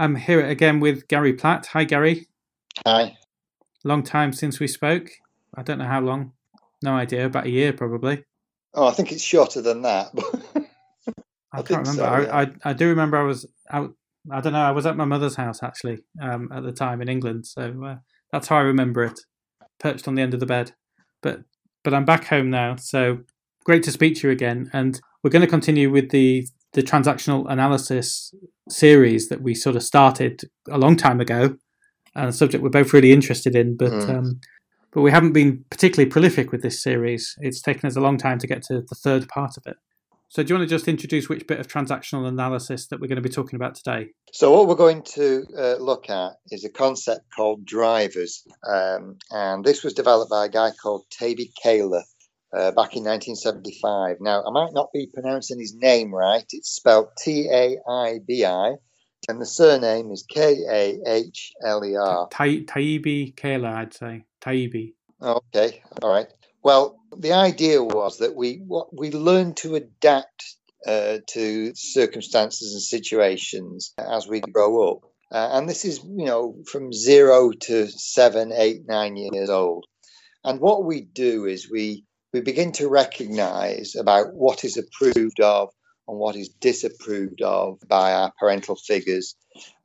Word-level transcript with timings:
I'm 0.00 0.16
here 0.16 0.40
again 0.40 0.80
with 0.80 1.08
Gary 1.08 1.34
Platt. 1.34 1.66
Hi, 1.74 1.84
Gary. 1.84 2.26
Hi. 2.86 3.18
Long 3.84 4.02
time 4.02 4.32
since 4.32 4.58
we 4.58 4.66
spoke. 4.66 5.10
I 5.54 5.62
don't 5.62 5.76
know 5.76 5.84
how 5.84 6.00
long. 6.00 6.32
No 6.82 6.94
idea. 6.94 7.26
About 7.26 7.44
a 7.44 7.50
year, 7.50 7.74
probably. 7.74 8.24
Oh, 8.72 8.86
I 8.86 8.92
think 8.92 9.12
it's 9.12 9.22
shorter 9.22 9.60
than 9.60 9.82
that. 9.82 10.08
I, 10.56 11.58
I 11.58 11.62
can't 11.62 11.86
remember. 11.86 11.92
So, 11.92 12.02
yeah. 12.02 12.34
I, 12.34 12.42
I, 12.44 12.50
I 12.64 12.72
do 12.72 12.88
remember 12.88 13.18
I 13.18 13.24
was 13.24 13.44
out. 13.70 13.92
I 14.32 14.40
don't 14.40 14.54
know. 14.54 14.62
I 14.62 14.70
was 14.70 14.86
at 14.86 14.96
my 14.96 15.04
mother's 15.04 15.36
house 15.36 15.62
actually 15.62 15.98
um, 16.22 16.48
at 16.50 16.62
the 16.62 16.72
time 16.72 17.02
in 17.02 17.10
England, 17.10 17.46
so 17.46 17.84
uh, 17.84 17.96
that's 18.32 18.48
how 18.48 18.56
I 18.56 18.62
remember 18.62 19.02
it. 19.04 19.20
Perched 19.78 20.08
on 20.08 20.14
the 20.14 20.22
end 20.22 20.32
of 20.32 20.40
the 20.40 20.46
bed, 20.46 20.72
but 21.22 21.42
but 21.84 21.92
I'm 21.92 22.06
back 22.06 22.24
home 22.24 22.48
now. 22.48 22.76
So 22.76 23.18
great 23.64 23.82
to 23.82 23.92
speak 23.92 24.16
to 24.16 24.28
you 24.28 24.32
again, 24.32 24.70
and 24.72 24.98
we're 25.22 25.30
going 25.30 25.42
to 25.42 25.48
continue 25.48 25.90
with 25.90 26.10
the 26.10 26.46
the 26.72 26.82
transactional 26.82 27.50
analysis 27.50 28.32
series 28.72 29.28
that 29.28 29.42
we 29.42 29.54
sort 29.54 29.76
of 29.76 29.82
started 29.82 30.42
a 30.70 30.78
long 30.78 30.96
time 30.96 31.20
ago, 31.20 31.56
and 32.14 32.28
a 32.28 32.32
subject 32.32 32.62
we're 32.62 32.70
both 32.70 32.92
really 32.92 33.12
interested 33.12 33.54
in, 33.54 33.76
but 33.76 33.92
mm. 33.92 34.10
um, 34.10 34.40
but 34.92 35.02
we 35.02 35.10
haven't 35.10 35.32
been 35.32 35.64
particularly 35.70 36.10
prolific 36.10 36.50
with 36.50 36.62
this 36.62 36.82
series. 36.82 37.36
It's 37.40 37.62
taken 37.62 37.86
us 37.86 37.96
a 37.96 38.00
long 38.00 38.18
time 38.18 38.38
to 38.38 38.46
get 38.46 38.62
to 38.64 38.80
the 38.80 38.94
third 38.94 39.28
part 39.28 39.56
of 39.56 39.62
it. 39.66 39.76
So, 40.28 40.44
do 40.44 40.52
you 40.52 40.58
want 40.58 40.68
to 40.68 40.72
just 40.72 40.86
introduce 40.86 41.28
which 41.28 41.48
bit 41.48 41.58
of 41.58 41.66
transactional 41.66 42.28
analysis 42.28 42.86
that 42.86 43.00
we're 43.00 43.08
going 43.08 43.16
to 43.16 43.22
be 43.22 43.28
talking 43.28 43.56
about 43.56 43.74
today? 43.74 44.10
So, 44.32 44.52
what 44.52 44.68
we're 44.68 44.76
going 44.76 45.02
to 45.14 45.44
uh, 45.58 45.76
look 45.80 46.08
at 46.08 46.34
is 46.52 46.64
a 46.64 46.70
concept 46.70 47.26
called 47.34 47.64
drivers, 47.64 48.46
um, 48.68 49.18
and 49.32 49.64
this 49.64 49.82
was 49.82 49.92
developed 49.92 50.30
by 50.30 50.44
a 50.44 50.48
guy 50.48 50.70
called 50.70 51.04
Taibi 51.10 51.50
Kahler 51.64 52.02
uh, 52.52 52.70
back 52.72 52.96
in 52.96 53.04
1975. 53.04 54.16
Now, 54.20 54.42
I 54.44 54.50
might 54.50 54.72
not 54.72 54.92
be 54.92 55.08
pronouncing 55.12 55.58
his 55.58 55.74
name 55.74 56.14
right. 56.14 56.44
It's 56.50 56.70
spelled 56.70 57.08
T 57.18 57.48
A 57.50 57.78
I 57.88 58.18
B 58.26 58.44
I, 58.44 58.74
and 59.28 59.40
the 59.40 59.46
surname 59.46 60.10
is 60.10 60.24
K 60.28 60.58
A 60.68 60.98
H 61.06 61.52
L 61.64 61.84
E 61.84 61.96
R. 61.96 62.28
Taibi 62.28 63.34
Kahler, 63.34 63.74
I'd 63.74 63.94
say. 63.94 64.24
Taibi. 64.40 64.94
Okay, 65.22 65.82
all 66.02 66.10
right. 66.10 66.28
Well, 66.62 66.98
the 67.16 67.32
idea 67.32 67.82
was 67.82 68.18
that 68.18 68.34
we 68.34 68.62
what 68.66 68.88
we 68.96 69.10
learn 69.10 69.54
to 69.56 69.76
adapt 69.76 70.56
uh, 70.86 71.18
to 71.28 71.74
circumstances 71.74 72.72
and 72.72 72.82
situations 72.82 73.92
as 73.98 74.26
we 74.26 74.40
grow 74.40 74.90
up. 74.90 75.02
Uh, 75.32 75.50
and 75.52 75.68
this 75.68 75.84
is, 75.84 76.02
you 76.02 76.24
know, 76.24 76.56
from 76.66 76.92
zero 76.92 77.52
to 77.52 77.86
seven, 77.86 78.52
eight, 78.52 78.82
nine 78.86 79.16
years 79.16 79.48
old. 79.48 79.86
And 80.42 80.60
what 80.60 80.84
we 80.84 81.02
do 81.02 81.46
is 81.46 81.70
we 81.70 82.04
we 82.32 82.40
begin 82.40 82.72
to 82.72 82.88
recognize 82.88 83.94
about 83.96 84.34
what 84.34 84.64
is 84.64 84.76
approved 84.76 85.40
of 85.40 85.70
and 86.06 86.18
what 86.18 86.36
is 86.36 86.48
disapproved 86.48 87.42
of 87.42 87.78
by 87.88 88.12
our 88.12 88.32
parental 88.38 88.76
figures 88.76 89.36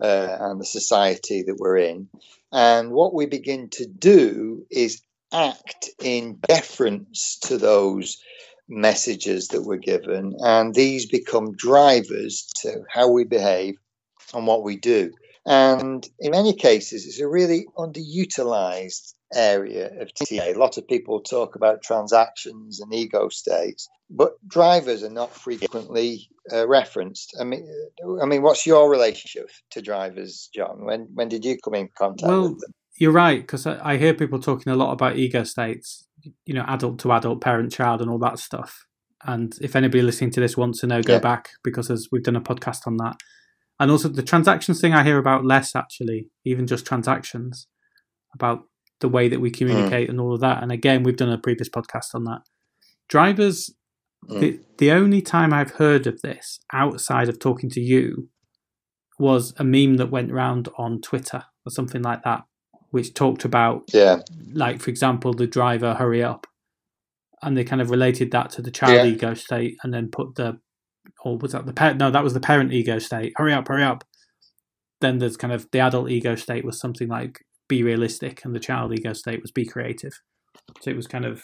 uh, 0.01 0.37
and 0.39 0.59
the 0.59 0.65
society 0.65 1.43
that 1.43 1.57
we're 1.57 1.77
in. 1.77 2.07
And 2.51 2.91
what 2.91 3.13
we 3.13 3.25
begin 3.25 3.69
to 3.73 3.85
do 3.85 4.65
is 4.71 5.01
act 5.33 5.89
in 6.01 6.39
deference 6.47 7.39
to 7.43 7.57
those 7.57 8.17
messages 8.67 9.49
that 9.49 9.61
we're 9.61 9.77
given, 9.77 10.35
and 10.39 10.73
these 10.73 11.05
become 11.05 11.55
drivers 11.55 12.47
to 12.61 12.83
how 12.89 13.11
we 13.11 13.23
behave 13.23 13.75
and 14.33 14.47
what 14.47 14.63
we 14.63 14.77
do. 14.77 15.11
And 15.45 16.07
in 16.19 16.31
many 16.31 16.53
cases, 16.53 17.05
it's 17.05 17.19
a 17.19 17.27
really 17.27 17.67
underutilized 17.77 19.13
area 19.33 19.89
of 20.01 20.13
TA. 20.13 20.45
A 20.45 20.53
lot 20.53 20.77
of 20.77 20.87
people 20.87 21.21
talk 21.21 21.55
about 21.55 21.81
transactions 21.81 22.79
and 22.79 22.93
ego 22.93 23.29
states, 23.29 23.87
but 24.09 24.33
drivers 24.47 25.03
are 25.03 25.09
not 25.09 25.35
frequently 25.35 26.29
uh, 26.51 26.67
referenced. 26.67 27.35
I 27.39 27.43
mean, 27.43 27.67
uh, 28.03 28.21
I 28.21 28.25
mean, 28.25 28.41
what's 28.41 28.65
your 28.65 28.89
relationship 28.89 29.49
to 29.71 29.81
drivers, 29.81 30.49
John? 30.53 30.85
When 30.85 31.07
when 31.13 31.29
did 31.29 31.45
you 31.45 31.57
come 31.63 31.75
in 31.75 31.89
contact 31.97 32.27
well, 32.27 32.49
with 32.49 32.59
them? 32.59 32.71
You're 32.97 33.11
right, 33.11 33.41
because 33.41 33.65
I, 33.65 33.93
I 33.93 33.97
hear 33.97 34.13
people 34.13 34.39
talking 34.39 34.71
a 34.71 34.75
lot 34.75 34.93
about 34.93 35.17
ego 35.17 35.43
states, 35.43 36.07
you 36.45 36.53
know, 36.53 36.63
adult 36.67 36.99
to 36.99 37.11
adult, 37.11 37.41
parent 37.41 37.71
child, 37.71 38.01
and 38.01 38.09
all 38.09 38.19
that 38.19 38.39
stuff. 38.39 38.85
And 39.23 39.53
if 39.59 39.75
anybody 39.75 40.01
listening 40.01 40.31
to 40.31 40.39
this 40.39 40.55
wants 40.55 40.79
to 40.81 40.87
know, 40.87 41.01
go 41.01 41.13
yeah. 41.13 41.19
back 41.19 41.49
because 41.63 41.89
as 41.89 42.07
we've 42.11 42.23
done 42.23 42.35
a 42.35 42.41
podcast 42.41 42.85
on 42.85 42.97
that. 42.97 43.17
And 43.79 43.91
also 43.91 44.07
the 44.07 44.23
transactions 44.23 44.79
thing 44.79 44.93
I 44.93 45.03
hear 45.03 45.17
about 45.17 45.43
less 45.43 45.75
actually, 45.75 46.29
even 46.45 46.67
just 46.67 46.85
transactions, 46.85 47.67
about 48.33 48.63
the 49.01 49.09
way 49.09 49.27
that 49.27 49.41
we 49.41 49.51
communicate 49.51 50.07
mm. 50.07 50.11
and 50.11 50.19
all 50.19 50.33
of 50.33 50.41
that. 50.41 50.63
And 50.63 50.71
again, 50.71 51.03
we've 51.03 51.17
done 51.17 51.31
a 51.31 51.37
previous 51.37 51.69
podcast 51.69 52.13
on 52.13 52.23
that. 52.25 52.41
Drivers, 53.09 53.69
mm. 54.29 54.39
the, 54.39 54.59
the 54.77 54.91
only 54.91 55.21
time 55.21 55.53
I've 55.53 55.71
heard 55.71 56.07
of 56.07 56.21
this 56.21 56.59
outside 56.73 57.29
of 57.29 57.39
talking 57.39 57.69
to 57.71 57.81
you 57.81 58.29
was 59.19 59.53
a 59.57 59.63
meme 59.63 59.95
that 59.95 60.11
went 60.11 60.31
around 60.31 60.69
on 60.77 61.01
Twitter 61.01 61.43
or 61.65 61.71
something 61.71 62.01
like 62.01 62.23
that, 62.23 62.43
which 62.91 63.13
talked 63.13 63.45
about, 63.45 63.83
yeah, 63.93 64.21
like 64.53 64.81
for 64.81 64.89
example, 64.89 65.33
the 65.33 65.47
driver 65.47 65.93
hurry 65.93 66.23
up, 66.23 66.47
and 67.41 67.55
they 67.55 67.63
kind 67.63 67.81
of 67.81 67.89
related 67.89 68.31
that 68.31 68.49
to 68.51 68.61
the 68.61 68.71
child 68.71 68.93
yeah. 68.93 69.05
ego 69.05 69.33
state, 69.33 69.77
and 69.83 69.93
then 69.93 70.09
put 70.09 70.35
the, 70.35 70.59
or 71.23 71.37
was 71.37 71.53
that 71.53 71.65
the 71.65 71.73
parent? 71.73 71.97
No, 71.97 72.11
that 72.11 72.23
was 72.23 72.33
the 72.33 72.39
parent 72.39 72.73
ego 72.73 72.99
state. 72.99 73.33
Hurry 73.37 73.53
up, 73.53 73.67
hurry 73.67 73.83
up. 73.83 74.03
Then 74.99 75.19
there's 75.19 75.37
kind 75.37 75.53
of 75.53 75.69
the 75.71 75.79
adult 75.79 76.09
ego 76.09 76.35
state 76.35 76.65
was 76.65 76.79
something 76.79 77.07
like 77.07 77.44
be 77.67 77.83
realistic, 77.83 78.43
and 78.45 78.55
the 78.55 78.59
child 78.59 78.93
ego 78.93 79.13
state 79.13 79.41
was 79.41 79.51
be 79.51 79.65
creative. 79.65 80.13
So 80.81 80.89
it 80.89 80.95
was 80.95 81.07
kind 81.07 81.25
of 81.25 81.43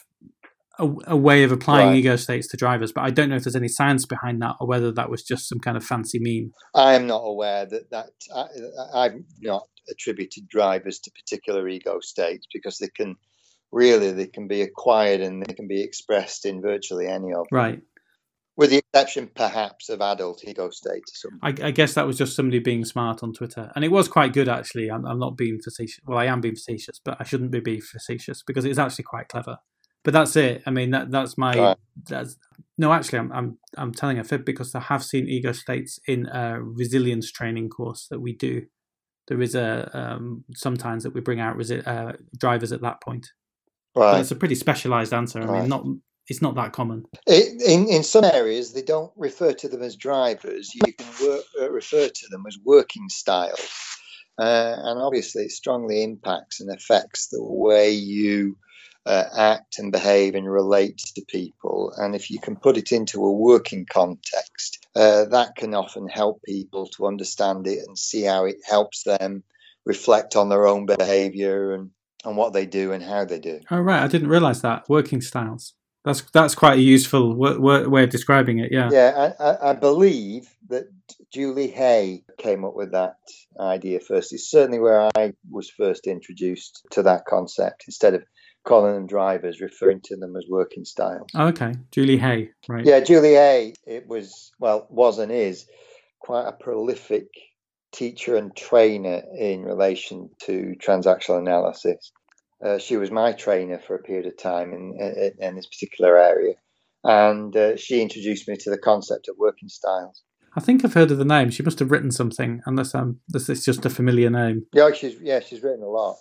a, 0.80 0.90
a 1.08 1.18
way 1.18 1.44
of 1.44 1.52
applying 1.52 1.90
right. 1.90 1.98
ego 1.98 2.16
states 2.16 2.48
to 2.50 2.58
drivers. 2.58 2.92
But 2.92 3.02
I 3.02 3.10
don't 3.10 3.30
know 3.30 3.36
if 3.36 3.44
there's 3.44 3.56
any 3.56 3.68
science 3.68 4.06
behind 4.06 4.42
that, 4.42 4.56
or 4.60 4.68
whether 4.68 4.92
that 4.92 5.10
was 5.10 5.24
just 5.24 5.48
some 5.48 5.60
kind 5.60 5.78
of 5.78 5.84
fancy 5.84 6.20
meme. 6.20 6.52
I 6.76 6.94
am 6.96 7.08
not 7.08 7.22
aware 7.24 7.66
that 7.66 7.90
that 7.92 8.12
I, 8.36 8.46
I've 8.94 9.16
not 9.42 9.68
attributed 9.90 10.48
drivers 10.48 11.00
to 11.00 11.12
particular 11.12 11.68
ego 11.68 12.00
states 12.02 12.48
because 12.54 12.78
they 12.78 12.90
can 12.96 13.16
really 13.72 14.12
they 14.12 14.28
can 14.28 14.48
be 14.48 14.62
acquired 14.62 15.22
and 15.22 15.44
they 15.44 15.54
can 15.54 15.68
be 15.68 15.82
expressed 15.82 16.46
in 16.46 16.62
virtually 16.62 17.08
any 17.08 17.34
of 17.34 17.48
them. 17.50 17.58
Right 17.58 17.82
with 18.58 18.70
the 18.70 18.78
exception 18.78 19.30
perhaps 19.34 19.90
of 19.90 20.02
adult 20.02 20.44
ego 20.46 20.70
state. 20.70 21.04
I, 21.42 21.50
I, 21.50 21.72
guess 21.72 21.94
that 21.94 22.06
was 22.06 22.18
just 22.18 22.36
somebody 22.36 22.60
being 22.60 22.86
smart 22.86 23.24
on 23.24 23.34
Twitter, 23.34 23.72
and 23.76 23.86
it 23.86 23.92
was 23.92 24.08
quite 24.08 24.34
good 24.34 24.50
actually. 24.50 24.92
I'm, 24.92 25.06
I'm, 25.06 25.20
not 25.20 25.38
being 25.38 25.60
facetious. 25.64 26.00
Well, 26.06 26.18
I 26.18 26.26
am 26.26 26.42
being 26.42 26.56
facetious, 26.56 27.00
but 27.04 27.18
I 27.20 27.24
shouldn't 27.24 27.52
be 27.52 27.60
being 27.60 27.82
facetious 27.82 28.44
because 28.44 28.66
it's 28.66 28.80
actually 28.80 29.06
quite 29.06 29.30
clever. 29.30 29.58
But 30.04 30.14
that's 30.14 30.36
it. 30.36 30.64
I 30.66 30.72
mean, 30.72 30.92
that 30.92 31.12
that's 31.12 31.38
my. 31.38 31.54
Right. 31.54 31.78
That's 32.10 32.38
no, 32.78 32.92
actually, 32.92 33.20
I'm 33.20 33.32
I'm 33.32 33.58
I'm 33.78 33.94
telling 33.94 34.20
a 34.20 34.24
fib 34.24 34.46
because 34.46 34.74
I 34.74 34.80
have 34.80 35.04
seen 35.04 35.28
ego 35.28 35.52
states 35.52 36.00
in 36.08 36.28
a 36.28 36.62
resilience 36.62 37.32
training 37.32 37.70
course 37.70 38.08
that 38.10 38.20
we 38.20 38.34
do. 38.34 38.66
There 39.28 39.42
is 39.42 39.56
a 39.56 39.90
um, 39.94 40.44
sometimes 40.56 41.04
that 41.04 41.14
we 41.14 41.22
bring 41.22 41.40
out 41.40 41.56
resi- 41.56 41.86
uh, 41.86 42.14
drivers 42.38 42.72
at 42.72 42.82
that 42.82 43.02
point. 43.02 43.28
Right. 43.96 44.14
But 44.14 44.22
it's 44.22 44.32
a 44.32 44.36
pretty 44.36 44.56
specialized 44.56 45.14
answer. 45.14 45.42
I 45.42 45.46
right. 45.46 45.60
mean, 45.62 45.70
not 45.70 45.86
it's 46.32 46.42
not 46.42 46.56
that 46.56 46.74
common. 46.74 47.06
In 47.28 47.88
in 47.88 48.04
some 48.04 48.24
areas, 48.24 48.74
they 48.74 48.82
don't 48.82 49.12
refer 49.16 49.54
to 49.54 49.68
them 49.68 49.84
as 49.84 49.96
drivers. 49.96 50.74
You 50.74 50.94
can 50.94 51.28
work, 51.28 51.44
uh, 51.62 51.70
refer 51.70 52.08
to 52.08 52.28
them 52.32 52.46
as 52.48 52.58
working 52.64 53.10
styles, 53.10 53.70
uh, 54.40 54.76
and 54.78 55.00
obviously, 55.00 55.44
it 55.44 55.52
strongly 55.52 56.04
impacts 56.04 56.62
and 56.62 56.72
affects 56.72 57.28
the 57.28 57.44
way 57.44 57.92
you 57.92 58.58
uh, 59.06 59.26
act 59.38 59.78
and 59.78 59.92
behave 59.92 60.36
and 60.36 60.50
relate 60.50 61.00
to 61.16 61.26
people. 61.28 61.94
And 61.98 62.16
if 62.16 62.32
you 62.32 62.40
can 62.40 62.56
put 62.56 62.78
it 62.78 62.92
into 62.92 63.26
a 63.26 63.32
working 63.32 63.86
context, 63.86 64.88
uh, 64.96 65.26
that 65.26 65.56
can 65.58 65.74
often 65.74 66.08
help 66.08 66.42
people 66.44 66.88
to 66.96 67.08
understand 67.08 67.68
it 67.68 67.80
and 67.86 67.98
see 67.98 68.24
how 68.24 68.46
it 68.46 68.58
helps 68.66 69.04
them 69.04 69.44
reflect 69.86 70.36
on 70.36 70.48
their 70.50 70.66
own 70.66 70.86
behavior 70.86 71.74
and 71.74 71.92
and 72.24 72.38
what 72.38 72.54
they 72.54 72.66
do 72.66 72.92
and 72.92 73.04
how 73.04 73.26
they 73.26 73.40
do. 73.40 73.60
Oh 73.70 73.80
right, 73.80 74.02
I 74.02 74.08
didn't 74.08 74.30
realize 74.30 74.62
that 74.62 74.88
working 74.88 75.22
styles. 75.22 75.74
That's 76.04 76.22
that's 76.32 76.56
quite 76.56 76.80
a 76.80 76.82
useful 76.82 77.36
way 77.36 78.04
of 78.04 78.10
describing 78.10 78.60
it. 78.60 78.72
Yeah. 78.72 78.90
Yeah, 78.92 79.34
I, 79.40 79.70
I, 79.70 79.74
believe 79.74 80.50
that 80.70 80.86
Julie 81.32 81.68
Hay 81.68 82.24
came 82.40 82.66
up 82.66 82.76
with 82.76 82.92
that 82.94 83.18
idea 83.60 84.00
first. 84.00 84.34
It's 84.34 84.50
certainly 84.50 84.80
where 84.80 85.10
I 85.16 85.34
was 85.50 85.70
first 85.70 86.08
introduced 86.08 86.88
to 86.92 87.04
that 87.04 87.26
concept. 87.26 87.84
Instead 87.88 88.16
of 88.16 88.24
calling 88.64 88.94
them 88.94 89.08
drivers, 89.08 89.62
referring 89.62 90.02
to 90.06 90.16
them 90.16 90.36
as 90.36 90.46
working 90.50 90.86
styles. 90.86 91.30
Oh, 91.36 91.48
okay, 91.48 91.74
Julie 91.92 92.18
Hay, 92.18 92.50
right? 92.68 92.86
Yeah, 92.86 93.02
Julie 93.02 93.36
Hay. 93.36 93.74
It 93.86 94.08
was 94.08 94.52
well, 94.60 94.88
was 94.90 95.20
and 95.20 95.32
is 95.32 95.68
quite 96.20 96.48
a 96.48 96.52
prolific 96.52 97.28
teacher 97.92 98.36
and 98.38 98.56
trainer 98.56 99.22
in 99.38 99.64
relation 99.64 100.30
to 100.44 100.76
transactional 100.80 101.40
analysis. 101.40 102.12
Uh, 102.64 102.78
she 102.78 102.98
was 102.98 103.12
my 103.12 103.32
trainer 103.34 103.80
for 103.80 103.96
a 103.96 104.04
period 104.04 104.28
of 104.28 104.38
time 104.38 104.74
in, 104.74 104.96
in, 105.00 105.32
in 105.40 105.56
this 105.56 105.66
particular 105.66 106.18
area. 106.18 106.54
And 107.04 107.56
uh, 107.56 107.76
she 107.78 108.02
introduced 108.02 108.48
me 108.48 108.56
to 108.58 108.70
the 108.70 108.78
concept 108.78 109.28
of 109.28 109.36
working 109.40 109.70
styles. 109.70 110.22
I 110.56 110.60
think 110.60 110.84
I've 110.84 110.94
heard 110.94 111.12
of 111.12 111.18
the 111.18 111.26
name. 111.26 111.50
She 111.50 111.64
must 111.64 111.80
have 111.80 111.92
written 111.92 112.12
something, 112.12 112.62
unless 112.66 112.94
um, 112.94 113.20
this 113.28 113.50
is 113.50 113.64
just 113.64 113.86
a 113.86 113.90
familiar 113.90 114.30
name. 114.30 114.66
Yeah, 114.74 114.92
she's 114.92 115.16
yeah, 115.22 115.40
she's 115.40 115.64
written 115.64 115.82
a 115.82 115.88
lot. 115.88 116.18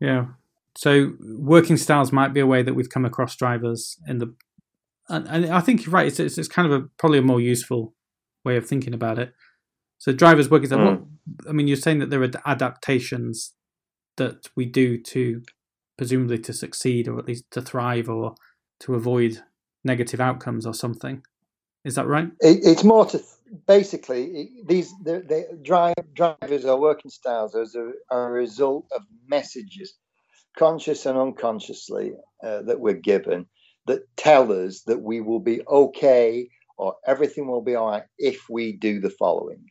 Yeah. 0.00 0.26
So 0.74 1.12
working 1.20 1.76
styles 1.76 2.12
might 2.12 2.32
be 2.32 2.40
a 2.40 2.46
way 2.46 2.62
that 2.62 2.74
we've 2.74 2.88
come 2.88 3.04
across 3.04 3.36
drivers 3.36 3.98
in 4.08 4.18
the, 4.18 4.34
and, 5.10 5.28
and 5.28 5.46
I 5.46 5.60
think 5.60 5.84
you're 5.84 5.92
right. 5.92 6.06
It's, 6.06 6.18
it's, 6.18 6.38
it's 6.38 6.48
kind 6.48 6.72
of 6.72 6.72
a 6.72 6.86
probably 6.98 7.18
a 7.18 7.22
more 7.22 7.42
useful 7.42 7.94
way 8.42 8.56
of 8.56 8.66
thinking 8.66 8.94
about 8.94 9.18
it. 9.18 9.34
So 9.98 10.12
drivers 10.12 10.50
working. 10.50 10.70
Mm. 10.70 10.84
What, 10.84 11.48
I 11.48 11.52
mean, 11.52 11.68
you're 11.68 11.76
saying 11.76 11.98
that 11.98 12.10
there 12.10 12.22
are 12.22 12.30
adaptations 12.46 13.52
that 14.16 14.48
we 14.56 14.66
do 14.66 14.98
to 14.98 15.42
presumably 15.96 16.38
to 16.38 16.52
succeed 16.52 17.08
or 17.08 17.18
at 17.18 17.26
least 17.26 17.44
to 17.50 17.62
thrive 17.62 18.08
or 18.08 18.34
to 18.80 18.94
avoid 18.94 19.42
negative 19.84 20.20
outcomes 20.20 20.66
or 20.66 20.74
something. 20.74 21.22
Is 21.84 21.94
that 21.96 22.06
right? 22.06 22.28
It, 22.40 22.60
it's 22.64 22.84
more 22.84 23.06
to 23.06 23.22
basically 23.66 24.50
these 24.66 24.92
the, 25.02 25.20
the 25.20 25.58
drive, 25.62 25.94
drivers 26.14 26.64
or 26.64 26.80
working 26.80 27.10
styles 27.10 27.54
are 27.54 27.62
a, 27.62 27.92
are 28.10 28.28
a 28.28 28.32
result 28.32 28.86
of 28.94 29.02
messages, 29.28 29.94
conscious 30.56 31.06
and 31.06 31.18
unconsciously, 31.18 32.12
uh, 32.42 32.62
that 32.62 32.80
we're 32.80 32.94
given 32.94 33.46
that 33.86 34.02
tell 34.16 34.52
us 34.52 34.82
that 34.86 35.02
we 35.02 35.20
will 35.20 35.40
be 35.40 35.60
okay 35.66 36.48
or 36.78 36.94
everything 37.06 37.48
will 37.48 37.62
be 37.62 37.74
all 37.74 37.90
right 37.90 38.04
if 38.18 38.48
we 38.48 38.72
do 38.72 39.00
the 39.00 39.10
following. 39.10 39.64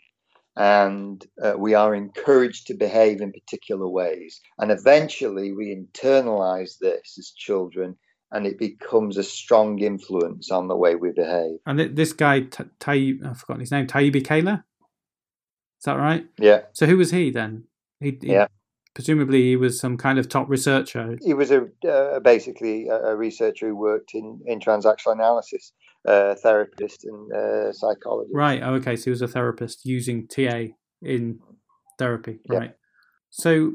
And 0.56 1.26
uh, 1.42 1.54
we 1.58 1.74
are 1.74 1.96
encouraged 1.96 2.68
to 2.68 2.74
behave 2.74 3.22
in 3.22 3.32
particular 3.32 3.88
ways. 3.88 4.42
And 4.58 4.72
eventually 4.72 5.54
we 5.54 5.76
internalize 5.76 6.78
this 6.80 7.16
as 7.18 7.32
children 7.36 7.98
and 8.32 8.46
it 8.46 8.58
becomes 8.58 9.18
a 9.18 9.24
strong 9.24 9.80
influence 9.80 10.52
on 10.52 10.68
the 10.68 10.76
way 10.76 10.96
we 10.96 11.12
behave. 11.12 11.58
And 11.66 11.96
this 11.96 12.14
guy, 12.14 12.42
Tay, 12.80 13.20
I've 13.26 13.38
forgotten 13.38 13.60
his 13.60 13.72
name, 13.72 13.88
Taibi 13.88 14.24
Kahler? 14.24 14.64
Is 15.80 15.86
that 15.86 15.98
right? 15.98 16.26
Yeah. 16.38 16.62
So 16.74 16.86
who 16.86 16.98
was 16.98 17.12
he 17.12 17.30
then? 17.32 17.66
He, 18.00 18.18
he, 18.22 18.34
yeah. 18.34 18.48
Presumably, 18.94 19.42
he 19.44 19.56
was 19.56 19.80
some 19.80 19.98
kind 19.98 20.20
of 20.20 20.28
top 20.28 20.50
researcher. 20.50 21.18
He 21.22 21.34
was 21.34 21.50
a 21.50 21.68
uh, 21.90 22.20
basically 22.20 22.88
a, 22.90 23.16
researcher 23.16 23.70
who 23.70 23.76
worked 23.76 24.14
in, 24.14 24.42
in 24.46 24.60
transactional 24.60 25.14
analysis, 25.14 25.72
uh, 26.08 26.36
therapist 26.36 27.06
and 27.06 27.32
uh, 27.34 27.72
psychologist. 27.72 28.34
Right. 28.34 28.62
Oh, 28.64 28.76
okay. 28.76 28.96
So 28.96 29.06
he 29.06 29.10
was 29.12 29.22
a 29.22 29.28
therapist 29.28 29.86
using 29.86 30.28
TA 30.28 30.66
in 31.02 31.40
therapy. 31.98 32.40
Right. 32.48 32.74
So, 33.30 33.74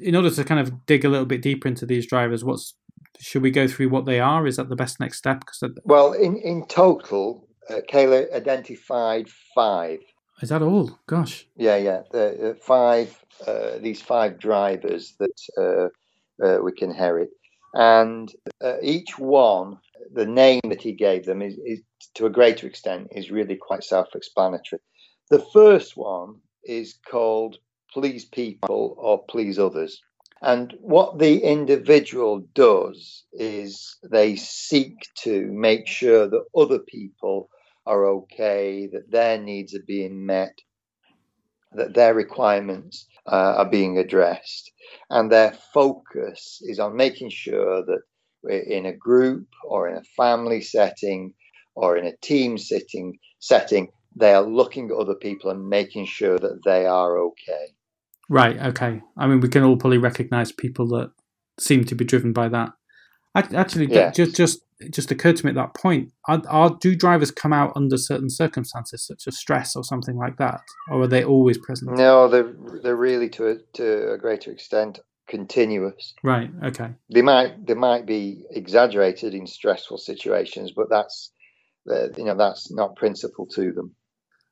in 0.00 0.16
order 0.16 0.30
to 0.30 0.44
kind 0.44 0.60
of 0.60 0.86
dig 0.86 1.04
a 1.04 1.08
little 1.08 1.26
bit 1.26 1.42
deeper 1.42 1.68
into 1.68 1.84
these 1.84 2.06
drivers, 2.06 2.44
what's 2.44 2.74
should 3.18 3.42
we 3.42 3.50
go 3.50 3.68
through 3.68 3.90
what 3.90 4.06
they 4.06 4.20
are? 4.20 4.46
Is 4.46 4.56
that 4.56 4.68
the 4.68 4.76
best 4.76 5.00
next 5.00 5.18
step? 5.18 5.40
Because 5.40 5.58
that... 5.60 5.72
well, 5.84 6.12
in 6.12 6.36
in 6.38 6.66
total, 6.66 7.48
uh, 7.68 7.80
Kahler 7.90 8.32
identified 8.32 9.28
five. 9.54 9.98
Is 10.40 10.48
that 10.48 10.62
all? 10.62 10.98
Gosh. 11.06 11.46
Yeah, 11.56 11.76
yeah. 11.76 12.00
The, 12.12 12.56
five 12.62 13.22
uh, 13.46 13.78
these 13.80 14.00
five 14.00 14.38
drivers 14.38 15.14
that 15.18 15.38
uh, 15.58 16.44
uh, 16.44 16.58
we 16.62 16.72
can 16.72 16.90
inherit, 16.90 17.30
and 17.74 18.32
uh, 18.62 18.76
each 18.82 19.18
one, 19.18 19.78
the 20.12 20.26
name 20.26 20.60
that 20.68 20.82
he 20.82 20.92
gave 20.92 21.24
them 21.24 21.42
is, 21.42 21.56
is 21.64 21.80
to 22.14 22.26
a 22.26 22.30
greater 22.30 22.66
extent 22.66 23.08
is 23.12 23.30
really 23.30 23.56
quite 23.56 23.84
self-explanatory. 23.84 24.80
The 25.30 25.44
first 25.52 25.96
one 25.96 26.36
is 26.64 26.98
called 27.08 27.58
please 27.92 28.24
people 28.24 28.94
or 28.98 29.24
please 29.24 29.58
others. 29.58 30.00
And 30.42 30.74
what 30.80 31.18
the 31.18 31.40
individual 31.42 32.40
does 32.54 33.24
is 33.32 33.98
they 34.10 34.36
seek 34.36 34.94
to 35.22 35.46
make 35.52 35.86
sure 35.86 36.28
that 36.28 36.44
other 36.56 36.78
people 36.78 37.50
are 37.86 38.06
okay, 38.06 38.88
that 38.92 39.10
their 39.10 39.38
needs 39.38 39.74
are 39.74 39.84
being 39.86 40.24
met, 40.24 40.56
that 41.72 41.94
their 41.94 42.14
requirements 42.14 43.06
uh, 43.26 43.54
are 43.58 43.68
being 43.68 43.98
addressed. 43.98 44.72
And 45.10 45.30
their 45.30 45.52
focus 45.74 46.60
is 46.62 46.78
on 46.78 46.96
making 46.96 47.30
sure 47.30 47.84
that 47.84 48.00
in 48.48 48.86
a 48.86 48.92
group 48.92 49.46
or 49.64 49.88
in 49.88 49.96
a 49.96 50.04
family 50.16 50.60
setting 50.60 51.34
or 51.74 51.96
in 51.96 52.06
a 52.06 52.16
team 52.16 52.58
sitting 52.58 53.18
setting, 53.38 53.88
they 54.16 54.32
are 54.34 54.42
looking 54.42 54.90
at 54.90 54.96
other 54.96 55.14
people 55.14 55.50
and 55.50 55.68
making 55.68 56.06
sure 56.06 56.38
that 56.38 56.60
they 56.64 56.86
are 56.86 57.18
okay. 57.18 57.74
Right. 58.28 58.58
Okay. 58.58 59.00
I 59.16 59.26
mean, 59.26 59.40
we 59.40 59.48
can 59.48 59.64
all 59.64 59.76
probably 59.76 59.98
recognise 59.98 60.52
people 60.52 60.86
that 60.88 61.12
seem 61.58 61.84
to 61.84 61.94
be 61.94 62.04
driven 62.04 62.32
by 62.32 62.48
that. 62.48 62.70
Actually, 63.34 63.86
yeah. 63.86 64.10
just 64.10 64.34
just 64.34 64.60
just 64.90 65.10
occurred 65.10 65.36
to 65.36 65.46
me 65.46 65.50
at 65.50 65.54
that 65.54 65.74
point. 65.74 66.10
Are, 66.26 66.42
are, 66.48 66.76
do 66.80 66.96
drivers 66.96 67.30
come 67.30 67.52
out 67.52 67.72
under 67.76 67.96
certain 67.96 68.28
circumstances, 68.28 69.06
such 69.06 69.28
as 69.28 69.38
stress 69.38 69.76
or 69.76 69.84
something 69.84 70.16
like 70.16 70.36
that, 70.38 70.62
or 70.90 71.02
are 71.02 71.06
they 71.06 71.22
always 71.22 71.56
present? 71.58 71.96
No, 71.96 72.26
they're 72.26 72.52
they're 72.82 72.96
really 72.96 73.28
to 73.30 73.48
a, 73.48 73.56
to 73.74 74.12
a 74.12 74.18
greater 74.18 74.50
extent 74.50 74.98
continuous. 75.30 76.12
Right. 76.22 76.50
Okay. 76.64 76.90
They 77.14 77.22
might 77.22 77.66
they 77.66 77.74
might 77.74 78.04
be 78.04 78.44
exaggerated 78.50 79.32
in 79.32 79.46
stressful 79.46 79.98
situations, 79.98 80.72
but 80.76 80.90
that's 80.90 81.30
uh, 81.90 82.08
you 82.16 82.24
know 82.24 82.36
that's 82.36 82.70
not 82.70 82.96
principal 82.96 83.46
to 83.54 83.72
them. 83.72 83.94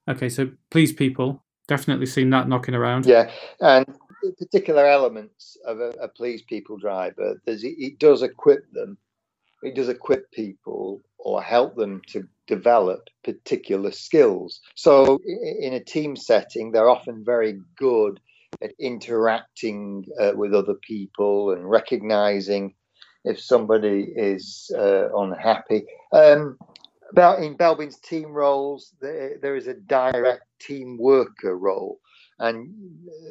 Okay, 0.08 0.30
so 0.30 0.50
please 0.70 0.94
people 0.94 1.44
definitely 1.66 2.06
seen 2.06 2.30
that 2.30 2.48
knocking 2.48 2.74
around. 2.74 3.04
Yeah, 3.04 3.30
and 3.60 3.84
particular 4.38 4.86
elements 4.86 5.56
of 5.66 5.80
a, 5.80 5.90
a 6.00 6.08
please 6.08 6.42
people 6.42 6.78
driver, 6.78 7.40
there's, 7.44 7.62
it 7.64 7.98
does 7.98 8.22
equip 8.22 8.70
them. 8.72 8.96
It 9.62 9.74
does 9.74 9.88
equip 9.88 10.30
people 10.32 11.02
or 11.18 11.42
help 11.42 11.76
them 11.76 12.00
to 12.08 12.22
develop 12.46 13.00
particular 13.24 13.90
skills. 13.90 14.60
So, 14.76 15.18
in 15.60 15.74
a 15.74 15.84
team 15.84 16.16
setting, 16.16 16.70
they're 16.70 16.88
often 16.88 17.24
very 17.24 17.60
good 17.76 18.20
interacting 18.78 20.04
uh, 20.20 20.32
with 20.34 20.54
other 20.54 20.74
people 20.74 21.52
and 21.52 21.68
recognizing 21.68 22.74
if 23.24 23.40
somebody 23.40 24.12
is 24.16 24.70
uh, 24.76 25.14
unhappy. 25.16 25.84
Um, 26.12 26.58
about 27.10 27.42
in 27.42 27.56
Belbin's 27.56 27.98
team 27.98 28.32
roles, 28.32 28.94
there, 29.00 29.38
there 29.40 29.56
is 29.56 29.66
a 29.66 29.74
direct 29.74 30.44
team 30.60 30.98
worker 30.98 31.56
role. 31.56 32.00
And, 32.38 32.72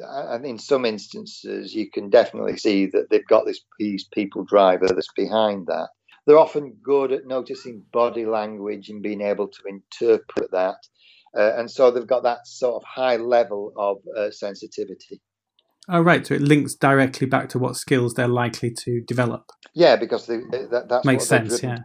uh, 0.06 0.34
and 0.34 0.44
in 0.44 0.58
some 0.58 0.84
instances, 0.84 1.74
you 1.74 1.90
can 1.90 2.10
definitely 2.10 2.58
see 2.58 2.86
that 2.86 3.08
they've 3.10 3.26
got 3.26 3.46
this 3.46 3.60
peace 3.78 4.04
people 4.04 4.44
driver 4.44 4.86
that's 4.86 5.12
behind 5.16 5.66
that. 5.66 5.88
They're 6.26 6.38
often 6.38 6.76
good 6.82 7.10
at 7.12 7.26
noticing 7.26 7.82
body 7.90 8.26
language 8.26 8.90
and 8.90 9.02
being 9.02 9.22
able 9.22 9.48
to 9.48 9.62
interpret 9.66 10.50
that. 10.50 10.76
Uh, 11.36 11.52
and 11.56 11.70
so 11.70 11.90
they've 11.90 12.06
got 12.06 12.22
that 12.22 12.46
sort 12.46 12.76
of 12.76 12.84
high 12.84 13.16
level 13.16 13.72
of 13.76 13.98
uh, 14.16 14.30
sensitivity. 14.30 15.20
Oh, 15.88 16.00
right. 16.00 16.26
So 16.26 16.34
it 16.34 16.42
links 16.42 16.74
directly 16.74 17.26
back 17.26 17.48
to 17.50 17.58
what 17.58 17.76
skills 17.76 18.14
they're 18.14 18.28
likely 18.28 18.70
to 18.84 19.00
develop. 19.02 19.50
Yeah, 19.74 19.96
because 19.96 20.26
they, 20.26 20.38
they, 20.50 20.66
that, 20.66 20.88
that's 20.88 21.04
makes 21.04 21.26
sense. 21.26 21.62
Yeah. 21.62 21.78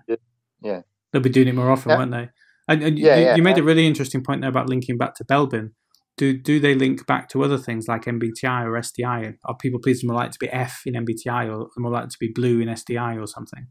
Yeah. 0.62 0.82
They'll 1.12 1.22
be 1.22 1.30
doing 1.30 1.48
it 1.48 1.56
more 1.56 1.72
often, 1.72 1.92
yeah. 1.92 1.98
won't 1.98 2.12
they? 2.12 2.30
And, 2.68 2.84
and 2.84 3.00
yeah, 3.00 3.16
you, 3.16 3.26
yeah, 3.26 3.36
you, 3.36 3.44
made 3.44 3.58
a 3.58 3.64
really 3.64 3.86
interesting 3.86 4.24
point 4.24 4.42
there 4.42 4.50
about 4.50 4.70
linking 4.70 4.98
back 4.98 5.16
to 5.16 5.26
Belbin. 5.26 5.72
Do 6.16 6.38
do 6.38 6.60
they 6.60 6.76
link 6.76 7.06
back 7.08 7.28
to 7.30 7.44
other 7.44 7.58
things 7.58 7.88
like 7.88 8.06
MBTI 8.06 8.66
or 8.66 8.80
SDI? 8.80 9.36
Are 9.46 9.58
people 9.58 9.80
pleased 9.80 10.06
more 10.06 10.16
likely 10.16 10.34
to 10.34 10.40
be 10.40 10.50
F 10.50 10.84
in 10.86 10.94
MBTI 10.94 11.52
or 11.52 11.70
more 11.78 11.92
likely 11.92 12.10
to 12.10 12.18
be 12.20 12.32
blue 12.34 12.60
in 12.62 12.68
SDI 12.68 13.22
or 13.22 13.28
something? 13.28 13.68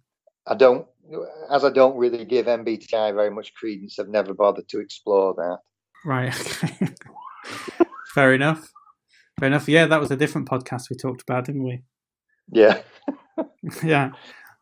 I 0.47 0.55
don't, 0.57 0.87
as 1.51 1.65
I 1.65 1.71
don't 1.71 1.97
really 1.97 2.25
give 2.25 2.47
MBTI 2.47 3.15
very 3.15 3.31
much 3.31 3.55
credence. 3.55 3.99
I've 3.99 4.09
never 4.09 4.35
bothered 4.35 4.69
to 4.69 4.81
explore 4.81 5.35
that. 5.35 5.59
Right. 6.05 6.65
Okay. 6.65 6.89
Fair 8.15 8.35
enough. 8.35 8.71
Fair 9.39 9.49
enough. 9.49 9.69
Yeah, 9.69 9.87
that 9.87 10.01
was 10.01 10.11
a 10.11 10.17
different 10.17 10.49
podcast 10.49 10.91
we 10.91 10.97
talked 10.97 11.23
about, 11.23 11.47
didn't 11.47 11.65
we? 11.65 11.83
Yeah. 12.51 12.83
yeah. 13.83 14.13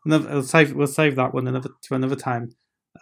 Another, 0.05 0.29
we'll 0.29 0.43
save 0.43 0.73
we'll 0.73 0.87
save 0.87 1.15
that 1.17 1.33
one 1.33 1.47
another 1.47 1.69
to 1.83 1.93
another 1.95 2.15
time. 2.15 2.51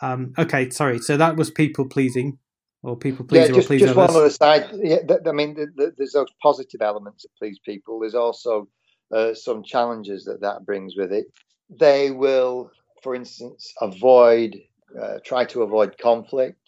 Um, 0.01 0.33
okay, 0.37 0.69
sorry. 0.69 0.99
So 0.99 1.17
that 1.17 1.35
was 1.35 1.49
people 1.49 1.87
pleasing, 1.87 2.37
or 2.83 2.97
people 2.97 3.25
pleasing, 3.25 3.53
yeah, 3.53 3.61
just, 3.61 3.71
or 3.71 3.77
just 3.77 3.95
one 3.95 4.09
other 4.09 4.29
side. 4.29 4.69
Yeah, 4.73 4.97
I 5.25 5.31
mean, 5.31 5.53
the, 5.55 5.67
the, 5.75 5.93
there's 5.97 6.13
those 6.13 6.31
positive 6.41 6.81
elements 6.81 7.23
that 7.23 7.29
please 7.37 7.59
people. 7.63 7.99
There's 7.99 8.15
also 8.15 8.67
uh, 9.13 9.33
some 9.33 9.63
challenges 9.63 10.25
that 10.25 10.41
that 10.41 10.65
brings 10.65 10.95
with 10.97 11.11
it. 11.11 11.27
They 11.69 12.11
will, 12.11 12.71
for 13.01 13.15
instance, 13.15 13.73
avoid, 13.81 14.55
uh, 14.99 15.19
try 15.25 15.45
to 15.45 15.63
avoid 15.63 15.97
conflict. 15.97 16.61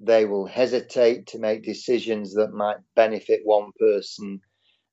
They 0.00 0.24
will 0.24 0.46
hesitate 0.46 1.28
to 1.28 1.38
make 1.38 1.62
decisions 1.62 2.34
that 2.34 2.52
might 2.52 2.78
benefit 2.96 3.40
one 3.44 3.70
person 3.78 4.40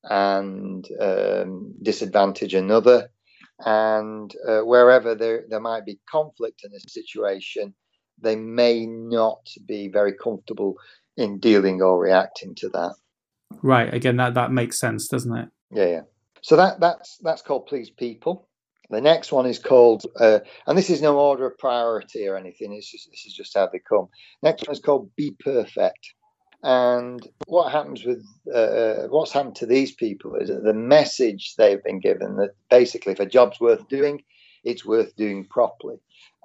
and 0.04 0.88
um, 1.00 1.74
disadvantage 1.82 2.54
another 2.54 3.10
and 3.66 4.34
uh, 4.48 4.62
wherever 4.62 5.16
there, 5.16 5.46
there 5.50 5.60
might 5.60 5.86
be 5.86 6.00
conflict 6.10 6.64
in 6.64 6.72
a 6.74 6.80
situation, 6.80 7.74
they 8.20 8.36
may 8.36 8.86
not 8.86 9.50
be 9.66 9.88
very 9.88 10.14
comfortable 10.14 10.76
in 11.18 11.40
dealing 11.40 11.82
or 11.82 12.00
reacting 12.00 12.56
to 12.56 12.70
that. 12.70 12.96
Right. 13.62 13.94
Again, 13.94 14.18
that, 14.18 14.34
that 14.36 14.52
makes 14.52 14.80
sense, 14.80 15.08
doesn't 15.08 15.36
it? 15.36 15.50
Yeah, 15.72 15.86
yeah. 15.86 16.02
So 16.42 16.56
that 16.56 16.80
that's 16.80 17.18
that's 17.22 17.44
called 17.44 17.68
please 17.68 17.92
people. 17.92 18.48
The 18.92 19.02
next 19.02 19.32
one 19.32 19.46
is 19.46 19.58
called, 19.58 20.04
uh, 20.20 20.40
and 20.68 20.78
this 20.78 20.90
is 20.90 21.02
no 21.02 21.18
order 21.18 21.48
of 21.48 21.58
priority 21.58 22.28
or 22.28 22.36
anything. 22.36 22.74
It's 22.74 22.92
just 22.92 23.10
this 23.10 23.26
is 23.26 23.34
just 23.34 23.56
how 23.56 23.68
they 23.68 23.80
come. 23.80 24.10
Next 24.44 24.68
one 24.68 24.74
is 24.74 24.82
called 24.82 25.10
be 25.16 25.36
perfect. 25.40 26.14
And 26.64 27.26
what 27.48 27.72
happens 27.72 28.06
with 28.06 28.24
uh, 28.54 28.58
uh, 28.58 29.08
what's 29.08 29.32
happened 29.32 29.56
to 29.58 29.66
these 29.66 29.94
people 29.94 30.36
is 30.36 30.50
that 30.50 30.64
the 30.64 30.74
message 30.74 31.56
they've 31.58 31.84
been 31.84 32.00
given 32.00 32.36
that 32.36 32.52
basically, 32.70 33.14
if 33.14 33.20
a 33.20 33.26
job's 33.26 33.60
worth 33.60 33.88
doing, 33.88 34.22
it's 34.64 34.86
worth 34.86 35.16
doing 35.16 35.46
properly. 35.46 35.98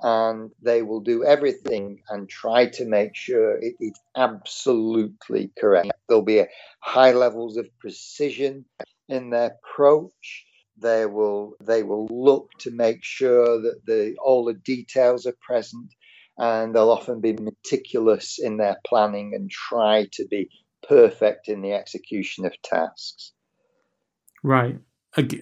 And 0.02 0.50
they 0.62 0.82
will 0.82 1.00
do 1.00 1.24
everything 1.24 2.02
and 2.08 2.28
try 2.28 2.66
to 2.66 2.84
make 2.86 3.14
sure 3.14 3.56
it, 3.56 3.74
it's 3.80 4.00
absolutely 4.16 5.50
correct. 5.58 5.90
There'll 6.08 6.22
be 6.22 6.44
high 6.80 7.12
levels 7.12 7.56
of 7.56 7.68
precision 7.78 8.64
in 9.08 9.30
their 9.30 9.56
approach. 9.64 10.45
They 10.80 11.06
will 11.06 11.54
they 11.61 11.83
will 11.83 12.06
look 12.11 12.50
to 12.61 12.71
make 12.71 13.02
sure 13.02 13.61
that 13.62 13.80
the 13.87 14.16
all 14.23 14.45
the 14.45 14.54
details 14.54 15.26
are 15.26 15.37
present, 15.40 15.95
and 16.38 16.75
they'll 16.75 16.90
often 16.90 17.21
be 17.21 17.33
meticulous 17.33 18.38
in 18.38 18.59
their 18.59 18.76
planning 18.87 19.33
and 19.35 19.50
try 19.50 20.06
to 20.12 20.26
be 20.30 20.50
perfect 20.87 21.49
in 21.49 21.62
the 21.62 21.73
execution 21.73 22.45
of 22.45 22.52
tasks. 22.62 23.33
Right. 24.42 24.78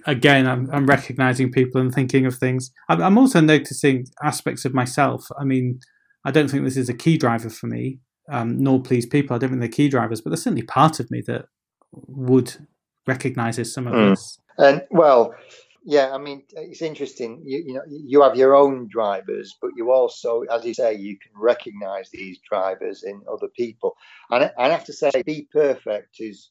Again, 0.06 0.46
I'm, 0.46 0.70
I'm 0.70 0.86
recognizing 0.86 1.50
people 1.50 1.80
and 1.80 1.92
thinking 1.92 2.26
of 2.26 2.36
things. 2.36 2.70
I'm 2.88 3.18
also 3.18 3.40
noticing 3.40 4.06
aspects 4.22 4.64
of 4.64 4.72
myself. 4.72 5.26
I 5.36 5.42
mean, 5.42 5.80
I 6.24 6.30
don't 6.30 6.48
think 6.48 6.62
this 6.62 6.76
is 6.76 6.88
a 6.88 6.94
key 6.94 7.18
driver 7.18 7.50
for 7.50 7.66
me, 7.66 7.98
um, 8.30 8.56
nor 8.56 8.80
please 8.80 9.04
people. 9.04 9.34
I 9.34 9.38
don't 9.38 9.50
think 9.50 9.60
they're 9.60 9.68
key 9.68 9.88
drivers, 9.88 10.20
but 10.20 10.30
they're 10.30 10.36
certainly 10.36 10.62
part 10.62 11.00
of 11.00 11.10
me 11.10 11.22
that 11.26 11.46
would 11.92 12.68
recognizes 13.06 13.74
some 13.74 13.88
of 13.88 13.94
mm. 13.94 14.10
this. 14.10 14.38
And 14.58 14.82
well, 14.90 15.34
yeah, 15.84 16.12
I 16.14 16.18
mean, 16.18 16.42
it's 16.52 16.82
interesting. 16.82 17.42
You, 17.44 17.62
you 17.66 17.74
know, 17.74 17.82
you 17.86 18.22
have 18.22 18.36
your 18.36 18.54
own 18.54 18.88
drivers, 18.90 19.54
but 19.60 19.72
you 19.76 19.92
also, 19.92 20.42
as 20.42 20.64
you 20.64 20.72
say, 20.74 20.94
you 20.94 21.18
can 21.18 21.32
recognise 21.36 22.08
these 22.10 22.38
drivers 22.48 23.02
in 23.02 23.22
other 23.30 23.48
people. 23.56 23.94
And 24.30 24.50
I 24.58 24.68
have 24.70 24.84
to 24.84 24.92
say, 24.92 25.10
Be 25.24 25.46
Perfect 25.52 26.16
is 26.20 26.50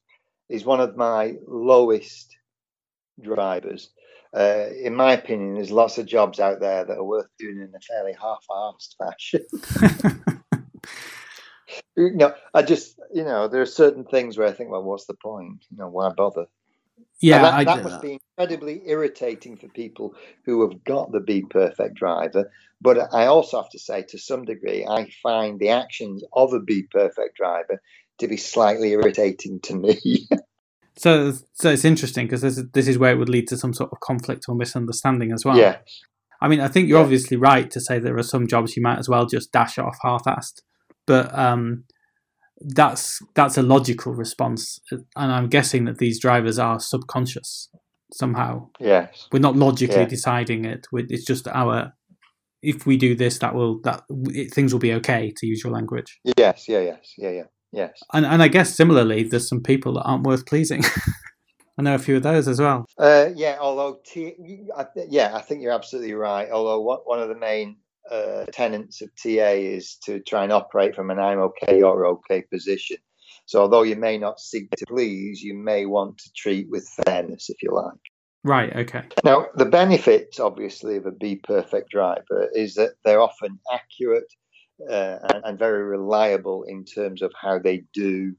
is 0.49 0.65
one 0.65 0.81
of 0.81 0.95
my 0.95 1.35
lowest 1.47 2.35
drivers. 3.21 3.89
Uh, 4.35 4.67
in 4.81 4.95
my 4.95 5.13
opinion, 5.13 5.55
there's 5.55 5.71
lots 5.71 5.97
of 5.97 6.05
jobs 6.05 6.39
out 6.39 6.59
there 6.59 6.85
that 6.85 6.97
are 6.97 7.03
worth 7.03 7.27
doing 7.39 7.57
in 7.57 7.71
a 7.75 7.79
fairly 7.79 8.13
half-assed 8.19 8.95
fashion. 8.97 9.45
you 11.95 12.15
know, 12.15 12.33
I 12.53 12.63
just, 12.63 12.99
you 13.13 13.23
know, 13.23 13.47
there 13.47 13.61
are 13.61 13.67
certain 13.67 14.05
things 14.05 14.37
where 14.37 14.47
I 14.47 14.51
think, 14.51 14.71
well, 14.71 14.83
what's 14.83 15.05
the 15.05 15.13
point? 15.13 15.63
You 15.69 15.77
know, 15.77 15.89
why 15.89 16.09
bother? 16.15 16.47
Yeah, 17.23 17.41
that, 17.41 17.53
I 17.53 17.63
that 17.63 17.83
must 17.83 17.95
that. 17.95 18.01
be 18.01 18.19
incredibly 18.37 18.81
irritating 18.85 19.55
for 19.55 19.69
people 19.69 20.13
who 20.45 20.67
have 20.67 20.83
got 20.83 21.13
the 21.13 21.21
Be 21.21 21.41
Perfect 21.41 21.95
driver. 21.95 22.51
But 22.81 23.13
I 23.13 23.27
also 23.27 23.61
have 23.61 23.69
to 23.69 23.79
say, 23.79 24.03
to 24.09 24.17
some 24.17 24.43
degree, 24.43 24.85
I 24.85 25.09
find 25.23 25.57
the 25.57 25.69
actions 25.69 26.25
of 26.33 26.51
a 26.51 26.59
Be 26.59 26.83
Perfect 26.91 27.37
driver 27.37 27.81
to 28.19 28.27
be 28.27 28.35
slightly 28.35 28.91
irritating 28.91 29.61
to 29.61 29.75
me. 29.75 30.27
so, 30.97 31.31
so 31.53 31.69
it's 31.69 31.85
interesting 31.85 32.25
because 32.25 32.41
this, 32.41 32.61
this 32.73 32.89
is 32.89 32.97
where 32.97 33.13
it 33.13 33.17
would 33.17 33.29
lead 33.29 33.47
to 33.47 33.57
some 33.57 33.73
sort 33.73 33.91
of 33.93 34.01
conflict 34.01 34.45
or 34.49 34.55
misunderstanding 34.55 35.31
as 35.31 35.45
well. 35.45 35.57
Yeah. 35.57 35.77
I 36.41 36.49
mean, 36.49 36.59
I 36.59 36.67
think 36.67 36.89
you're 36.89 36.97
yeah. 36.97 37.05
obviously 37.05 37.37
right 37.37 37.71
to 37.71 37.79
say 37.79 37.99
there 37.99 38.17
are 38.17 38.23
some 38.23 38.47
jobs 38.47 38.75
you 38.75 38.83
might 38.83 38.99
as 38.99 39.07
well 39.07 39.25
just 39.25 39.53
dash 39.53 39.79
off 39.79 39.97
half-assed, 40.03 40.61
but 41.07 41.33
um, 41.33 41.85
that's 42.63 43.21
that's 43.35 43.57
a 43.57 43.63
logical 43.63 44.13
response, 44.13 44.79
and 44.91 45.05
I'm 45.15 45.49
guessing 45.49 45.85
that 45.85 45.97
these 45.97 46.19
drivers 46.19 46.59
are 46.59 46.79
subconscious 46.79 47.69
somehow. 48.13 48.69
Yes, 48.79 49.27
we're 49.31 49.39
not 49.39 49.55
logically 49.55 50.01
yeah. 50.01 50.05
deciding 50.05 50.65
it. 50.65 50.87
It's 50.93 51.25
just 51.25 51.47
our 51.47 51.93
if 52.63 52.85
we 52.85 52.97
do 52.97 53.13
this, 53.13 53.39
that 53.39 53.53
will 53.53 53.79
that 53.81 54.03
it, 54.09 54.53
things 54.53 54.73
will 54.73 54.79
be 54.79 54.93
okay. 54.93 55.33
To 55.37 55.45
use 55.45 55.63
your 55.63 55.73
language. 55.73 56.19
Yes. 56.37 56.67
Yeah. 56.67 56.79
Yes. 56.79 57.13
Yeah. 57.17 57.29
Yeah. 57.29 57.43
Yes. 57.71 57.99
And 58.13 58.25
and 58.25 58.41
I 58.41 58.47
guess 58.47 58.73
similarly, 58.73 59.23
there's 59.23 59.47
some 59.47 59.61
people 59.61 59.93
that 59.95 60.03
aren't 60.03 60.23
worth 60.23 60.45
pleasing. 60.45 60.83
I 61.77 61.81
know 61.81 61.95
a 61.95 61.99
few 61.99 62.17
of 62.17 62.23
those 62.23 62.47
as 62.47 62.61
well. 62.61 62.85
Uh, 62.99 63.29
yeah, 63.35 63.57
although 63.59 63.99
T- 64.05 64.35
I, 64.77 64.85
yeah, 65.09 65.31
I 65.33 65.41
think 65.41 65.63
you're 65.63 65.73
absolutely 65.73 66.13
right. 66.13 66.47
Although 66.51 67.01
one 67.03 67.19
of 67.19 67.29
the 67.29 67.35
main 67.35 67.77
uh, 68.09 68.45
tenets 68.51 69.01
of 69.01 69.09
TA 69.15 69.51
is 69.51 69.97
to 70.05 70.19
try 70.19 70.43
and 70.43 70.51
operate 70.51 70.95
from 70.95 71.09
an 71.09 71.19
I'm 71.19 71.39
okay 71.39 71.81
or 71.81 72.05
okay 72.07 72.41
position. 72.41 72.97
So 73.45 73.61
although 73.61 73.83
you 73.83 73.95
may 73.95 74.17
not 74.17 74.39
seek 74.39 74.69
to 74.71 74.85
please, 74.85 75.41
you 75.41 75.53
may 75.53 75.85
want 75.85 76.17
to 76.19 76.31
treat 76.33 76.69
with 76.69 76.87
fairness, 77.05 77.49
if 77.49 77.61
you 77.61 77.71
like. 77.71 77.99
Right. 78.43 78.75
Okay. 78.75 79.03
Now, 79.23 79.47
the 79.55 79.65
benefits, 79.65 80.39
obviously, 80.39 80.97
of 80.97 81.05
a 81.05 81.11
Be 81.11 81.37
Perfect 81.37 81.89
driver 81.89 82.49
is 82.53 82.75
that 82.75 82.95
they're 83.05 83.21
often 83.21 83.59
accurate 83.71 84.31
uh, 84.89 85.19
and, 85.33 85.43
and, 85.45 85.59
very 85.59 85.83
reliable 85.83 86.63
in 86.63 86.83
terms 86.83 87.21
of 87.21 87.31
how 87.39 87.59
they 87.59 87.83
do 87.93 88.35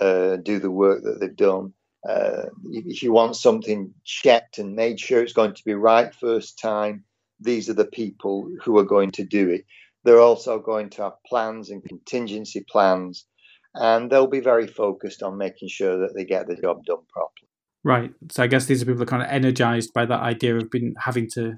uh, 0.00 0.36
do 0.36 0.58
the 0.60 0.70
work 0.70 1.02
that 1.02 1.18
they've 1.18 1.34
done. 1.34 1.72
Uh, 2.08 2.46
if 2.70 3.02
you 3.02 3.12
want 3.12 3.34
something 3.36 3.92
checked 4.04 4.58
and 4.58 4.76
made 4.76 5.00
sure 5.00 5.22
it's 5.22 5.32
going 5.32 5.54
to 5.54 5.64
be 5.64 5.74
right 5.74 6.14
first 6.14 6.58
time, 6.58 7.04
these 7.42 7.68
are 7.68 7.74
the 7.74 7.84
people 7.84 8.48
who 8.62 8.78
are 8.78 8.84
going 8.84 9.10
to 9.12 9.24
do 9.24 9.50
it. 9.50 9.64
They're 10.04 10.20
also 10.20 10.58
going 10.58 10.90
to 10.90 11.02
have 11.02 11.22
plans 11.26 11.70
and 11.70 11.84
contingency 11.84 12.64
plans, 12.68 13.26
and 13.74 14.10
they'll 14.10 14.26
be 14.26 14.40
very 14.40 14.66
focused 14.66 15.22
on 15.22 15.38
making 15.38 15.68
sure 15.68 15.98
that 15.98 16.14
they 16.14 16.24
get 16.24 16.48
the 16.48 16.56
job 16.56 16.84
done 16.84 17.04
properly. 17.08 17.48
Right. 17.84 18.12
So 18.30 18.42
I 18.42 18.46
guess 18.46 18.66
these 18.66 18.82
are 18.82 18.84
people 18.84 18.98
that 18.98 19.08
are 19.08 19.18
kind 19.18 19.22
of 19.22 19.28
energized 19.28 19.92
by 19.92 20.06
that 20.06 20.20
idea 20.20 20.56
of 20.56 20.70
being 20.70 20.94
having 20.98 21.28
to, 21.34 21.54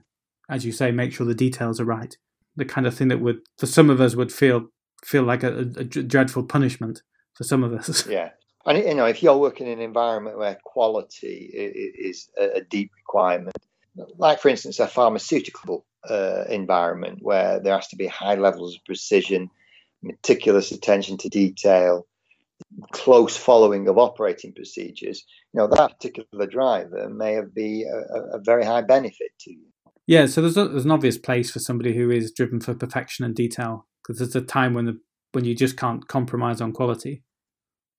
as 0.49 0.65
you 0.65 0.73
say, 0.73 0.91
make 0.91 1.13
sure 1.13 1.27
the 1.27 1.35
details 1.35 1.81
are 1.81 1.85
right. 1.85 2.17
The 2.57 2.65
kind 2.65 2.87
of 2.87 2.95
thing 2.95 3.09
that 3.09 3.21
would, 3.21 3.41
for 3.59 3.67
some 3.67 3.91
of 3.91 4.01
us, 4.01 4.15
would 4.15 4.33
feel 4.33 4.69
feel 5.05 5.23
like 5.23 5.43
a, 5.43 5.59
a 5.59 5.85
dreadful 5.85 6.45
punishment 6.45 7.03
for 7.35 7.45
some 7.45 7.63
of 7.63 7.73
us. 7.73 8.07
Yeah. 8.11 8.31
And 8.67 8.79
you 8.79 8.95
know, 8.95 9.05
if 9.05 9.23
you're 9.23 9.37
working 9.37 9.67
in 9.67 9.75
an 9.75 9.85
environment 9.85 10.39
where 10.39 10.57
quality 10.65 11.51
is 11.53 12.31
a 12.39 12.63
deep 12.63 12.91
requirement, 12.97 13.59
like 14.19 14.41
for 14.41 14.49
instance 14.49 14.79
a 14.81 14.87
pharmaceutical 14.87 15.85
uh, 16.09 16.45
environment 16.49 17.19
where 17.23 17.61
there 17.61 17.75
has 17.75 17.89
to 17.89 17.97
be 17.97 18.07
high 18.07 18.35
levels 18.35 18.75
of 18.75 18.85
precision, 18.85 19.51
meticulous 20.03 20.73
attention 20.73 21.17
to 21.19 21.29
detail, 21.29 22.07
close 22.93 23.37
following 23.37 23.89
of 23.89 23.99
operating 23.99 24.53
procedures, 24.53 25.25
you 25.53 25.61
know 25.61 25.67
that 25.69 25.93
particular 25.93 26.47
driver 26.47 27.09
may 27.09 27.33
have 27.33 27.55
be 27.55 27.85
a, 27.85 28.37
a 28.37 28.41
very 28.41 28.65
high 28.65 28.83
benefit 28.83 29.31
to 29.41 29.53
you. 29.53 29.67
Yeah, 30.07 30.27
so 30.27 30.43
there's 30.43 30.57
a, 30.57 30.69
there's 30.69 30.85
an 30.85 30.91
obvious 30.91 31.17
place 31.17 31.51
for 31.51 31.61
somebody 31.61 31.97
who 31.97 32.11
is 32.11 32.31
driven 32.31 32.61
for 32.61 32.75
perfection 32.75 33.25
and 33.25 33.35
detail 33.35 33.87
because 34.03 34.19
there's 34.19 34.37
a 34.37 34.47
time 34.47 34.75
when 34.75 34.85
the 34.85 35.01
when 35.33 35.45
you 35.45 35.55
just 35.55 35.77
can't 35.77 36.07
compromise 36.07 36.61
on 36.61 36.73
quality 36.73 37.24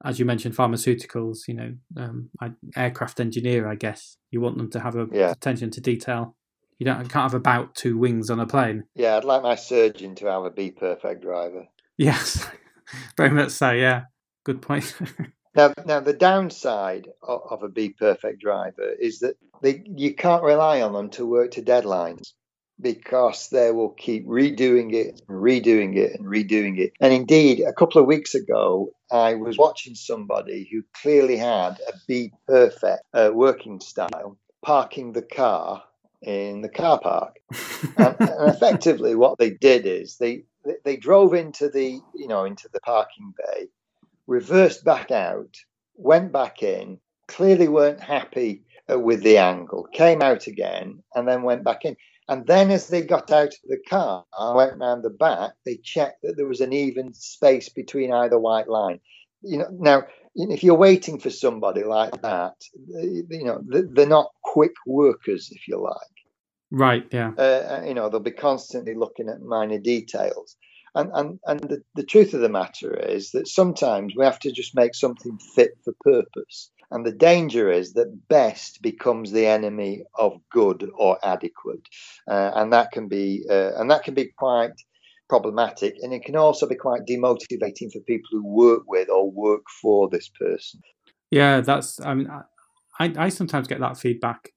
as 0.06 0.20
you 0.20 0.26
mentioned, 0.26 0.56
pharmaceuticals, 0.56 1.48
you 1.48 1.56
know, 1.56 1.74
um, 1.98 2.30
aircraft 2.76 3.20
engineer, 3.20 3.68
I 3.68 3.76
guess 3.76 4.18
you 4.30 4.40
want 4.40 4.58
them 4.58 4.70
to 4.72 4.80
have 4.80 4.96
a 4.96 5.08
yeah. 5.12 5.32
attention 5.32 5.72
to 5.72 5.82
detail. 5.82 6.36
You 6.78 6.86
don't 6.86 7.00
can't 7.10 7.24
have 7.24 7.34
about 7.34 7.74
two 7.74 7.98
wings 7.98 8.30
on 8.30 8.40
a 8.40 8.46
plane. 8.46 8.84
Yeah, 8.96 9.18
I'd 9.18 9.24
like 9.24 9.42
my 9.42 9.56
surgeon 9.56 10.14
to 10.16 10.28
have 10.28 10.44
a 10.44 10.52
be 10.52 10.72
perfect 10.72 11.22
driver. 11.22 11.68
Yes, 11.98 12.46
very 13.18 13.32
much 13.32 13.52
so. 13.52 13.72
Yeah, 13.72 14.04
good 14.44 14.62
point. 14.62 14.96
now, 15.56 15.74
now 15.86 16.02
the 16.02 16.14
downside 16.14 17.08
of, 17.24 17.42
of 17.50 17.64
a 17.64 17.70
be 17.70 17.90
perfect 17.90 18.42
driver 18.42 18.92
is 19.00 19.20
that 19.20 19.36
they, 19.62 19.84
you 19.86 20.14
can't 20.14 20.44
rely 20.44 20.82
on 20.82 20.94
them 20.94 21.10
to 21.12 21.26
work 21.26 21.52
to 21.52 21.62
deadlines 21.62 22.34
because 22.80 23.50
they 23.50 23.72
will 23.72 23.90
keep 23.90 24.28
redoing 24.28 24.94
it 24.94 25.22
and 25.28 25.42
redoing 25.42 25.96
it 25.96 26.20
and 26.20 26.28
redoing 26.28 26.78
it. 26.78 26.94
And 27.00 27.14
indeed, 27.14 27.62
a 27.62 27.74
couple 27.74 28.02
of 28.02 28.08
weeks 28.08 28.36
ago, 28.36 28.92
I 29.12 29.36
was 29.36 29.58
watching 29.58 29.96
somebody 29.96 30.68
who 30.72 30.84
clearly 31.02 31.38
had 31.38 31.80
a 31.88 31.94
be 32.08 32.32
perfect 32.48 33.04
uh, 33.14 33.32
working 33.34 33.80
style, 33.80 34.38
parking 34.64 35.14
the 35.14 35.22
car 35.22 35.84
in 36.22 36.62
the 36.62 36.70
car 36.70 37.00
park. 37.00 37.38
and, 37.98 38.16
and, 38.20 38.50
effectively, 38.54 39.16
what 39.16 39.38
they 39.38 39.52
did 39.52 39.86
is 39.86 40.18
they 40.18 40.44
they 40.84 40.98
drove 40.98 41.34
into 41.34 41.70
the 41.70 42.00
you 42.16 42.28
know 42.28 42.46
into 42.46 42.68
the 42.74 42.80
parking 42.82 43.34
bay, 43.38 43.68
reversed 44.28 44.84
back 44.84 45.12
out, 45.12 45.56
went 45.96 46.32
back 46.32 46.62
in. 46.62 47.00
Clearly, 47.28 47.68
weren't 47.68 48.02
happy 48.02 48.62
uh, 48.92 49.00
with 49.00 49.24
the 49.24 49.38
angle. 49.38 49.88
Came 49.94 50.22
out 50.22 50.48
again 50.48 51.02
and 51.16 51.28
then 51.28 51.44
went 51.44 51.64
back 51.64 51.86
in. 51.86 51.96
And 52.28 52.48
then 52.48 52.72
as 52.72 52.88
they 52.88 53.02
got 53.02 53.32
out 53.32 53.50
of 53.50 53.60
the 53.66 53.80
car, 53.88 54.26
went 54.56 54.80
round 54.80 55.04
the 55.04 55.12
back, 55.12 55.52
they 55.66 55.78
checked 55.78 56.24
that 56.24 56.36
there 56.38 56.48
was 56.48 56.62
an 56.62 56.74
even 56.74 57.14
space 57.14 57.70
between 57.70 58.12
either 58.12 58.40
white 58.40 58.68
line. 58.68 59.00
You 59.42 59.60
know, 59.60 59.68
now 59.72 60.04
if 60.36 60.64
you're 60.64 60.76
waiting 60.76 61.20
for 61.20 61.30
somebody 61.30 61.84
like 61.84 62.22
that, 62.24 62.56
you 62.88 63.44
know, 63.44 63.62
they're 63.64 64.08
not 64.08 64.32
quick 64.44 64.74
workers, 64.86 65.50
if 65.52 65.68
you 65.68 65.80
like. 65.80 66.16
Right. 66.72 67.08
Yeah. 67.12 67.32
Uh, 67.38 67.42
uh, 67.82 67.84
you 67.88 67.94
know, 67.94 68.10
they'll 68.10 68.20
be 68.20 68.32
constantly 68.32 68.96
looking 68.96 69.30
at 69.30 69.42
minor 69.42 69.80
details. 69.80 70.58
And 70.96 71.12
and 71.14 71.40
and 71.46 71.60
the, 71.60 71.84
the 71.96 72.04
truth 72.04 72.34
of 72.34 72.40
the 72.40 72.50
matter 72.50 72.98
is 72.98 73.32
that 73.32 73.50
sometimes 73.50 74.14
we 74.16 74.24
have 74.24 74.40
to 74.40 74.52
just 74.52 74.76
make 74.76 74.96
something 74.96 75.38
fit 75.54 75.72
for 75.84 75.94
purpose. 76.02 76.72
And 76.96 77.06
the 77.06 77.12
danger 77.12 77.70
is 77.70 77.92
that 77.94 78.30
best 78.30 78.82
becomes 78.82 79.34
the 79.34 79.46
enemy 79.46 80.06
of 80.18 80.40
good 80.50 80.90
or 80.96 81.20
adequate, 81.24 81.82
uh, 82.26 82.52
and 82.56 82.72
that 82.72 82.94
can 82.94 83.10
be 83.10 83.44
uh, 83.50 83.72
and 83.76 83.92
that 83.92 84.04
can 84.04 84.14
be 84.14 84.32
quite 84.38 84.72
problematic, 85.28 85.96
and 86.02 86.14
it 86.14 86.24
can 86.24 86.38
also 86.38 86.66
be 86.66 86.76
quite 86.76 87.02
demotivating 87.06 87.92
for 87.92 88.00
people 88.08 88.30
who 88.32 88.48
work 88.48 88.84
with 88.88 89.10
or 89.10 89.30
work 89.30 89.64
for 89.82 90.08
this 90.10 90.30
person. 90.40 90.80
Yeah, 91.32 91.60
that's. 91.60 92.00
I 92.00 92.14
mean, 92.14 92.30
I 92.98 93.14
I 93.18 93.28
sometimes 93.28 93.68
get 93.68 93.82
that 93.82 93.98
feedback 93.98 94.54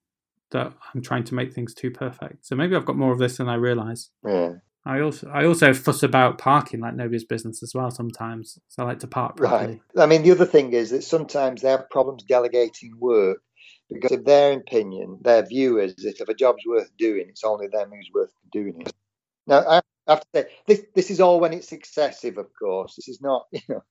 that 0.52 0.72
I'm 0.94 1.02
trying 1.02 1.24
to 1.24 1.34
make 1.34 1.52
things 1.52 1.74
too 1.74 1.90
perfect. 1.90 2.46
So 2.46 2.54
maybe 2.54 2.76
I've 2.76 2.84
got 2.84 2.96
more 2.96 3.10
of 3.10 3.18
this 3.18 3.38
than 3.38 3.48
I 3.48 3.56
realize. 3.56 4.10
Yeah. 4.24 4.52
I 4.86 5.00
also 5.00 5.28
I 5.28 5.44
also 5.44 5.74
fuss 5.74 6.02
about 6.02 6.38
parking 6.38 6.80
like 6.80 6.94
nobody's 6.94 7.24
business 7.24 7.62
as 7.62 7.72
well 7.74 7.90
sometimes. 7.90 8.58
So 8.68 8.82
I 8.82 8.86
like 8.86 9.00
to 9.00 9.06
park 9.06 9.36
properly. 9.36 9.80
Right. 9.94 10.02
I 10.02 10.06
mean, 10.06 10.22
the 10.22 10.30
other 10.30 10.46
thing 10.46 10.72
is 10.72 10.90
that 10.90 11.04
sometimes 11.04 11.62
they 11.62 11.70
have 11.70 11.90
problems 11.90 12.22
delegating 12.22 12.92
work 12.98 13.38
because, 13.90 14.12
in 14.12 14.24
their 14.24 14.52
opinion, 14.52 15.18
their 15.22 15.44
view 15.44 15.78
is 15.78 15.94
that 15.96 16.20
if 16.20 16.28
a 16.28 16.34
job's 16.34 16.64
worth 16.66 16.90
doing, 16.96 17.26
it's 17.28 17.44
only 17.44 17.68
them 17.68 17.90
who's 17.90 18.10
worth 18.14 18.32
doing 18.52 18.80
it. 18.80 18.92
Now, 19.46 19.64
I 19.66 19.82
have 20.06 20.20
to 20.20 20.26
say 20.34 20.46
this. 20.66 20.82
This 20.94 21.10
is 21.10 21.20
all 21.20 21.40
when 21.40 21.52
it's 21.52 21.72
excessive, 21.72 22.38
of 22.38 22.46
course. 22.58 22.94
This 22.96 23.08
is 23.08 23.20
not, 23.20 23.46
you 23.52 23.60
know, 23.68 23.82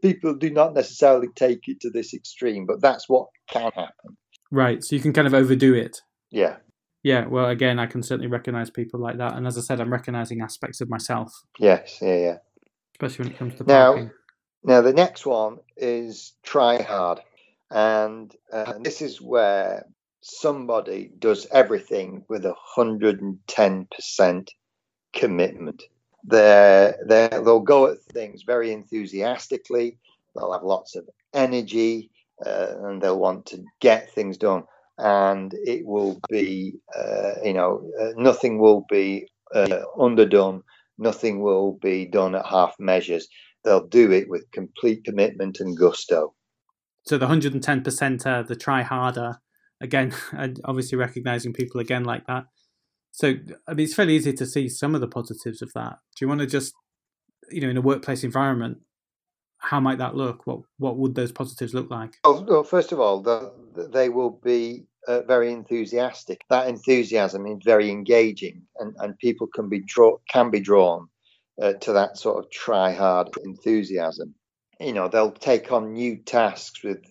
people 0.00 0.34
do 0.34 0.50
not 0.50 0.74
necessarily 0.74 1.28
take 1.34 1.68
it 1.68 1.80
to 1.80 1.90
this 1.90 2.14
extreme, 2.14 2.66
but 2.66 2.80
that's 2.80 3.08
what 3.08 3.28
can 3.48 3.70
happen. 3.72 4.16
Right. 4.50 4.82
So 4.82 4.96
you 4.96 5.02
can 5.02 5.12
kind 5.12 5.26
of 5.26 5.34
overdo 5.34 5.74
it. 5.74 6.00
Yeah. 6.30 6.56
Yeah. 7.02 7.26
Well, 7.26 7.48
again, 7.48 7.78
I 7.78 7.86
can 7.86 8.02
certainly 8.02 8.28
recognize 8.28 8.70
people 8.70 9.00
like 9.00 9.18
that, 9.18 9.36
and 9.36 9.46
as 9.46 9.58
I 9.58 9.60
said, 9.60 9.80
I'm 9.80 9.92
recognizing 9.92 10.40
aspects 10.40 10.80
of 10.80 10.88
myself. 10.88 11.32
Yes. 11.58 11.98
Yeah. 12.00 12.16
Yeah. 12.16 12.36
Especially 12.94 13.24
when 13.24 13.32
it 13.34 13.38
comes 13.38 13.54
to 13.56 13.64
parking. 13.64 14.10
Now, 14.64 14.76
now 14.76 14.80
the 14.82 14.92
next 14.92 15.26
one 15.26 15.58
is 15.76 16.34
try 16.42 16.80
hard, 16.80 17.20
and 17.70 18.34
uh, 18.52 18.74
this 18.80 19.02
is 19.02 19.20
where 19.20 19.86
somebody 20.20 21.10
does 21.18 21.48
everything 21.50 22.24
with 22.28 22.44
a 22.46 22.54
hundred 22.56 23.20
and 23.20 23.38
ten 23.48 23.88
percent 23.94 24.52
commitment. 25.12 25.82
They're, 26.24 26.96
they 27.04 27.28
they'll 27.32 27.58
go 27.60 27.88
at 27.88 28.00
things 28.12 28.44
very 28.44 28.72
enthusiastically. 28.72 29.98
They'll 30.36 30.52
have 30.52 30.62
lots 30.62 30.94
of 30.94 31.08
energy, 31.34 32.10
uh, 32.46 32.74
and 32.84 33.02
they'll 33.02 33.18
want 33.18 33.46
to 33.46 33.64
get 33.80 34.12
things 34.12 34.38
done. 34.38 34.62
And 34.98 35.52
it 35.54 35.86
will 35.86 36.20
be, 36.28 36.74
uh, 36.96 37.32
you 37.42 37.54
know, 37.54 37.90
uh, 38.00 38.10
nothing 38.16 38.58
will 38.58 38.84
be 38.90 39.28
uh, 39.54 39.80
underdone. 39.98 40.62
Nothing 40.98 41.42
will 41.42 41.78
be 41.80 42.06
done 42.06 42.34
at 42.34 42.46
half 42.46 42.74
measures. 42.78 43.26
They'll 43.64 43.86
do 43.86 44.12
it 44.12 44.28
with 44.28 44.50
complete 44.52 45.04
commitment 45.04 45.60
and 45.60 45.76
gusto. 45.76 46.34
So 47.04 47.18
the 47.18 47.26
110%, 47.26 48.26
uh, 48.26 48.42
the 48.42 48.56
try 48.56 48.82
harder, 48.82 49.40
again, 49.80 50.14
obviously 50.64 50.98
recognizing 50.98 51.52
people 51.52 51.80
again 51.80 52.04
like 52.04 52.26
that. 52.26 52.44
So 53.10 53.34
I 53.68 53.74
mean, 53.74 53.84
it's 53.84 53.94
fairly 53.94 54.16
easy 54.16 54.32
to 54.32 54.46
see 54.46 54.68
some 54.68 54.94
of 54.94 55.00
the 55.00 55.08
positives 55.08 55.62
of 55.62 55.72
that. 55.74 55.98
Do 56.16 56.24
you 56.24 56.28
want 56.28 56.40
to 56.40 56.46
just, 56.46 56.72
you 57.50 57.60
know, 57.60 57.68
in 57.68 57.76
a 57.76 57.82
workplace 57.82 58.24
environment, 58.24 58.78
how 59.62 59.80
might 59.80 59.98
that 59.98 60.14
look? 60.14 60.46
What 60.46 60.60
what 60.78 60.96
would 60.98 61.14
those 61.14 61.32
positives 61.32 61.74
look 61.74 61.90
like? 61.90 62.18
Well, 62.24 62.44
well 62.44 62.64
first 62.64 62.92
of 62.92 63.00
all, 63.00 63.20
the, 63.20 63.52
they 63.74 64.08
will 64.08 64.30
be 64.30 64.84
uh, 65.08 65.22
very 65.22 65.52
enthusiastic. 65.52 66.42
That 66.50 66.68
enthusiasm 66.68 67.46
is 67.46 67.58
very 67.64 67.90
engaging, 67.90 68.62
and, 68.78 68.94
and 68.98 69.18
people 69.18 69.46
can 69.46 69.68
be 69.68 69.80
draw 69.80 70.18
can 70.28 70.50
be 70.50 70.60
drawn 70.60 71.08
uh, 71.60 71.74
to 71.74 71.92
that 71.94 72.18
sort 72.18 72.44
of 72.44 72.50
try 72.50 72.92
hard 72.92 73.28
enthusiasm. 73.44 74.34
You 74.80 74.92
know, 74.92 75.08
they'll 75.08 75.32
take 75.32 75.70
on 75.70 75.92
new 75.92 76.16
tasks 76.16 76.82
with 76.82 77.02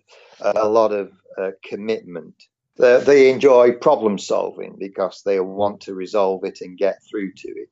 a 0.42 0.68
lot 0.68 0.92
of 0.92 1.12
uh, 1.38 1.52
commitment 1.64 2.36
they, 2.78 3.04
they 3.04 3.32
enjoy 3.32 3.74
problem 3.74 4.18
solving 4.18 4.76
because 4.80 5.22
they 5.24 5.40
want 5.40 5.82
to 5.82 5.94
resolve 5.94 6.44
it 6.44 6.62
and 6.62 6.78
get 6.78 7.04
through 7.04 7.34
to 7.34 7.48
it 7.50 7.70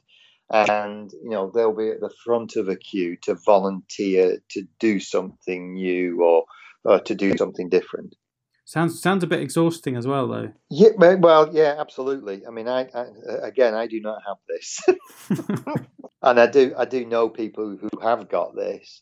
and 0.52 1.12
you 1.24 1.30
know 1.30 1.52
they'll 1.54 1.76
be 1.76 1.90
at 1.90 2.00
the 2.00 2.14
front 2.24 2.56
of 2.56 2.68
a 2.70 2.76
queue 2.76 3.18
to 3.24 3.36
volunteer 3.46 4.40
to 4.50 4.64
do 4.80 5.00
something 5.00 5.74
new 5.74 6.22
or, 6.24 6.46
or 6.84 7.00
to 7.02 7.16
do 7.16 7.38
something 7.38 7.70
different. 7.70 8.16
Sounds 8.66 9.02
sounds 9.02 9.24
a 9.24 9.28
bit 9.28 9.42
exhausting 9.42 9.96
as 9.96 10.06
well 10.08 10.28
though. 10.28 10.52
Yeah 10.70 10.90
well 10.98 11.50
yeah 11.54 11.76
absolutely. 11.78 12.46
I 12.46 12.52
mean 12.52 12.68
i, 12.68 12.88
I 12.94 13.06
again 13.44 13.74
i 13.74 13.88
do 13.88 14.00
not 14.00 14.22
have 14.28 14.38
this. 14.48 14.80
And 16.22 16.38
i 16.38 16.48
do 16.48 16.74
i 16.78 16.84
do 16.86 17.06
know 17.06 17.30
people 17.30 17.78
who 17.80 17.90
have 18.02 18.30
got 18.30 18.56
this. 18.56 19.02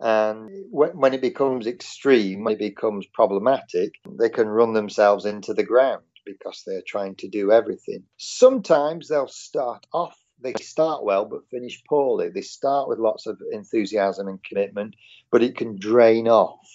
And 0.00 0.48
when 0.70 1.12
it 1.12 1.20
becomes 1.20 1.66
extreme, 1.66 2.44
when 2.44 2.54
it 2.54 2.58
becomes 2.60 3.06
problematic, 3.12 3.94
they 4.08 4.28
can 4.28 4.46
run 4.46 4.72
themselves 4.72 5.24
into 5.24 5.54
the 5.54 5.64
ground 5.64 6.04
because 6.24 6.62
they're 6.64 6.84
trying 6.86 7.16
to 7.16 7.28
do 7.28 7.50
everything. 7.50 8.04
Sometimes 8.16 9.08
they'll 9.08 9.26
start 9.26 9.86
off, 9.92 10.16
they 10.42 10.54
start 10.60 11.04
well 11.04 11.24
but 11.24 11.48
finish 11.50 11.82
poorly. 11.88 12.28
They 12.30 12.42
start 12.42 12.88
with 12.88 12.98
lots 12.98 13.26
of 13.26 13.40
enthusiasm 13.52 14.28
and 14.28 14.42
commitment, 14.42 14.94
but 15.30 15.42
it 15.42 15.56
can 15.56 15.78
drain 15.78 16.28
off. 16.28 16.66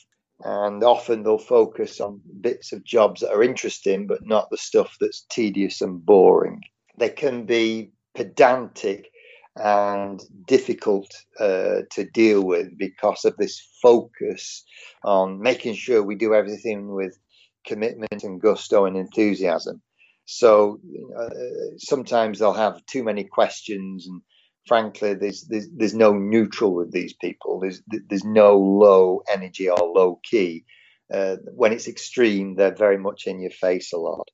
And 0.44 0.84
often 0.84 1.24
they'll 1.24 1.38
focus 1.38 2.02
on 2.02 2.22
bits 2.42 2.74
of 2.74 2.84
jobs 2.84 3.22
that 3.22 3.32
are 3.32 3.44
interesting, 3.44 4.08
but 4.08 4.26
not 4.26 4.50
the 4.50 4.58
stuff 4.58 4.98
that's 5.00 5.26
tedious 5.30 5.82
and 5.82 6.06
boring. 6.06 6.62
They 6.98 7.10
can 7.10 7.46
be 7.46 7.92
pedantic 8.14 9.10
and 9.56 10.22
difficult 10.48 11.14
uh, 11.40 11.82
to 11.92 12.04
deal 12.14 12.44
with 12.44 12.78
because 12.78 13.24
of 13.24 13.38
this 13.38 13.62
focus 13.82 14.64
on 15.04 15.42
making 15.42 15.76
sure 15.76 16.02
we 16.04 16.16
do 16.16 16.34
everything 16.34 16.94
with 16.94 17.18
commitment 17.66 18.24
and 18.24 18.42
gusto 18.42 18.86
and 18.86 18.98
enthusiasm. 18.98 19.82
So 20.26 20.80
uh, 21.18 21.30
sometimes 21.78 22.40
they'll 22.40 22.54
have 22.54 22.86
too 22.86 23.04
many 23.04 23.26
questions, 23.26 24.08
and 24.08 24.22
frankly, 24.68 25.14
there's, 25.16 25.46
there's 25.50 25.68
there's 25.76 25.94
no 25.94 26.14
neutral 26.14 26.74
with 26.74 26.92
these 26.92 27.14
people. 27.14 27.60
There's 27.60 27.82
there's 28.10 28.26
no 28.26 28.58
low 28.58 29.22
energy 29.32 29.70
or 29.70 29.78
low 29.78 30.20
key. 30.24 30.66
Uh, 31.14 31.36
when 31.54 31.74
it's 31.74 31.88
extreme, 31.88 32.56
they're 32.56 32.74
very 32.74 32.98
much 32.98 33.28
in 33.28 33.42
your 33.42 33.52
face 33.52 33.92
a 33.94 33.98
lot. 33.98 34.28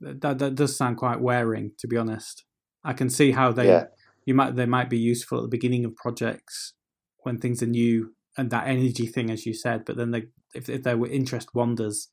That 0.00 0.38
that 0.38 0.54
does 0.54 0.76
sound 0.76 0.98
quite 0.98 1.20
wearing, 1.20 1.72
to 1.78 1.88
be 1.88 1.96
honest. 1.96 2.44
I 2.84 2.92
can 2.92 3.10
see 3.10 3.32
how 3.32 3.52
they 3.52 3.68
yeah 3.68 3.84
you 4.24 4.34
might 4.34 4.54
they 4.56 4.66
might 4.66 4.90
be 4.90 4.98
useful 4.98 5.38
at 5.38 5.42
the 5.42 5.48
beginning 5.48 5.84
of 5.84 5.96
projects 5.96 6.74
when 7.20 7.38
things 7.38 7.62
are 7.62 7.66
new 7.66 8.14
and 8.36 8.50
that 8.50 8.68
energy 8.68 9.06
thing, 9.06 9.30
as 9.30 9.44
you 9.44 9.54
said. 9.54 9.84
But 9.84 9.96
then 9.96 10.10
they, 10.10 10.24
if 10.54 10.68
if 10.68 10.82
their 10.82 11.04
interest 11.06 11.54
wanders, 11.54 12.08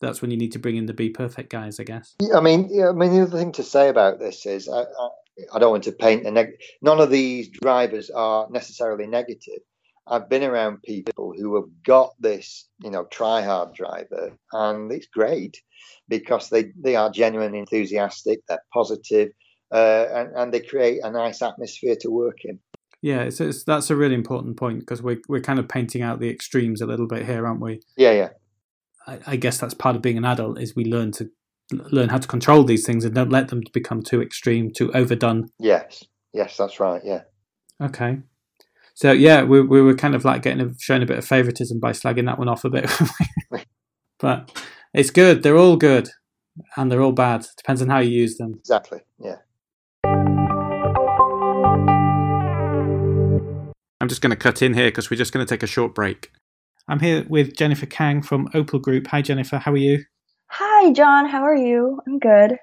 that's 0.00 0.22
when 0.22 0.30
you 0.30 0.36
need 0.36 0.52
to 0.52 0.58
bring 0.58 0.76
in 0.76 0.86
the 0.86 0.94
be 0.94 1.10
perfect 1.10 1.50
guys, 1.50 1.78
I 1.78 1.84
guess. 1.84 2.14
Yeah, 2.20 2.36
I 2.36 2.40
mean, 2.40 2.68
yeah, 2.70 2.88
I 2.88 2.92
mean, 2.92 3.12
the 3.12 3.22
other 3.22 3.38
thing 3.38 3.52
to 3.52 3.62
say 3.62 3.88
about 3.88 4.18
this 4.18 4.46
is 4.46 4.68
I, 4.68 4.82
I, 4.82 5.08
I 5.54 5.58
don't 5.58 5.70
want 5.70 5.84
to 5.84 5.92
paint 5.92 6.26
a 6.26 6.30
neg- 6.30 6.60
none 6.82 7.00
of 7.00 7.10
these 7.10 7.48
drivers 7.48 8.10
are 8.10 8.48
necessarily 8.50 9.06
negative. 9.06 9.60
I've 10.06 10.28
been 10.28 10.42
around 10.42 10.82
people 10.82 11.32
who 11.36 11.54
have 11.56 11.70
got 11.84 12.14
this, 12.18 12.68
you 12.82 12.90
know, 12.90 13.04
try 13.04 13.42
hard 13.42 13.74
driver, 13.74 14.36
and 14.52 14.90
it's 14.90 15.06
great 15.06 15.62
because 16.08 16.48
they, 16.48 16.72
they 16.76 16.96
are 16.96 17.10
genuinely 17.10 17.58
enthusiastic, 17.58 18.40
they're 18.48 18.64
positive, 18.72 19.30
uh, 19.70 20.06
and, 20.12 20.34
and 20.34 20.52
they 20.52 20.60
create 20.60 21.00
a 21.04 21.10
nice 21.10 21.42
atmosphere 21.42 21.96
to 22.00 22.10
work 22.10 22.38
in. 22.44 22.58
Yeah, 23.02 23.22
it's, 23.22 23.40
it's, 23.40 23.64
that's 23.64 23.88
a 23.90 23.96
really 23.96 24.14
important 24.14 24.56
point 24.58 24.80
because 24.80 25.00
we're 25.00 25.22
we're 25.28 25.40
kind 25.40 25.58
of 25.58 25.68
painting 25.68 26.02
out 26.02 26.20
the 26.20 26.28
extremes 26.28 26.82
a 26.82 26.86
little 26.86 27.06
bit 27.06 27.24
here, 27.24 27.46
aren't 27.46 27.60
we? 27.60 27.80
Yeah, 27.96 28.12
yeah. 28.12 28.28
I, 29.06 29.18
I, 29.26 29.36
guess 29.36 29.58
that's 29.58 29.74
part 29.74 29.96
of 29.96 30.02
being 30.02 30.18
an 30.18 30.24
adult 30.24 30.60
is 30.60 30.76
we 30.76 30.84
learn 30.84 31.12
to 31.12 31.30
learn 31.72 32.08
how 32.08 32.18
to 32.18 32.28
control 32.28 32.64
these 32.64 32.84
things 32.84 33.04
and 33.04 33.14
don't 33.14 33.30
let 33.30 33.48
them 33.48 33.62
become 33.72 34.02
too 34.02 34.22
extreme, 34.22 34.70
too 34.72 34.92
overdone. 34.92 35.48
Yes, 35.58 36.04
yes, 36.32 36.56
that's 36.56 36.80
right. 36.80 37.00
Yeah. 37.04 37.22
Okay. 37.80 38.18
So 38.94 39.12
yeah, 39.12 39.42
we 39.42 39.62
we 39.62 39.80
were 39.80 39.94
kind 39.94 40.14
of 40.14 40.24
like 40.24 40.42
getting 40.42 40.60
a, 40.60 40.74
showing 40.78 41.02
a 41.02 41.06
bit 41.06 41.18
of 41.18 41.24
favoritism 41.24 41.80
by 41.80 41.92
slagging 41.92 42.26
that 42.26 42.38
one 42.38 42.48
off 42.48 42.64
a 42.64 42.70
bit, 42.70 42.90
but 44.18 44.62
it's 44.92 45.10
good. 45.10 45.42
They're 45.42 45.56
all 45.56 45.76
good, 45.76 46.10
and 46.76 46.90
they're 46.90 47.02
all 47.02 47.12
bad. 47.12 47.46
Depends 47.56 47.80
on 47.80 47.88
how 47.88 47.98
you 47.98 48.10
use 48.10 48.36
them. 48.36 48.56
Exactly. 48.58 49.00
Yeah. 49.18 49.36
I'm 54.02 54.08
just 54.08 54.22
going 54.22 54.30
to 54.30 54.36
cut 54.36 54.62
in 54.62 54.74
here 54.74 54.86
because 54.86 55.10
we're 55.10 55.18
just 55.18 55.32
going 55.32 55.46
to 55.46 55.50
take 55.50 55.62
a 55.62 55.66
short 55.66 55.94
break. 55.94 56.30
I'm 56.88 57.00
here 57.00 57.24
with 57.28 57.56
Jennifer 57.56 57.86
Kang 57.86 58.22
from 58.22 58.48
Opal 58.54 58.78
Group. 58.78 59.06
Hi, 59.08 59.22
Jennifer. 59.22 59.58
How 59.58 59.72
are 59.72 59.76
you? 59.76 60.04
Hi, 60.48 60.92
John. 60.92 61.28
How 61.28 61.42
are 61.42 61.56
you? 61.56 62.00
I'm 62.06 62.18
good. 62.18 62.56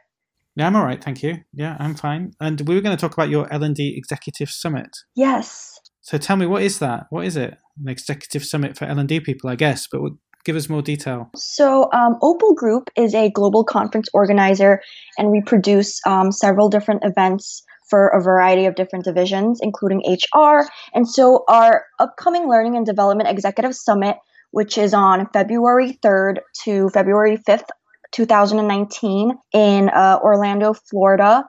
Yeah, 0.56 0.68
I'm 0.68 0.76
all 0.76 0.84
right. 0.86 1.02
Thank 1.02 1.24
you. 1.24 1.38
Yeah, 1.54 1.78
I'm 1.80 1.96
fine. 1.96 2.32
And 2.42 2.62
we 2.68 2.76
were 2.76 2.82
going 2.82 2.96
to 2.96 3.00
talk 3.00 3.14
about 3.14 3.30
your 3.30 3.52
L&D 3.54 3.96
Executive 3.96 4.50
Summit. 4.50 4.90
Yes. 5.16 5.80
So 6.02 6.18
tell 6.18 6.36
me, 6.36 6.46
what 6.48 6.64
is 6.64 6.80
that? 6.80 7.06
What 7.10 7.26
is 7.26 7.38
it? 7.38 7.58
An 7.80 7.90
executive 7.90 8.44
summit 8.44 8.78
for 8.78 8.86
L&D 8.86 9.20
people, 9.20 9.50
I 9.50 9.56
guess, 9.56 9.88
but 9.92 10.02
give 10.46 10.56
us 10.56 10.68
more 10.68 10.82
detail. 10.82 11.30
So 11.36 11.90
um, 11.94 12.18
Opal 12.22 12.56
Group 12.56 12.90
is 12.96 13.14
a 13.14 13.30
global 13.30 13.64
conference 13.64 14.08
organizer, 14.14 14.82
and 15.18 15.30
we 15.30 15.42
produce 15.46 16.00
um, 16.08 16.32
several 16.32 16.70
different 16.70 17.04
events 17.04 17.62
for 17.90 18.08
a 18.08 18.22
variety 18.22 18.66
of 18.66 18.76
different 18.76 19.06
divisions, 19.06 19.60
including 19.62 20.02
HR. 20.36 20.68
And 20.94 21.08
so 21.08 21.44
our 21.48 21.86
upcoming 22.00 22.50
Learning 22.50 22.76
and 22.76 22.86
Development 22.86 23.30
Executive 23.30 23.76
Summit, 23.76 24.18
which 24.52 24.78
is 24.78 24.94
on 24.94 25.28
February 25.34 25.98
3rd 26.04 26.40
to 26.64 26.90
February 26.90 27.38
5th, 27.38 27.68
2019, 28.12 29.32
in 29.54 29.90
uh, 29.90 30.20
Orlando, 30.22 30.74
Florida, 30.74 31.44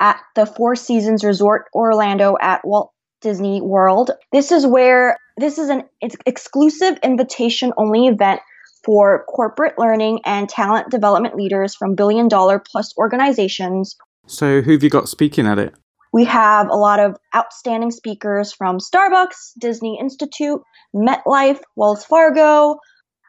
at 0.00 0.20
the 0.34 0.46
Four 0.46 0.76
Seasons 0.76 1.24
Resort 1.24 1.66
Orlando 1.74 2.36
at 2.40 2.60
Walt 2.64 2.92
Disney 3.20 3.60
World. 3.60 4.10
This 4.32 4.52
is 4.52 4.66
where 4.66 5.16
this 5.36 5.58
is 5.58 5.68
an 5.68 5.84
exclusive 6.26 6.98
invitation 7.02 7.72
only 7.76 8.06
event 8.06 8.40
for 8.84 9.24
corporate 9.24 9.78
learning 9.78 10.20
and 10.24 10.48
talent 10.48 10.90
development 10.90 11.34
leaders 11.34 11.74
from 11.74 11.94
billion 11.94 12.28
dollar 12.28 12.58
plus 12.58 12.96
organizations. 12.98 13.96
So, 14.26 14.60
who 14.60 14.72
have 14.72 14.82
you 14.82 14.90
got 14.90 15.08
speaking 15.08 15.46
at 15.46 15.58
it? 15.58 15.74
We 16.14 16.24
have 16.26 16.68
a 16.68 16.76
lot 16.76 17.00
of 17.00 17.16
outstanding 17.34 17.90
speakers 17.90 18.52
from 18.52 18.78
Starbucks, 18.78 19.54
Disney 19.58 19.98
Institute, 20.00 20.60
MetLife, 20.94 21.58
Wells 21.74 22.04
Fargo, 22.04 22.76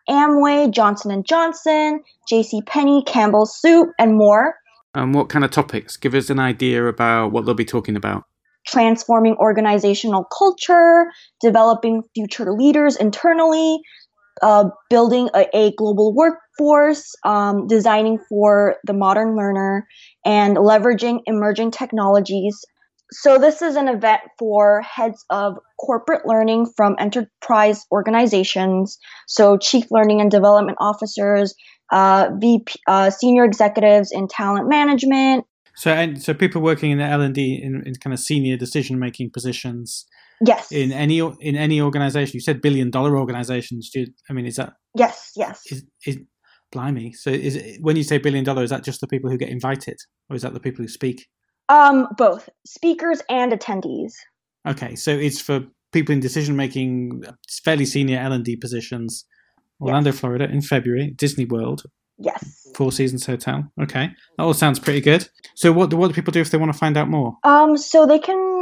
Amway, 0.07 0.69
Johnson 0.69 1.23
& 1.23 1.27
Johnson, 1.27 2.01
J.C. 2.29 2.61
Penney, 2.67 3.03
Campbell's 3.07 3.59
Soup, 3.59 3.89
and 3.97 4.15
more. 4.15 4.53
And 4.93 5.15
what 5.15 5.29
kind 5.29 5.43
of 5.43 5.49
topics? 5.49 5.97
Give 5.97 6.13
us 6.13 6.29
an 6.29 6.37
idea 6.37 6.85
about 6.85 7.31
what 7.31 7.47
they'll 7.47 7.55
be 7.55 7.65
talking 7.65 7.95
about. 7.95 8.25
Transforming 8.67 9.35
organizational 9.37 10.23
culture, 10.25 11.07
developing 11.41 12.03
future 12.13 12.53
leaders 12.53 12.97
internally, 12.97 13.79
uh, 14.43 14.65
building 14.91 15.27
a, 15.33 15.47
a, 15.57 15.71
global 15.71 16.13
workforce, 16.13 17.15
um, 17.25 17.65
designing 17.65 18.19
for 18.29 18.75
the 18.85 18.93
modern 18.93 19.35
learner, 19.35 19.87
and 20.23 20.57
leveraging 20.57 21.21
emerging 21.25 21.71
technologies. 21.71 22.63
So, 23.11 23.37
this 23.37 23.61
is 23.61 23.75
an 23.75 23.87
event 23.87 24.21
for 24.39 24.81
heads 24.81 25.23
of 25.29 25.57
corporate 25.79 26.25
learning 26.25 26.67
from 26.75 26.95
enterprise 26.99 27.85
organizations, 27.91 28.97
so 29.27 29.57
chief 29.57 29.85
learning 29.91 30.21
and 30.21 30.31
development 30.31 30.77
officers, 30.81 31.53
uh, 31.91 32.29
VP, 32.39 32.73
uh, 32.87 33.09
senior 33.11 33.43
executives 33.43 34.11
in 34.11 34.27
talent 34.27 34.67
management. 34.69 35.45
So, 35.75 35.91
and 35.91 36.21
so 36.21 36.33
people 36.33 36.61
working 36.61 36.91
in 36.91 36.97
the 36.97 37.03
L 37.03 37.21
and 37.21 37.35
D 37.35 37.59
in, 37.61 37.83
in 37.85 37.95
kind 37.95 38.13
of 38.13 38.19
senior 38.19 38.57
decision 38.57 38.97
making 38.97 39.31
positions. 39.31 40.05
Yes. 40.45 40.71
In 40.71 40.91
any 40.91 41.19
in 41.19 41.55
any 41.55 41.79
organization, 41.79 42.33
you 42.33 42.41
said 42.41 42.61
billion 42.61 42.89
dollar 42.89 43.17
organizations. 43.17 43.89
Do 43.93 44.01
you, 44.01 44.07
I 44.29 44.33
mean, 44.33 44.45
is 44.45 44.55
that? 44.55 44.73
Yes. 44.95 45.31
Yes. 45.35 45.61
Is, 45.71 45.83
is 46.05 46.17
blimey? 46.71 47.13
So, 47.13 47.29
is 47.29 47.55
it, 47.55 47.77
when 47.81 47.95
you 47.95 48.03
say 48.03 48.17
billion 48.17 48.43
dollar, 48.43 48.63
is 48.63 48.69
that 48.69 48.83
just 48.83 49.01
the 49.01 49.07
people 49.07 49.29
who 49.29 49.37
get 49.37 49.49
invited, 49.49 49.97
or 50.29 50.35
is 50.35 50.41
that 50.41 50.53
the 50.53 50.59
people 50.59 50.83
who 50.83 50.89
speak? 50.89 51.27
Um, 51.69 52.07
both 52.17 52.49
speakers 52.65 53.21
and 53.29 53.51
attendees. 53.51 54.13
Okay, 54.67 54.95
so 54.95 55.11
it's 55.11 55.41
for 55.41 55.65
people 55.91 56.13
in 56.13 56.19
decision 56.19 56.55
making, 56.55 57.23
fairly 57.63 57.85
senior 57.85 58.19
L 58.19 58.33
and 58.33 58.43
D 58.43 58.55
positions 58.55 59.25
Orlando, 59.81 60.11
yes. 60.11 60.19
Florida, 60.19 60.45
in 60.45 60.61
February. 60.61 61.11
Disney 61.11 61.45
World. 61.45 61.83
Yes. 62.17 62.67
Four 62.75 62.91
Seasons 62.91 63.25
Hotel. 63.25 63.69
Okay, 63.81 64.09
that 64.37 64.43
all 64.43 64.53
sounds 64.53 64.79
pretty 64.79 65.01
good. 65.01 65.27
So, 65.55 65.71
what 65.71 65.89
do 65.89 65.97
what 65.97 66.07
do 66.07 66.13
people 66.13 66.31
do 66.31 66.39
if 66.39 66.49
they 66.49 66.57
want 66.57 66.71
to 66.71 66.77
find 66.77 66.95
out 66.97 67.09
more? 67.09 67.35
Um, 67.43 67.75
so 67.77 68.05
they 68.05 68.19
can 68.19 68.61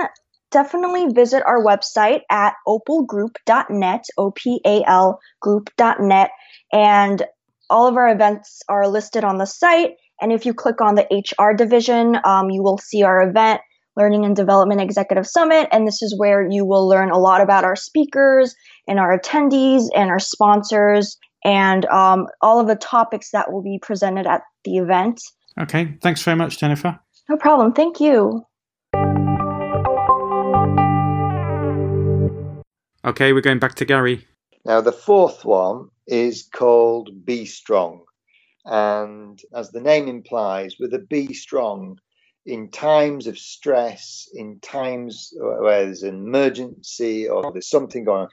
definitely 0.52 1.08
visit 1.14 1.44
our 1.46 1.64
website 1.64 2.22
at 2.32 2.54
opalgroup.net, 2.68 4.06
O 4.18 4.32
P 4.32 4.60
A 4.66 4.84
L 4.88 5.20
group.net, 5.40 6.32
and 6.72 7.24
all 7.70 7.88
of 7.88 7.96
our 7.96 8.10
events 8.10 8.62
are 8.70 8.88
listed 8.88 9.24
on 9.24 9.38
the 9.38 9.46
site. 9.46 9.92
And 10.22 10.32
if 10.32 10.46
you 10.46 10.54
click 10.54 10.82
on 10.82 10.96
the 10.96 11.06
HR 11.12 11.54
division, 11.56 12.18
um, 12.24 12.50
you 12.50 12.64
will 12.64 12.78
see 12.78 13.04
our 13.04 13.22
event 13.22 13.62
Learning 13.96 14.26
and 14.26 14.36
Development 14.36 14.82
Executive 14.82 15.28
Summit. 15.28 15.68
And 15.72 15.86
this 15.88 16.02
is 16.02 16.18
where 16.18 16.48
you 16.50 16.66
will 16.66 16.88
learn 16.88 17.12
a 17.12 17.20
lot 17.20 17.42
about 17.42 17.64
our 17.64 17.76
speakers 17.76 18.56
and 18.88 19.00
our 19.00 19.18
attendees 19.18 19.88
and 19.96 20.10
our 20.10 20.20
sponsors 20.20 21.18
and 21.46 21.86
um, 21.86 22.28
all 22.42 22.60
of 22.60 22.68
the 22.68 22.76
topics 22.76 23.32
that 23.32 23.52
will 23.52 23.62
be 23.62 23.80
presented 23.82 24.26
at 24.26 24.42
the 24.64 24.78
event. 24.78 25.22
Okay. 25.60 25.96
Thanks 26.02 26.24
very 26.24 26.38
much, 26.38 26.60
Jennifer. 26.60 27.00
No 27.30 27.38
problem. 27.38 27.74
Thank 27.74 28.00
you. 28.00 28.44
Okay, 33.06 33.34
we're 33.34 33.42
going 33.42 33.60
back 33.60 33.76
to 33.76 33.86
Gary. 33.86 34.26
Now, 34.66 34.80
the 34.80 34.94
fourth 34.94 35.44
one 35.44 35.90
is 36.08 36.48
called 36.54 37.26
Be 37.26 37.46
Strong. 37.46 38.06
And 38.66 39.40
as 39.54 39.72
the 39.72 39.82
name 39.82 40.08
implies, 40.08 40.78
with 40.80 40.94
a 40.94 41.00
Be 41.00 41.34
Strong, 41.34 42.00
in 42.46 42.70
times 42.70 43.28
of 43.28 43.38
stress, 43.38 44.28
in 44.34 44.60
times 44.60 45.34
where 45.38 45.86
there's 45.86 46.04
an 46.04 46.16
emergency 46.16 47.28
or 47.28 47.52
there's 47.52 47.70
something 47.70 48.04
going 48.04 48.24
on, 48.24 48.30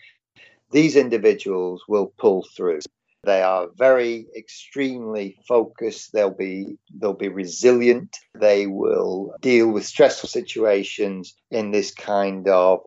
these 0.72 0.96
individuals 0.96 1.82
will 1.88 2.12
pull 2.18 2.46
through. 2.56 2.80
They 3.24 3.42
are 3.42 3.68
very 3.76 4.26
extremely 4.36 5.36
focused. 5.46 6.12
They'll 6.12 6.30
be 6.30 6.78
they'll 6.94 7.12
be 7.12 7.28
resilient. 7.28 8.16
They 8.34 8.66
will 8.66 9.34
deal 9.42 9.68
with 9.68 9.84
stressful 9.84 10.28
situations 10.28 11.34
in 11.50 11.70
this 11.70 11.92
kind 11.92 12.48
of 12.48 12.80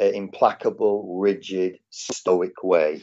uh, 0.00 0.04
implacable, 0.04 1.18
rigid, 1.18 1.78
stoic 1.90 2.62
way. 2.62 3.02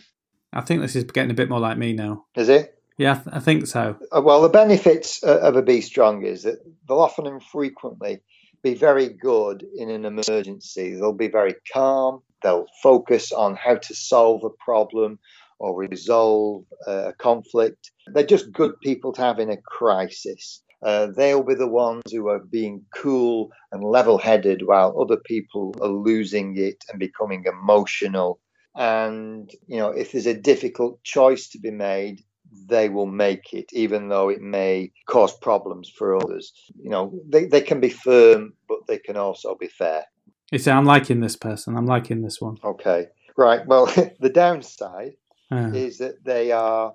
I 0.54 0.62
think 0.62 0.82
this 0.82 0.96
is 0.96 1.04
getting 1.04 1.32
a 1.32 1.36
bit 1.36 1.50
more 1.50 1.60
like 1.60 1.78
me 1.78 1.92
now. 1.92 2.26
Is 2.36 2.48
it? 2.48 2.77
Yeah, 2.98 3.22
I 3.32 3.40
think 3.40 3.68
so. 3.68 3.96
Uh, 4.12 4.22
well, 4.22 4.42
the 4.42 4.50
benefits 4.50 5.24
uh, 5.24 5.40
of 5.40 5.56
a 5.56 5.62
Be 5.62 5.82
Strong 5.82 6.26
is 6.26 6.44
that 6.44 6.60
they'll 6.88 7.00
often 7.00 7.28
and 7.28 7.44
frequently 7.44 8.22
be 8.64 8.74
very 8.74 9.10
good 9.10 9.64
in 9.76 9.90
an 9.90 10.06
emergency. 10.06 10.96
They'll 10.96 11.14
be 11.14 11.28
very 11.28 11.56
calm. 11.72 12.22
They'll 12.42 12.66
focus 12.82 13.32
on 13.32 13.56
how 13.56 13.76
to 13.76 13.96
solve 13.96 14.44
a 14.44 14.50
problem 14.64 15.20
or 15.60 15.76
resolve 15.76 16.64
a 16.88 17.14
conflict. 17.18 17.92
They're 18.14 18.26
just 18.26 18.52
good 18.52 18.74
people 18.82 19.14
to 19.14 19.22
have 19.22 19.40
in 19.40 19.52
a 19.52 19.58
crisis. 19.58 20.64
Uh, 20.84 21.08
they'll 21.16 21.44
be 21.44 21.56
the 21.56 21.68
ones 21.68 22.04
who 22.12 22.28
are 22.28 22.40
being 22.40 22.84
cool 22.96 23.50
and 23.72 23.84
level 23.84 24.18
headed 24.18 24.62
while 24.66 25.00
other 25.00 25.18
people 25.26 25.76
are 25.82 25.88
losing 25.88 26.56
it 26.58 26.84
and 26.90 27.00
becoming 27.00 27.46
emotional. 27.46 28.40
And, 28.76 29.50
you 29.66 29.78
know, 29.78 29.90
if 29.90 30.12
there's 30.12 30.28
a 30.28 30.36
difficult 30.36 31.04
choice 31.04 31.50
to 31.50 31.60
be 31.60 31.72
made, 31.72 32.22
they 32.66 32.90
will 32.90 33.08
make 33.08 33.54
it, 33.54 33.72
even 33.74 34.10
though 34.10 34.30
it 34.30 34.42
may 34.42 34.92
cause 35.08 35.38
problems 35.38 35.90
for 35.90 36.16
others. 36.16 36.54
You 36.82 36.90
know, 36.90 37.20
they, 37.28 37.46
they 37.46 37.62
can 37.62 37.80
be 37.80 37.90
firm, 37.90 38.54
but 38.68 38.80
they 38.88 38.98
can 38.98 39.18
also 39.18 39.56
be 39.56 39.68
fair. 39.68 40.06
You 40.52 40.60
see, 40.60 40.72
I'm 40.72 40.86
liking 40.86 41.20
this 41.20 41.36
person. 41.36 41.76
I'm 41.76 41.86
liking 41.86 42.22
this 42.22 42.40
one. 42.40 42.58
Okay, 42.64 43.08
right. 43.38 43.66
Well, 43.66 43.86
the 44.20 44.32
downside 44.34 45.14
uh. 45.52 45.72
is 45.74 45.98
that 46.00 46.24
they 46.24 46.52
are 46.52 46.94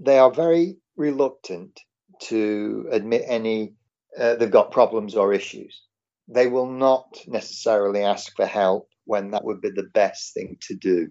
they 0.00 0.18
are 0.18 0.30
very 0.30 0.76
reluctant 0.96 1.80
to 2.20 2.88
admit 2.90 3.22
any 3.26 3.74
uh, 4.18 4.36
they've 4.36 4.50
got 4.50 4.72
problems 4.72 5.14
or 5.14 5.32
issues. 5.32 5.82
They 6.28 6.46
will 6.46 6.70
not 6.70 7.18
necessarily 7.26 8.02
ask 8.02 8.34
for 8.36 8.46
help 8.46 8.88
when 9.04 9.30
that 9.30 9.44
would 9.44 9.60
be 9.60 9.70
the 9.70 9.88
best 9.94 10.34
thing 10.34 10.56
to 10.62 10.74
do 10.74 11.10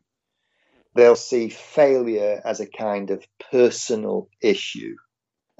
they'll 0.97 1.15
see 1.15 1.49
failure 1.49 2.41
as 2.43 2.59
a 2.59 2.67
kind 2.67 3.11
of 3.11 3.23
personal 3.51 4.27
issue. 4.41 4.95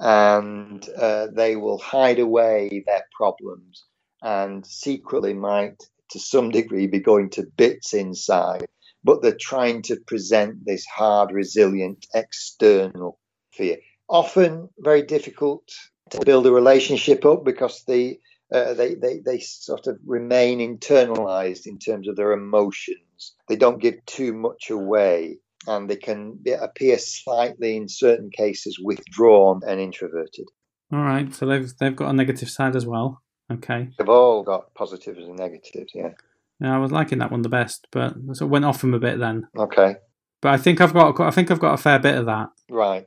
And 0.00 0.86
uh, 0.96 1.28
they 1.34 1.56
will 1.56 1.78
hide 1.78 2.18
away 2.18 2.84
their 2.86 3.04
problems 3.16 3.84
and 4.22 4.66
secretly 4.66 5.34
might 5.34 5.82
to 6.10 6.18
some 6.18 6.50
degree 6.50 6.86
be 6.86 7.00
going 7.00 7.30
to 7.30 7.46
bits 7.56 7.94
inside. 7.94 8.66
But 9.04 9.22
they're 9.22 9.36
trying 9.40 9.82
to 9.82 9.96
present 10.06 10.64
this 10.66 10.84
hard 10.86 11.30
resilient 11.32 12.06
external 12.14 13.18
fear. 13.52 13.78
Often 14.08 14.68
very 14.78 15.02
difficult 15.02 15.62
to 16.10 16.20
build 16.24 16.46
a 16.46 16.52
relationship 16.52 17.24
up 17.24 17.44
because 17.44 17.84
uh, 17.88 18.74
they, 18.74 18.94
they, 18.94 19.20
they 19.24 19.38
sort 19.38 19.86
of 19.86 19.98
remain 20.04 20.58
internalized 20.58 21.66
in 21.66 21.78
terms 21.78 22.08
of 22.08 22.16
their 22.16 22.32
emotions. 22.32 23.07
They 23.48 23.56
don't 23.56 23.80
give 23.80 24.04
too 24.06 24.32
much 24.32 24.70
away 24.70 25.38
and 25.66 25.88
they 25.88 25.96
can 25.96 26.38
appear 26.60 26.98
slightly, 26.98 27.76
in 27.76 27.88
certain 27.88 28.30
cases, 28.30 28.78
withdrawn 28.82 29.60
and 29.66 29.80
introverted. 29.80 30.46
All 30.92 31.00
right, 31.00 31.32
so 31.34 31.46
they've 31.46 31.70
they've 31.78 31.96
got 31.96 32.10
a 32.10 32.14
negative 32.14 32.48
side 32.48 32.74
as 32.74 32.86
well. 32.86 33.22
Okay, 33.52 33.90
they've 33.98 34.08
all 34.08 34.42
got 34.42 34.74
positives 34.74 35.18
and 35.18 35.36
negatives. 35.36 35.92
Yeah. 35.94 36.12
Yeah, 36.60 36.74
I 36.74 36.78
was 36.78 36.90
liking 36.90 37.18
that 37.18 37.30
one 37.30 37.42
the 37.42 37.48
best, 37.48 37.86
but 37.92 38.14
it 38.16 38.44
went 38.44 38.64
off 38.64 38.82
him 38.82 38.94
a 38.94 38.98
bit 38.98 39.20
then. 39.20 39.46
Okay. 39.56 39.96
But 40.40 40.54
I 40.54 40.56
think 40.56 40.80
I've 40.80 40.92
got 40.92 41.18
I 41.20 41.30
think 41.30 41.50
I've 41.50 41.60
got 41.60 41.74
a 41.74 41.82
fair 41.82 41.98
bit 41.98 42.16
of 42.16 42.26
that. 42.26 42.48
Right. 42.70 43.06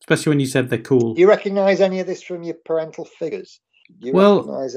Especially 0.00 0.30
when 0.30 0.40
you 0.40 0.46
said 0.46 0.70
they're 0.70 0.78
cool. 0.78 1.14
Do 1.14 1.20
you 1.20 1.28
recognise 1.28 1.80
any 1.80 2.00
of 2.00 2.06
this 2.06 2.22
from 2.22 2.42
your 2.42 2.54
parental 2.64 3.04
figures? 3.04 3.60
well, 4.12 4.68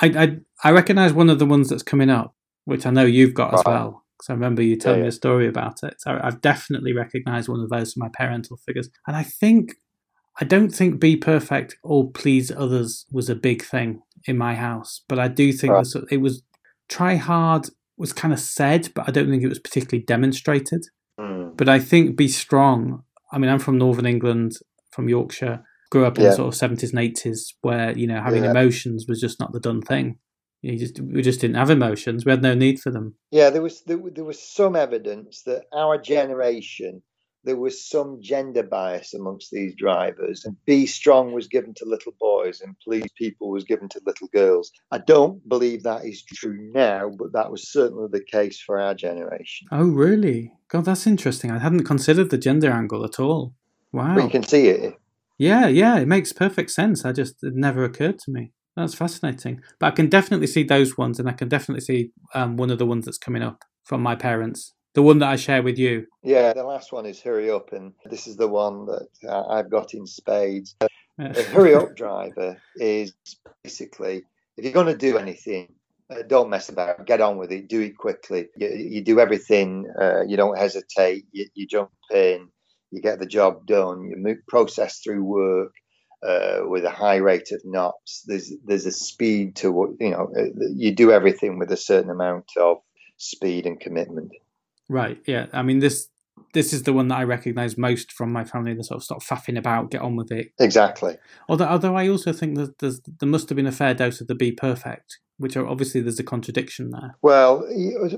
I, 0.00 0.08
I 0.08 0.36
I 0.64 0.70
recognise 0.72 1.12
one 1.12 1.30
of 1.30 1.38
the 1.38 1.46
ones 1.46 1.68
that's 1.68 1.82
coming 1.82 2.10
up, 2.10 2.34
which 2.68 2.84
I 2.84 2.90
know 2.90 3.06
you've 3.06 3.32
got 3.32 3.52
right. 3.52 3.58
as 3.60 3.64
well. 3.64 4.04
Because 4.18 4.30
I 4.30 4.32
remember 4.34 4.62
you 4.62 4.76
telling 4.76 4.98
yeah, 4.98 5.04
me 5.04 5.08
a 5.08 5.12
story 5.12 5.48
about 5.48 5.82
it. 5.84 5.94
So 6.00 6.20
I've 6.22 6.40
definitely 6.40 6.92
recognised 6.92 7.48
one 7.48 7.60
of 7.60 7.70
those 7.70 7.92
from 7.92 8.00
my 8.00 8.10
parental 8.12 8.58
figures, 8.58 8.90
and 9.06 9.16
I 9.16 9.22
think 9.22 9.76
I 10.40 10.44
don't 10.44 10.70
think 10.70 11.00
be 11.00 11.16
perfect 11.16 11.76
or 11.82 12.10
please 12.10 12.52
others 12.52 13.06
was 13.10 13.30
a 13.30 13.34
big 13.34 13.64
thing 13.64 14.02
in 14.26 14.36
my 14.36 14.54
house, 14.54 15.02
but 15.08 15.18
I 15.18 15.28
do 15.28 15.52
think 15.52 15.72
right. 15.72 15.86
it 16.10 16.18
was 16.18 16.42
try 16.88 17.14
hard 17.16 17.68
was 17.96 18.12
kind 18.12 18.32
of 18.32 18.40
said, 18.40 18.90
but 18.94 19.08
I 19.08 19.12
don't 19.12 19.28
think 19.28 19.42
it 19.42 19.48
was 19.48 19.58
particularly 19.58 20.04
demonstrated. 20.04 20.86
Mm. 21.18 21.56
But 21.56 21.68
I 21.68 21.80
think 21.80 22.16
be 22.16 22.28
strong. 22.28 23.02
I 23.32 23.38
mean, 23.38 23.50
I'm 23.50 23.58
from 23.58 23.78
Northern 23.78 24.06
England, 24.06 24.52
from 24.90 25.08
Yorkshire. 25.08 25.64
Grew 25.90 26.04
up 26.04 26.18
in 26.18 26.24
yeah. 26.24 26.30
the 26.30 26.36
sort 26.36 26.48
of 26.48 26.54
seventies 26.54 26.90
and 26.90 27.00
eighties, 27.00 27.54
where 27.62 27.96
you 27.96 28.06
know 28.06 28.20
having 28.20 28.44
yeah. 28.44 28.50
emotions 28.50 29.06
was 29.08 29.20
just 29.20 29.40
not 29.40 29.52
the 29.52 29.60
done 29.60 29.80
thing. 29.80 30.18
You 30.62 30.76
just, 30.76 31.00
we 31.00 31.22
just 31.22 31.40
didn't 31.40 31.56
have 31.56 31.70
emotions. 31.70 32.24
We 32.24 32.30
had 32.30 32.42
no 32.42 32.54
need 32.54 32.80
for 32.80 32.90
them. 32.90 33.14
Yeah, 33.30 33.50
there 33.50 33.62
was 33.62 33.82
there, 33.82 33.98
there 34.12 34.24
was 34.24 34.42
some 34.42 34.74
evidence 34.74 35.42
that 35.42 35.66
our 35.72 35.98
generation 35.98 37.02
there 37.44 37.56
was 37.56 37.88
some 37.88 38.18
gender 38.20 38.62
bias 38.62 39.14
amongst 39.14 39.50
these 39.50 39.74
drivers, 39.74 40.44
and 40.44 40.56
be 40.66 40.86
strong 40.86 41.32
was 41.32 41.46
given 41.46 41.72
to 41.74 41.84
little 41.84 42.12
boys 42.20 42.60
and 42.60 42.76
please 42.84 43.06
people 43.16 43.50
was 43.50 43.64
given 43.64 43.88
to 43.90 44.00
little 44.04 44.28
girls. 44.28 44.70
I 44.90 44.98
don't 44.98 45.46
believe 45.48 45.82
that 45.82 46.04
is 46.04 46.22
true 46.22 46.70
now, 46.74 47.10
but 47.16 47.32
that 47.32 47.50
was 47.50 47.72
certainly 47.72 48.08
the 48.10 48.22
case 48.22 48.60
for 48.60 48.78
our 48.78 48.94
generation. 48.94 49.68
Oh, 49.72 49.86
really? 49.86 50.52
God, 50.68 50.84
that's 50.84 51.06
interesting. 51.06 51.50
I 51.50 51.58
hadn't 51.58 51.84
considered 51.84 52.30
the 52.30 52.38
gender 52.38 52.70
angle 52.70 53.04
at 53.04 53.18
all. 53.18 53.54
Wow. 53.92 54.16
But 54.16 54.24
you 54.24 54.30
can 54.30 54.42
see 54.42 54.68
it. 54.68 54.94
Yeah, 55.38 55.68
yeah, 55.68 55.98
it 55.98 56.08
makes 56.08 56.32
perfect 56.32 56.70
sense. 56.70 57.04
I 57.04 57.12
just, 57.12 57.42
it 57.42 57.54
never 57.54 57.84
occurred 57.84 58.18
to 58.20 58.30
me. 58.30 58.52
That's 58.78 58.94
fascinating. 58.94 59.60
But 59.80 59.88
I 59.88 59.90
can 59.90 60.08
definitely 60.08 60.46
see 60.46 60.62
those 60.62 60.96
ones, 60.96 61.18
and 61.18 61.28
I 61.28 61.32
can 61.32 61.48
definitely 61.48 61.80
see 61.80 62.12
um, 62.32 62.56
one 62.56 62.70
of 62.70 62.78
the 62.78 62.86
ones 62.86 63.06
that's 63.06 63.18
coming 63.18 63.42
up 63.42 63.64
from 63.82 64.00
my 64.00 64.14
parents. 64.14 64.72
The 64.94 65.02
one 65.02 65.18
that 65.18 65.28
I 65.28 65.34
share 65.34 65.64
with 65.64 65.78
you. 65.78 66.06
Yeah, 66.22 66.52
the 66.52 66.62
last 66.62 66.92
one 66.92 67.04
is 67.04 67.20
Hurry 67.20 67.50
Up, 67.50 67.72
and 67.72 67.92
this 68.08 68.28
is 68.28 68.36
the 68.36 68.46
one 68.46 68.86
that 68.86 69.08
uh, 69.28 69.48
I've 69.48 69.68
got 69.68 69.94
in 69.94 70.06
spades. 70.06 70.76
Hurry 71.18 71.74
Up 71.74 71.96
driver 71.96 72.56
is 72.76 73.12
basically 73.64 74.22
if 74.56 74.64
you're 74.64 74.72
going 74.72 74.86
to 74.86 74.96
do 74.96 75.18
anything, 75.18 75.74
uh, 76.08 76.22
don't 76.28 76.48
mess 76.48 76.68
about. 76.68 77.04
Get 77.04 77.20
on 77.20 77.36
with 77.36 77.50
it. 77.50 77.68
Do 77.68 77.80
it 77.80 77.98
quickly. 77.98 78.46
You, 78.56 78.68
you 78.68 79.00
do 79.02 79.18
everything. 79.18 79.92
Uh, 80.00 80.22
you 80.22 80.36
don't 80.36 80.56
hesitate. 80.56 81.24
You, 81.32 81.48
you, 81.54 81.66
jump 81.66 81.90
in. 82.14 82.48
You 82.92 83.02
get 83.02 83.18
the 83.18 83.26
job 83.26 83.66
done. 83.66 84.08
You 84.08 84.16
move, 84.16 84.38
process 84.46 85.00
through 85.00 85.24
work 85.24 85.72
uh, 86.26 86.60
with 86.62 86.84
a 86.84 86.90
high 86.90 87.16
rate 87.16 87.52
of 87.52 87.60
knots. 87.64 88.24
There's 88.26 88.52
there's 88.64 88.86
a 88.86 88.92
speed 88.92 89.56
to 89.56 89.72
what 89.72 89.90
you 90.00 90.10
know. 90.10 90.30
Uh, 90.36 90.66
you 90.74 90.94
do 90.94 91.12
everything 91.12 91.58
with 91.58 91.70
a 91.72 91.76
certain 91.76 92.10
amount 92.10 92.46
of 92.58 92.78
speed 93.16 93.66
and 93.66 93.78
commitment. 93.78 94.32
Right. 94.88 95.20
Yeah. 95.26 95.46
I 95.52 95.62
mean 95.62 95.80
this 95.80 96.08
this 96.52 96.72
is 96.72 96.84
the 96.84 96.92
one 96.92 97.08
that 97.08 97.18
I 97.18 97.24
recognise 97.24 97.76
most 97.76 98.12
from 98.12 98.32
my 98.32 98.44
family. 98.44 98.74
The 98.74 98.84
sort 98.84 98.98
of 98.98 99.04
stop 99.04 99.22
faffing 99.22 99.58
about, 99.58 99.90
get 99.90 100.00
on 100.00 100.16
with 100.16 100.30
it. 100.30 100.52
Exactly. 100.58 101.16
Although, 101.48 101.66
although 101.66 101.96
I 101.96 102.08
also 102.08 102.32
think 102.32 102.56
that 102.56 102.78
there's, 102.78 103.00
there 103.00 103.28
must 103.28 103.48
have 103.48 103.56
been 103.56 103.66
a 103.66 103.72
fair 103.72 103.94
dose 103.94 104.20
of 104.20 104.28
the 104.28 104.34
be 104.34 104.52
perfect, 104.52 105.18
which 105.38 105.56
are 105.56 105.66
obviously 105.66 106.00
there's 106.00 106.18
a 106.18 106.24
contradiction 106.24 106.90
there. 106.90 107.16
Well, 107.22 107.66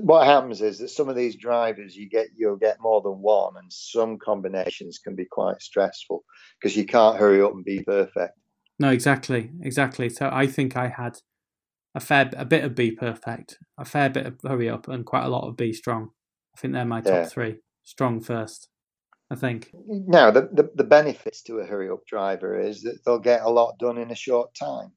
what 0.01 0.25
happens 0.25 0.61
is 0.61 0.79
that 0.79 0.89
some 0.89 1.07
of 1.07 1.15
these 1.15 1.35
drivers 1.35 1.95
you 1.95 2.09
get 2.09 2.27
you'll 2.35 2.57
get 2.57 2.81
more 2.81 3.01
than 3.01 3.21
one, 3.21 3.53
and 3.57 3.71
some 3.71 4.17
combinations 4.17 4.99
can 4.99 5.15
be 5.15 5.25
quite 5.25 5.61
stressful 5.61 6.23
because 6.59 6.75
you 6.75 6.85
can't 6.85 7.17
hurry 7.17 7.41
up 7.41 7.53
and 7.53 7.63
be 7.63 7.83
perfect. 7.83 8.33
No, 8.79 8.89
exactly, 8.89 9.51
exactly. 9.61 10.09
So 10.09 10.29
I 10.31 10.47
think 10.47 10.75
I 10.75 10.87
had 10.87 11.19
a 11.93 11.99
fair 11.99 12.29
a 12.35 12.45
bit 12.45 12.63
of 12.63 12.75
be 12.75 12.91
perfect, 12.91 13.57
a 13.77 13.85
fair 13.85 14.09
bit 14.09 14.25
of 14.25 14.39
hurry 14.43 14.69
up, 14.69 14.87
and 14.87 15.05
quite 15.05 15.23
a 15.23 15.29
lot 15.29 15.47
of 15.47 15.55
be 15.55 15.73
strong. 15.73 16.09
I 16.55 16.59
think 16.59 16.73
they're 16.73 16.85
my 16.85 17.01
top 17.01 17.13
yeah. 17.13 17.25
three. 17.25 17.55
Strong 17.83 18.21
first, 18.21 18.69
I 19.31 19.35
think. 19.35 19.71
Now, 19.87 20.29
the, 20.29 20.41
the, 20.51 20.69
the, 20.75 20.83
benefits 20.83 21.41
to 21.43 21.59
a 21.59 21.65
hurry 21.65 21.89
up 21.89 22.05
driver 22.05 22.59
is 22.59 22.81
that 22.81 22.99
they'll 23.05 23.17
get 23.17 23.43
a 23.43 23.49
lot 23.49 23.79
done 23.79 23.97
in 23.97 24.11
a 24.11 24.15
short 24.15 24.53
time. 24.53 24.91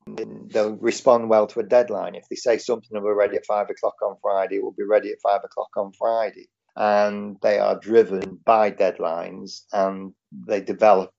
They'll 0.51 0.75
respond 0.75 1.29
well 1.29 1.47
to 1.47 1.61
a 1.61 1.63
deadline. 1.63 2.17
If 2.17 2.29
they 2.29 2.35
say 2.35 2.59
something 2.59 3.01
be 3.01 3.01
ready 3.01 3.37
at 3.37 3.47
five 3.47 3.71
o'clock 3.71 3.95
on 4.03 4.17
Friday, 4.21 4.57
it 4.57 4.65
will 4.65 4.73
be 4.73 4.83
ready 4.83 5.13
at 5.13 5.21
five 5.23 5.43
o'clock 5.45 5.69
on 5.77 5.93
Friday. 5.93 6.49
And 6.75 7.37
they 7.43 7.61
are 7.61 7.79
driven 7.79 8.41
by 8.45 8.73
deadlines 8.73 9.67
and 9.73 10.13
they 10.49 10.61
develop 10.61 11.13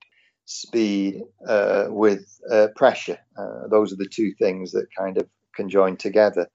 speed 0.43 1.21
uh, 1.47 1.85
with 1.87 2.25
uh, 2.51 2.67
pressure. 2.75 3.19
Uh, 3.37 3.69
those 3.71 3.93
are 3.93 3.97
the 3.97 4.09
two 4.09 4.33
things 4.41 4.73
that 4.73 4.87
kind 4.93 5.17
of 5.17 5.29
conjoin 5.55 5.95
together. 5.95 6.49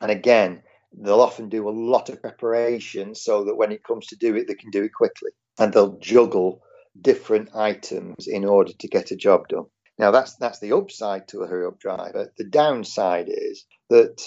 And 0.00 0.10
again, 0.10 0.64
they'll 0.92 1.20
often 1.20 1.48
do 1.48 1.68
a 1.68 1.70
lot 1.70 2.08
of 2.08 2.20
preparation 2.20 3.14
so 3.14 3.44
that 3.44 3.54
when 3.54 3.70
it 3.70 3.84
comes 3.84 4.08
to 4.08 4.16
do 4.16 4.34
it, 4.34 4.48
they 4.48 4.54
can 4.54 4.72
do 4.72 4.82
it 4.82 4.92
quickly. 4.92 5.30
And 5.58 5.72
they'll 5.72 5.98
juggle 5.98 6.62
different 7.00 7.54
items 7.54 8.26
in 8.26 8.44
order 8.44 8.72
to 8.78 8.88
get 8.88 9.10
a 9.10 9.16
job 9.16 9.48
done. 9.48 9.66
Now 9.98 10.10
that's 10.10 10.36
that's 10.36 10.58
the 10.58 10.72
upside 10.72 11.28
to 11.28 11.42
a 11.42 11.46
hurry 11.46 11.66
up 11.66 11.78
driver. 11.78 12.32
The 12.36 12.44
downside 12.44 13.28
is 13.28 13.64
that 13.90 14.22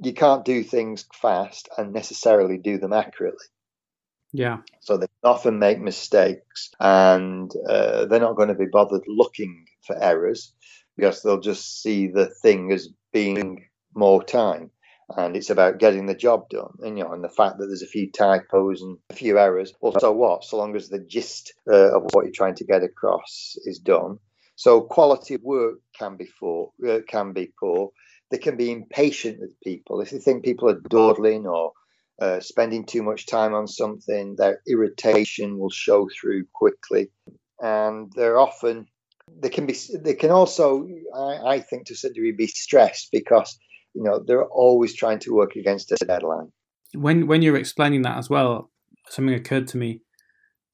you 0.00 0.12
can't 0.14 0.44
do 0.44 0.62
things 0.62 1.06
fast 1.14 1.68
and 1.76 1.92
necessarily 1.92 2.58
do 2.58 2.78
them 2.78 2.92
accurately. 2.92 3.46
Yeah. 4.32 4.58
So 4.80 4.96
they 4.96 5.06
often 5.22 5.58
make 5.58 5.78
mistakes, 5.78 6.70
and 6.80 7.52
uh, 7.68 8.06
they're 8.06 8.18
not 8.18 8.36
going 8.36 8.48
to 8.48 8.54
be 8.54 8.66
bothered 8.72 9.04
looking 9.06 9.66
for 9.86 9.94
errors 10.02 10.54
because 10.96 11.22
they'll 11.22 11.40
just 11.40 11.82
see 11.82 12.08
the 12.08 12.26
thing 12.26 12.72
as 12.72 12.88
being 13.12 13.66
more 13.94 14.24
time 14.24 14.70
and 15.16 15.36
it's 15.36 15.50
about 15.50 15.78
getting 15.78 16.06
the 16.06 16.14
job 16.14 16.48
done. 16.48 16.72
And 16.80 16.98
you 16.98 17.04
know, 17.04 17.12
and 17.12 17.22
the 17.22 17.28
fact 17.28 17.58
that 17.58 17.66
there's 17.66 17.82
a 17.82 17.86
few 17.86 18.10
typos 18.10 18.82
and 18.82 18.98
a 19.10 19.14
few 19.14 19.38
errors. 19.38 19.72
Well, 19.80 19.94
so 19.98 20.12
what? 20.12 20.44
So 20.44 20.58
long 20.58 20.76
as 20.76 20.88
the 20.88 20.98
gist 20.98 21.52
uh, 21.70 21.96
of 21.96 22.04
what 22.12 22.24
you're 22.24 22.32
trying 22.34 22.56
to 22.56 22.64
get 22.64 22.82
across 22.82 23.56
is 23.64 23.78
done. 23.78 24.18
So 24.56 24.82
quality 24.82 25.34
of 25.34 25.42
work 25.42 25.78
can 25.98 26.16
be 26.16 26.28
poor. 26.38 26.70
Uh, 26.86 27.00
can 27.06 27.32
be 27.32 27.52
poor. 27.58 27.90
They 28.30 28.38
can 28.38 28.56
be 28.56 28.70
impatient 28.70 29.40
with 29.40 29.60
people. 29.62 30.00
If 30.00 30.10
they 30.10 30.18
think 30.18 30.44
people 30.44 30.70
are 30.70 30.80
dawdling 30.88 31.46
or 31.46 31.72
uh, 32.20 32.40
spending 32.40 32.86
too 32.86 33.02
much 33.02 33.26
time 33.26 33.54
on 33.54 33.66
something, 33.66 34.36
their 34.36 34.60
irritation 34.66 35.58
will 35.58 35.70
show 35.70 36.08
through 36.08 36.44
quickly, 36.54 37.10
and 37.60 38.12
they're 38.14 38.38
often 38.38 38.86
they 39.40 39.48
can 39.48 39.66
be 39.66 39.76
they 40.00 40.14
can 40.14 40.30
also 40.30 40.86
I, 41.14 41.54
I 41.54 41.60
think 41.60 41.86
to 41.86 41.94
some 41.94 42.12
degree 42.12 42.32
be 42.32 42.46
stressed 42.46 43.08
because 43.12 43.58
you 43.94 44.02
know 44.02 44.22
they're 44.26 44.44
always 44.44 44.94
trying 44.94 45.18
to 45.20 45.34
work 45.34 45.56
against 45.56 45.92
a 45.92 45.96
deadline. 45.96 46.52
When 46.94 47.26
when 47.26 47.42
you're 47.42 47.56
explaining 47.56 48.02
that 48.02 48.18
as 48.18 48.28
well, 48.30 48.70
something 49.08 49.34
occurred 49.34 49.68
to 49.68 49.78
me 49.78 50.02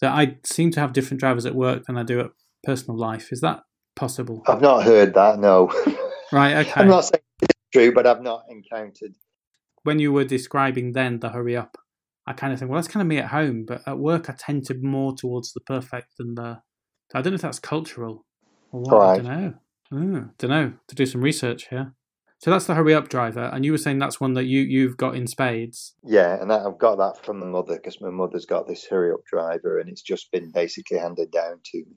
that 0.00 0.12
I 0.12 0.38
seem 0.44 0.70
to 0.72 0.80
have 0.80 0.92
different 0.92 1.20
drivers 1.20 1.46
at 1.46 1.54
work 1.54 1.84
than 1.86 1.96
I 1.96 2.02
do 2.02 2.20
at 2.20 2.30
personal 2.64 2.98
life. 2.98 3.32
Is 3.32 3.40
that 3.40 3.60
possible? 3.96 4.42
I've 4.46 4.60
not 4.60 4.84
heard 4.84 5.14
that. 5.14 5.38
No. 5.38 5.72
Right. 6.30 6.56
Okay. 6.56 6.82
I'm 6.82 6.88
not 6.88 7.06
saying 7.06 7.22
it's 7.40 7.54
true, 7.72 7.90
but 7.90 8.06
I've 8.06 8.20
not 8.20 8.44
encountered. 8.50 9.14
When 9.82 9.98
you 9.98 10.12
were 10.12 10.24
describing 10.24 10.92
then 10.92 11.20
the 11.20 11.30
hurry 11.30 11.56
up, 11.56 11.78
I 12.26 12.34
kind 12.34 12.52
of 12.52 12.58
think, 12.58 12.70
well, 12.70 12.76
that's 12.78 12.92
kind 12.92 13.00
of 13.00 13.06
me 13.06 13.16
at 13.16 13.28
home, 13.28 13.64
but 13.66 13.80
at 13.86 13.98
work 13.98 14.28
I 14.28 14.34
tend 14.38 14.66
to 14.66 14.74
more 14.74 15.14
towards 15.16 15.54
the 15.54 15.60
perfect 15.60 16.18
than 16.18 16.34
the. 16.34 16.60
I 17.14 17.22
don't 17.22 17.32
know 17.32 17.36
if 17.36 17.40
that's 17.40 17.58
cultural 17.58 18.26
or 18.70 18.82
what. 18.82 18.92
Right. 18.92 19.12
I 19.12 19.22
don't 19.22 19.42
know. 19.42 19.54
Mm, 19.90 20.30
don't 20.36 20.50
know. 20.50 20.72
To 20.88 20.94
do 20.94 21.06
some 21.06 21.22
research 21.22 21.68
here. 21.70 21.94
So 22.38 22.52
that's 22.52 22.66
the 22.66 22.74
hurry 22.74 22.94
up 22.94 23.08
driver, 23.08 23.50
and 23.52 23.64
you 23.64 23.72
were 23.72 23.78
saying 23.78 23.98
that's 23.98 24.20
one 24.20 24.34
that 24.34 24.44
you 24.44 24.60
you've 24.60 24.96
got 24.96 25.16
in 25.16 25.26
spades. 25.26 25.94
Yeah, 26.04 26.40
and 26.40 26.50
that, 26.50 26.64
I've 26.64 26.78
got 26.78 26.96
that 26.98 27.24
from 27.24 27.40
my 27.40 27.46
mother 27.46 27.74
because 27.76 28.00
my 28.00 28.10
mother's 28.10 28.46
got 28.46 28.68
this 28.68 28.86
hurry 28.86 29.10
up 29.12 29.24
driver, 29.26 29.80
and 29.80 29.88
it's 29.88 30.02
just 30.02 30.30
been 30.30 30.52
basically 30.52 30.98
handed 30.98 31.32
down 31.32 31.60
to 31.72 31.78
me. 31.78 31.96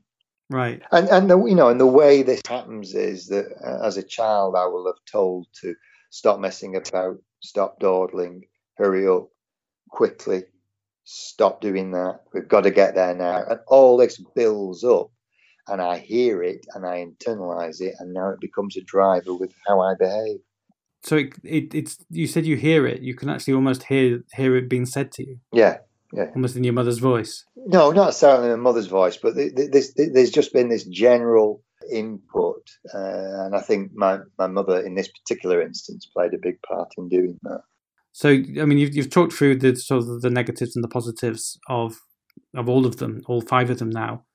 Right. 0.50 0.82
And 0.92 1.08
and 1.10 1.30
the, 1.30 1.46
you 1.46 1.54
know, 1.54 1.70
and 1.70 1.80
the 1.80 1.86
way 1.86 2.24
this 2.24 2.42
happens 2.48 2.96
is 2.96 3.28
that 3.28 3.46
uh, 3.64 3.86
as 3.86 3.98
a 3.98 4.04
child, 4.04 4.56
I 4.58 4.66
will 4.66 4.88
have 4.88 5.00
told 5.12 5.46
to 5.62 5.76
stop 6.10 6.40
messing 6.40 6.76
about, 6.76 7.18
stop 7.42 7.80
dawdling, 7.80 8.42
hurry 8.78 9.08
up, 9.08 9.28
quickly, 9.92 10.44
stop 11.04 11.62
doing 11.62 11.92
that. 11.92 12.22
We've 12.34 12.48
got 12.48 12.62
to 12.62 12.72
get 12.72 12.96
there 12.96 13.14
now, 13.14 13.44
and 13.48 13.60
all 13.68 13.96
this 13.96 14.22
builds 14.36 14.84
up 14.84 15.12
and 15.68 15.82
I 15.82 15.98
hear 16.00 16.44
it 16.44 16.66
and 16.74 16.86
I 16.86 17.06
internalize 17.06 17.82
it, 17.82 17.96
and 18.00 18.14
now 18.14 18.30
it 18.30 18.40
becomes 18.40 18.78
a 18.78 18.82
driver 18.82 19.34
with 19.34 19.54
how 19.68 19.82
I 19.82 19.94
behave. 19.98 20.40
So 21.04 21.18
it, 21.18 21.34
it, 21.44 21.74
it's 21.74 21.98
you 22.10 22.28
said 22.28 22.46
you 22.46 22.58
hear 22.58 22.86
it. 22.86 23.02
You 23.02 23.16
can 23.16 23.30
actually 23.30 23.56
almost 23.56 23.84
hear 23.84 24.24
hear 24.34 24.56
it 24.56 24.70
being 24.70 24.86
said 24.86 25.12
to 25.14 25.26
you. 25.26 25.40
Yeah, 25.52 25.78
yeah. 26.14 26.28
Almost 26.36 26.56
in 26.56 26.64
your 26.64 26.74
mother's 26.74 27.00
voice. 27.00 27.46
No, 27.56 27.92
not 27.92 28.08
necessarily 28.08 28.46
in 28.46 28.52
my 28.52 28.58
mother's 28.58 28.88
voice, 28.88 29.18
but 29.18 29.36
there's 29.36 29.94
there's 29.96 30.32
just 30.32 30.54
been 30.54 30.70
this 30.70 30.86
general 30.86 31.64
input, 31.92 32.70
uh, 32.94 33.46
and 33.46 33.56
I 33.56 33.62
think 33.62 33.92
my 33.96 34.20
my 34.38 34.48
mother 34.48 34.80
in 34.80 34.96
this 34.96 35.10
particular 35.10 35.62
instance 35.62 36.06
played 36.06 36.34
a 36.34 36.40
big 36.42 36.62
part 36.62 36.90
in 36.98 37.10
doing 37.10 37.40
that. 37.44 37.62
So, 38.14 38.30
I 38.30 38.66
mean, 38.66 38.78
you've 38.78 38.96
you've 38.96 39.10
talked 39.10 39.34
through 39.34 39.56
the 39.56 39.76
sort 39.76 40.02
of 40.02 40.22
the 40.22 40.30
negatives 40.30 40.76
and 40.76 40.84
the 40.84 40.90
positives 40.90 41.58
of 41.68 42.02
of 42.54 42.70
all 42.70 42.86
of 42.86 42.98
them, 42.98 43.22
all 43.26 43.42
five 43.42 43.70
of 43.70 43.80
them 43.80 43.90
now 43.90 44.26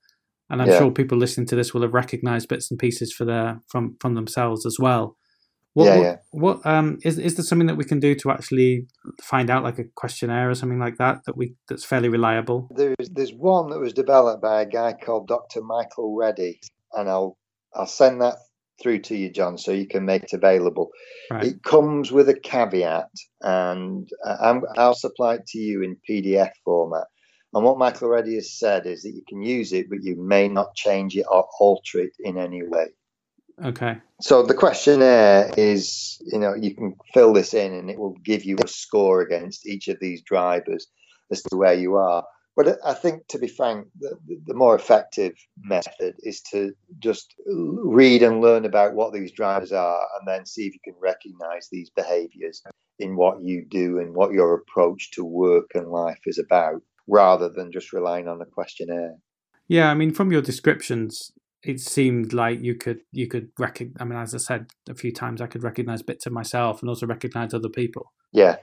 and 0.50 0.62
I'm 0.62 0.68
yeah. 0.68 0.78
sure 0.78 0.90
people 0.90 1.18
listening 1.18 1.46
to 1.48 1.56
this 1.56 1.74
will 1.74 1.82
have 1.82 1.94
recognised 1.94 2.48
bits 2.48 2.70
and 2.70 2.78
pieces 2.78 3.12
for 3.12 3.24
their 3.24 3.60
from 3.68 3.96
from 4.00 4.14
themselves 4.14 4.66
as 4.66 4.76
well. 4.78 5.16
What, 5.74 5.84
yeah, 5.84 6.00
yeah. 6.00 6.16
What, 6.30 6.58
what 6.58 6.66
um 6.66 6.98
is 7.04 7.18
is 7.18 7.34
there 7.34 7.44
something 7.44 7.66
that 7.66 7.76
we 7.76 7.84
can 7.84 8.00
do 8.00 8.14
to 8.14 8.30
actually 8.30 8.86
find 9.22 9.50
out 9.50 9.62
like 9.62 9.78
a 9.78 9.84
questionnaire 9.94 10.48
or 10.48 10.54
something 10.54 10.78
like 10.78 10.96
that 10.98 11.18
that 11.26 11.36
we 11.36 11.54
that's 11.68 11.84
fairly 11.84 12.08
reliable? 12.08 12.68
There's 12.74 13.10
there's 13.12 13.32
one 13.32 13.70
that 13.70 13.78
was 13.78 13.92
developed 13.92 14.42
by 14.42 14.62
a 14.62 14.66
guy 14.66 14.94
called 14.94 15.28
Dr. 15.28 15.62
Michael 15.62 16.16
Reddy, 16.16 16.60
and 16.92 17.10
I'll 17.10 17.36
I'll 17.74 17.86
send 17.86 18.22
that 18.22 18.36
through 18.82 19.00
to 19.00 19.16
you, 19.16 19.30
John, 19.30 19.58
so 19.58 19.72
you 19.72 19.86
can 19.86 20.04
make 20.04 20.24
it 20.24 20.32
available. 20.32 20.90
Right. 21.30 21.44
It 21.44 21.62
comes 21.62 22.12
with 22.12 22.28
a 22.28 22.38
caveat, 22.38 23.10
and 23.42 24.08
uh, 24.24 24.60
i 24.76 24.86
will 24.86 24.94
supply 24.94 25.34
it 25.34 25.46
to 25.48 25.58
you 25.58 25.82
in 25.82 25.96
PDF 26.08 26.50
format. 26.64 27.06
And 27.56 27.64
what 27.64 27.78
Michael 27.78 28.10
Reddy 28.10 28.34
has 28.34 28.52
said 28.52 28.84
is 28.84 29.02
that 29.02 29.14
you 29.14 29.22
can 29.26 29.40
use 29.40 29.72
it, 29.72 29.88
but 29.88 30.02
you 30.02 30.14
may 30.14 30.46
not 30.46 30.74
change 30.74 31.16
it 31.16 31.24
or 31.26 31.48
alter 31.58 32.00
it 32.00 32.12
in 32.18 32.36
any 32.36 32.62
way. 32.62 32.88
Okay. 33.64 33.96
So 34.20 34.42
the 34.42 34.52
questionnaire 34.52 35.50
is, 35.56 36.20
you 36.30 36.38
know, 36.38 36.54
you 36.54 36.74
can 36.74 36.94
fill 37.14 37.32
this 37.32 37.54
in 37.54 37.72
and 37.72 37.88
it 37.88 37.98
will 37.98 38.14
give 38.22 38.44
you 38.44 38.58
a 38.62 38.68
score 38.68 39.22
against 39.22 39.66
each 39.66 39.88
of 39.88 39.98
these 40.00 40.20
drivers 40.20 40.86
as 41.30 41.42
to 41.44 41.56
where 41.56 41.72
you 41.72 41.94
are. 41.94 42.24
But 42.56 42.76
I 42.84 42.92
think, 42.92 43.26
to 43.28 43.38
be 43.38 43.48
frank, 43.48 43.86
the, 44.00 44.18
the, 44.46 44.52
more 44.52 44.74
effective 44.74 45.32
method 45.58 46.16
is 46.18 46.42
to 46.52 46.74
just 46.98 47.34
read 47.46 48.22
and 48.22 48.42
learn 48.42 48.66
about 48.66 48.92
what 48.92 49.14
these 49.14 49.32
drivers 49.32 49.72
are 49.72 50.06
and 50.18 50.28
then 50.28 50.44
see 50.44 50.66
if 50.66 50.74
you 50.74 50.80
can 50.84 51.00
recognize 51.00 51.68
these 51.72 51.88
behaviors 51.88 52.62
in 52.98 53.16
what 53.16 53.40
you 53.40 53.64
do 53.70 53.98
and 53.98 54.14
what 54.14 54.32
your 54.32 54.52
approach 54.52 55.12
to 55.12 55.24
work 55.24 55.70
and 55.74 55.88
life 55.88 56.20
is 56.26 56.38
about 56.38 56.82
rather 57.06 57.48
than 57.48 57.72
just 57.72 57.92
relying 57.92 58.28
on 58.28 58.40
a 58.40 58.46
questionnaire. 58.46 59.16
Yeah, 59.68 59.90
I 59.90 59.94
mean, 59.94 60.12
from 60.12 60.30
your 60.30 60.42
descriptions, 60.42 61.32
it 61.62 61.80
seemed 61.80 62.32
like 62.32 62.60
you 62.62 62.74
could 62.74 63.00
you 63.12 63.26
could 63.26 63.48
recognize. 63.58 63.96
I 64.00 64.04
mean, 64.04 64.18
as 64.18 64.34
I 64.34 64.38
said 64.38 64.66
a 64.88 64.94
few 64.94 65.12
times, 65.12 65.40
I 65.40 65.46
could 65.46 65.62
recognize 65.62 66.02
bits 66.02 66.26
of 66.26 66.32
myself 66.32 66.80
and 66.80 66.88
also 66.88 67.06
recognize 67.06 67.52
other 67.52 67.68
people. 67.68 68.12
Yeah, 68.32 68.56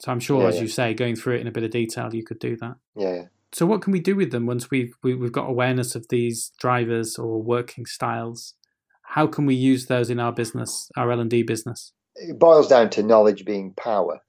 so 0.00 0.12
I'm 0.12 0.20
sure, 0.20 0.42
yeah, 0.42 0.48
as 0.48 0.56
yeah. 0.56 0.62
you 0.62 0.68
say, 0.68 0.94
going 0.94 1.16
through 1.16 1.36
it 1.36 1.40
in 1.40 1.46
a 1.46 1.52
bit 1.52 1.62
of 1.62 1.70
detail, 1.70 2.14
you 2.14 2.24
could 2.24 2.38
do 2.38 2.56
that. 2.56 2.76
Yeah. 2.96 3.22
So 3.52 3.66
what 3.66 3.82
can 3.82 3.92
we 3.92 4.00
do 4.00 4.16
with 4.16 4.32
them 4.32 4.46
once 4.46 4.70
we've 4.70 4.94
we, 5.02 5.12
have 5.12 5.20
we 5.20 5.26
have 5.26 5.32
got 5.32 5.48
awareness 5.48 5.94
of 5.94 6.08
these 6.08 6.52
drivers 6.58 7.16
or 7.16 7.40
working 7.40 7.86
styles? 7.86 8.54
How 9.02 9.26
can 9.26 9.46
we 9.46 9.54
use 9.54 9.86
those 9.86 10.10
in 10.10 10.18
our 10.18 10.32
business, 10.32 10.90
our 10.96 11.12
L 11.12 11.20
and 11.20 11.30
D 11.30 11.42
business? 11.42 11.92
It 12.16 12.38
boils 12.38 12.68
down 12.68 12.90
to 12.90 13.02
knowledge 13.02 13.44
being 13.44 13.72
power, 13.76 14.20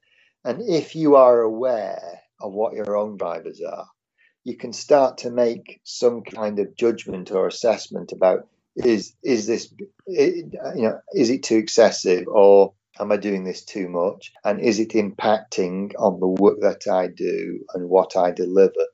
and 0.44 0.62
if 0.62 0.96
you 0.96 1.16
are 1.16 1.42
aware 1.42 2.22
of 2.42 2.54
what 2.54 2.74
your 2.74 2.98
own 2.98 3.18
drivers 3.18 3.62
are, 3.62 3.88
you 4.44 4.58
can 4.58 4.74
start 4.74 5.20
to 5.20 5.32
make 5.32 5.80
some 5.84 6.22
kind 6.24 6.60
of 6.60 6.76
judgment 6.76 7.32
or 7.32 7.48
assessment 7.48 8.12
about 8.12 8.48
is 8.76 9.16
is 9.24 9.48
this 9.48 9.74
you 10.08 10.50
know 10.76 11.00
is 11.14 11.30
it 11.30 11.44
too 11.44 11.58
excessive 11.58 12.28
or 12.28 12.74
Am 12.98 13.12
I 13.12 13.18
doing 13.18 13.44
this 13.44 13.64
too 13.64 13.90
much? 13.90 14.32
And 14.44 14.62
is 14.62 14.80
it 14.80 14.92
impacting 14.92 15.92
on 16.00 16.20
the 16.20 16.28
work 16.28 16.62
that 16.62 16.88
I 16.88 17.08
do 17.08 17.66
and 17.74 17.90
what 17.90 18.16
I 18.16 18.32
deliver? 18.32 18.88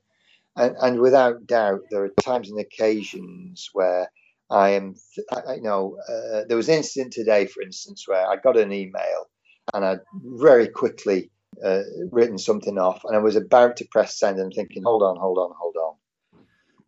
And, 0.56 0.76
and 0.80 1.00
without 1.00 1.46
doubt, 1.46 1.82
there 1.90 2.04
are 2.04 2.08
times 2.20 2.50
and 2.50 2.58
occasions 2.58 3.70
where 3.72 4.10
I 4.50 4.70
am, 4.70 4.96
I, 5.32 5.54
you 5.54 5.62
know, 5.62 5.98
uh, 6.08 6.42
there 6.48 6.56
was 6.56 6.68
an 6.68 6.78
incident 6.78 7.12
today, 7.12 7.46
for 7.46 7.62
instance, 7.62 8.06
where 8.08 8.26
I 8.26 8.36
got 8.36 8.56
an 8.56 8.72
email 8.72 9.30
and 9.72 9.84
I 9.84 9.98
very 10.12 10.68
quickly 10.68 11.30
uh, 11.64 11.82
written 12.10 12.38
something 12.38 12.78
off 12.78 13.02
and 13.04 13.16
I 13.16 13.20
was 13.20 13.36
about 13.36 13.76
to 13.76 13.86
press 13.90 14.18
send 14.18 14.38
and 14.38 14.52
thinking, 14.52 14.82
hold 14.82 15.02
on, 15.02 15.16
hold 15.16 15.38
on, 15.38 15.52
hold 15.58 15.76
on. 15.76 15.94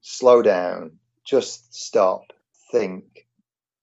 Slow 0.00 0.42
down, 0.42 0.98
just 1.24 1.74
stop, 1.74 2.32
think, 2.70 3.04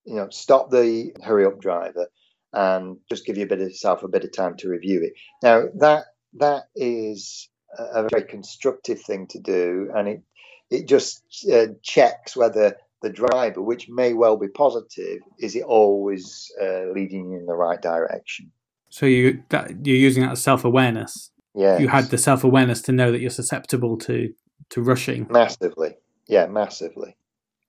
you 0.06 0.16
know, 0.16 0.30
stop 0.30 0.70
the 0.70 1.14
hurry 1.24 1.46
up 1.46 1.60
driver 1.60 2.08
and 2.54 2.98
just 3.10 3.26
give 3.26 3.38
you 3.38 3.46
a 3.46 3.48
bit 3.48 3.62
of 3.62 3.70
yourself 3.70 4.04
a 4.04 4.08
bit 4.08 4.24
of 4.24 4.34
time 4.34 4.56
to 4.58 4.70
review 4.70 5.02
it. 5.04 5.14
Now 5.42 5.66
that 5.80 6.06
that 6.34 6.64
is 6.76 7.50
a 7.78 8.08
very 8.10 8.24
constructive 8.24 9.02
thing 9.02 9.28
to 9.28 9.40
do, 9.40 9.92
and 9.96 10.08
it 10.08 10.22
it 10.70 10.88
just 10.88 11.24
uh, 11.52 11.68
checks 11.84 12.36
whether 12.36 12.78
the 13.02 13.10
driver, 13.10 13.62
which 13.62 13.90
may 13.90 14.14
well 14.14 14.38
be 14.38 14.48
positive, 14.48 15.20
is 15.40 15.56
it 15.56 15.64
always 15.64 16.52
uh, 16.62 16.92
leading 16.94 17.34
in 17.34 17.46
the 17.46 17.56
right 17.56 17.82
direction. 17.82 18.52
So 18.92 19.06
you 19.06 19.44
that, 19.50 19.86
you're 19.86 19.98
using 19.98 20.24
that 20.24 20.34
as 20.34 20.44
self 20.44 20.64
awareness. 20.64 21.32
Yeah, 21.56 21.80
you 21.80 21.88
had 21.88 22.06
the 22.06 22.18
self 22.18 22.44
awareness 22.44 22.82
to 22.84 22.92
know 22.92 23.12
that 23.12 23.22
you're 23.22 23.30
susceptible 23.30 23.98
to 24.00 24.34
to 24.70 24.82
rushing 24.82 25.28
massively. 25.30 25.96
Yeah, 26.28 26.46
massively. 26.46 27.16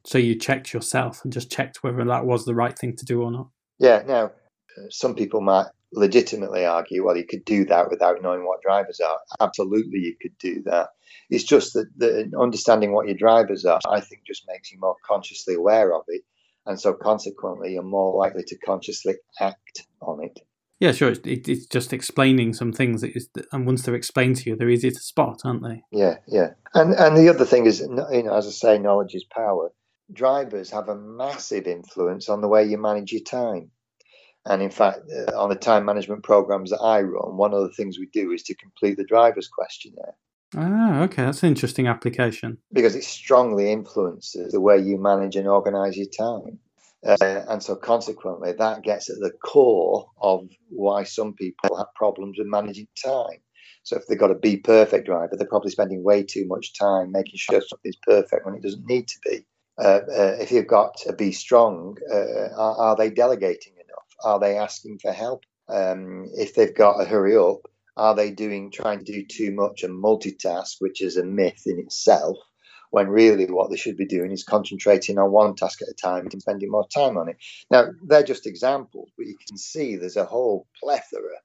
So 0.04 0.18
you 0.18 0.34
checked 0.34 0.74
yourself 0.74 1.22
and 1.22 1.32
just 1.32 1.50
checked 1.50 1.82
whether 1.82 2.04
that 2.04 2.26
was 2.26 2.44
the 2.44 2.54
right 2.54 2.76
thing 2.76 2.96
to 2.96 3.04
do 3.04 3.22
or 3.22 3.30
not. 3.30 3.48
Yeah. 3.78 4.02
Now 4.06 4.24
uh, 4.26 4.88
some 4.90 5.14
people 5.14 5.40
might 5.40 5.66
legitimately 5.92 6.64
argue, 6.64 7.04
well, 7.04 7.16
you 7.16 7.26
could 7.26 7.44
do 7.44 7.64
that 7.66 7.90
without 7.90 8.22
knowing 8.22 8.44
what 8.44 8.62
drivers 8.62 9.00
are. 9.00 9.18
Absolutely, 9.40 10.00
you 10.00 10.16
could 10.20 10.36
do 10.38 10.62
that. 10.64 10.88
It's 11.30 11.44
just 11.44 11.74
that 11.74 11.86
the, 11.96 12.32
understanding 12.38 12.92
what 12.92 13.06
your 13.06 13.16
drivers 13.16 13.64
are, 13.64 13.80
I 13.88 14.00
think, 14.00 14.22
just 14.26 14.44
makes 14.48 14.72
you 14.72 14.78
more 14.80 14.96
consciously 15.06 15.54
aware 15.54 15.94
of 15.94 16.02
it. 16.08 16.22
And 16.66 16.80
so, 16.80 16.94
consequently, 16.94 17.74
you're 17.74 17.82
more 17.82 18.16
likely 18.16 18.44
to 18.44 18.58
consciously 18.58 19.14
act 19.40 19.86
on 20.00 20.24
it. 20.24 20.38
Yeah, 20.82 20.90
sure. 20.90 21.10
It, 21.10 21.48
it's 21.48 21.66
just 21.66 21.92
explaining 21.92 22.54
some 22.54 22.72
things 22.72 23.02
that, 23.02 23.14
is, 23.16 23.28
and 23.52 23.64
once 23.66 23.82
they're 23.82 23.94
explained 23.94 24.34
to 24.38 24.50
you, 24.50 24.56
they're 24.56 24.68
easy 24.68 24.90
to 24.90 24.98
spot, 24.98 25.42
aren't 25.44 25.62
they? 25.62 25.84
Yeah, 25.92 26.16
yeah. 26.26 26.54
And 26.74 26.94
and 26.94 27.16
the 27.16 27.28
other 27.28 27.44
thing 27.44 27.66
is, 27.66 27.78
you 27.78 27.88
know, 28.24 28.34
as 28.34 28.48
I 28.48 28.50
say, 28.50 28.78
knowledge 28.80 29.14
is 29.14 29.22
power. 29.22 29.70
Drivers 30.12 30.72
have 30.72 30.88
a 30.88 30.96
massive 30.96 31.68
influence 31.68 32.28
on 32.28 32.40
the 32.40 32.48
way 32.48 32.64
you 32.64 32.78
manage 32.78 33.12
your 33.12 33.22
time. 33.22 33.70
And 34.44 34.60
in 34.60 34.70
fact, 34.70 35.02
uh, 35.08 35.40
on 35.40 35.50
the 35.50 35.54
time 35.54 35.84
management 35.84 36.24
programs 36.24 36.70
that 36.70 36.80
I 36.80 37.02
run, 37.02 37.36
one 37.36 37.54
of 37.54 37.62
the 37.62 37.72
things 37.76 38.00
we 38.00 38.08
do 38.12 38.32
is 38.32 38.42
to 38.42 38.54
complete 38.56 38.96
the 38.96 39.04
driver's 39.04 39.46
questionnaire. 39.46 40.16
Ah, 40.56 41.02
okay, 41.02 41.22
that's 41.22 41.44
an 41.44 41.50
interesting 41.50 41.86
application. 41.86 42.58
Because 42.72 42.96
it 42.96 43.04
strongly 43.04 43.70
influences 43.70 44.50
the 44.50 44.60
way 44.60 44.78
you 44.80 44.98
manage 44.98 45.36
and 45.36 45.46
organise 45.46 45.96
your 45.96 46.08
time. 46.08 46.58
Uh, 47.06 47.16
and 47.48 47.62
so, 47.62 47.74
consequently, 47.74 48.52
that 48.52 48.82
gets 48.82 49.10
at 49.10 49.16
the 49.18 49.32
core 49.44 50.06
of 50.20 50.48
why 50.68 51.02
some 51.02 51.34
people 51.34 51.76
have 51.76 51.92
problems 51.94 52.38
with 52.38 52.46
managing 52.46 52.86
time. 53.02 53.38
So, 53.82 53.96
if 53.96 54.06
they've 54.06 54.18
got 54.18 54.30
a 54.30 54.36
be 54.36 54.58
perfect 54.58 55.06
driver, 55.06 55.36
they're 55.36 55.48
probably 55.48 55.72
spending 55.72 56.04
way 56.04 56.22
too 56.22 56.46
much 56.46 56.78
time 56.78 57.10
making 57.10 57.36
sure 57.36 57.60
something's 57.60 57.96
perfect 58.02 58.46
when 58.46 58.54
it 58.54 58.62
doesn't 58.62 58.86
need 58.86 59.08
to 59.08 59.18
be. 59.24 59.44
Uh, 59.78 60.00
uh, 60.16 60.36
if 60.38 60.52
you've 60.52 60.66
got 60.66 60.94
a 61.08 61.12
be 61.12 61.32
strong, 61.32 61.96
uh, 62.12 62.54
are, 62.56 62.76
are, 62.76 62.96
they 62.96 63.10
delegating 63.10 63.72
enough? 63.74 64.02
are 64.24 64.38
they 64.38 64.56
asking 64.56 64.98
for 64.98 65.12
help? 65.12 65.44
Um, 65.68 66.28
if 66.34 66.54
they've 66.54 66.74
got 66.74 67.00
a 67.00 67.04
hurry 67.04 67.36
up, 67.36 67.60
are 67.96 68.14
they 68.14 68.30
doing 68.30 68.70
trying 68.70 69.04
to 69.04 69.12
do 69.12 69.24
too 69.24 69.52
much 69.52 69.82
and 69.82 70.02
multitask, 70.02 70.76
which 70.78 71.02
is 71.02 71.16
a 71.16 71.24
myth 71.24 71.62
in 71.66 71.78
itself? 71.78 72.36
When 72.92 73.08
really 73.08 73.46
what 73.46 73.70
they 73.70 73.76
should 73.76 73.96
be 73.96 74.04
doing 74.06 74.32
is 74.32 74.44
concentrating 74.44 75.18
on 75.18 75.32
one 75.32 75.54
task 75.54 75.80
at 75.80 75.88
a 75.88 75.94
time 75.94 76.28
and 76.30 76.42
spending 76.42 76.70
more 76.70 76.86
time 76.88 77.16
on 77.16 77.30
it. 77.30 77.36
Now 77.70 77.86
they're 78.06 78.22
just 78.22 78.46
examples, 78.46 79.10
but 79.16 79.26
you 79.26 79.34
can 79.48 79.56
see 79.56 79.96
there's 79.96 80.18
a 80.18 80.26
whole 80.26 80.66
plethora 80.78 81.38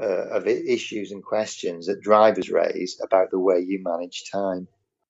uh, 0.00 0.36
of 0.36 0.46
issues 0.46 1.12
and 1.12 1.22
questions 1.22 1.86
that 1.86 2.00
drivers 2.00 2.50
raise 2.50 2.98
about 3.04 3.30
the 3.30 3.38
way 3.38 3.60
you 3.60 3.82
manage 3.82 4.24
time. 4.32 4.68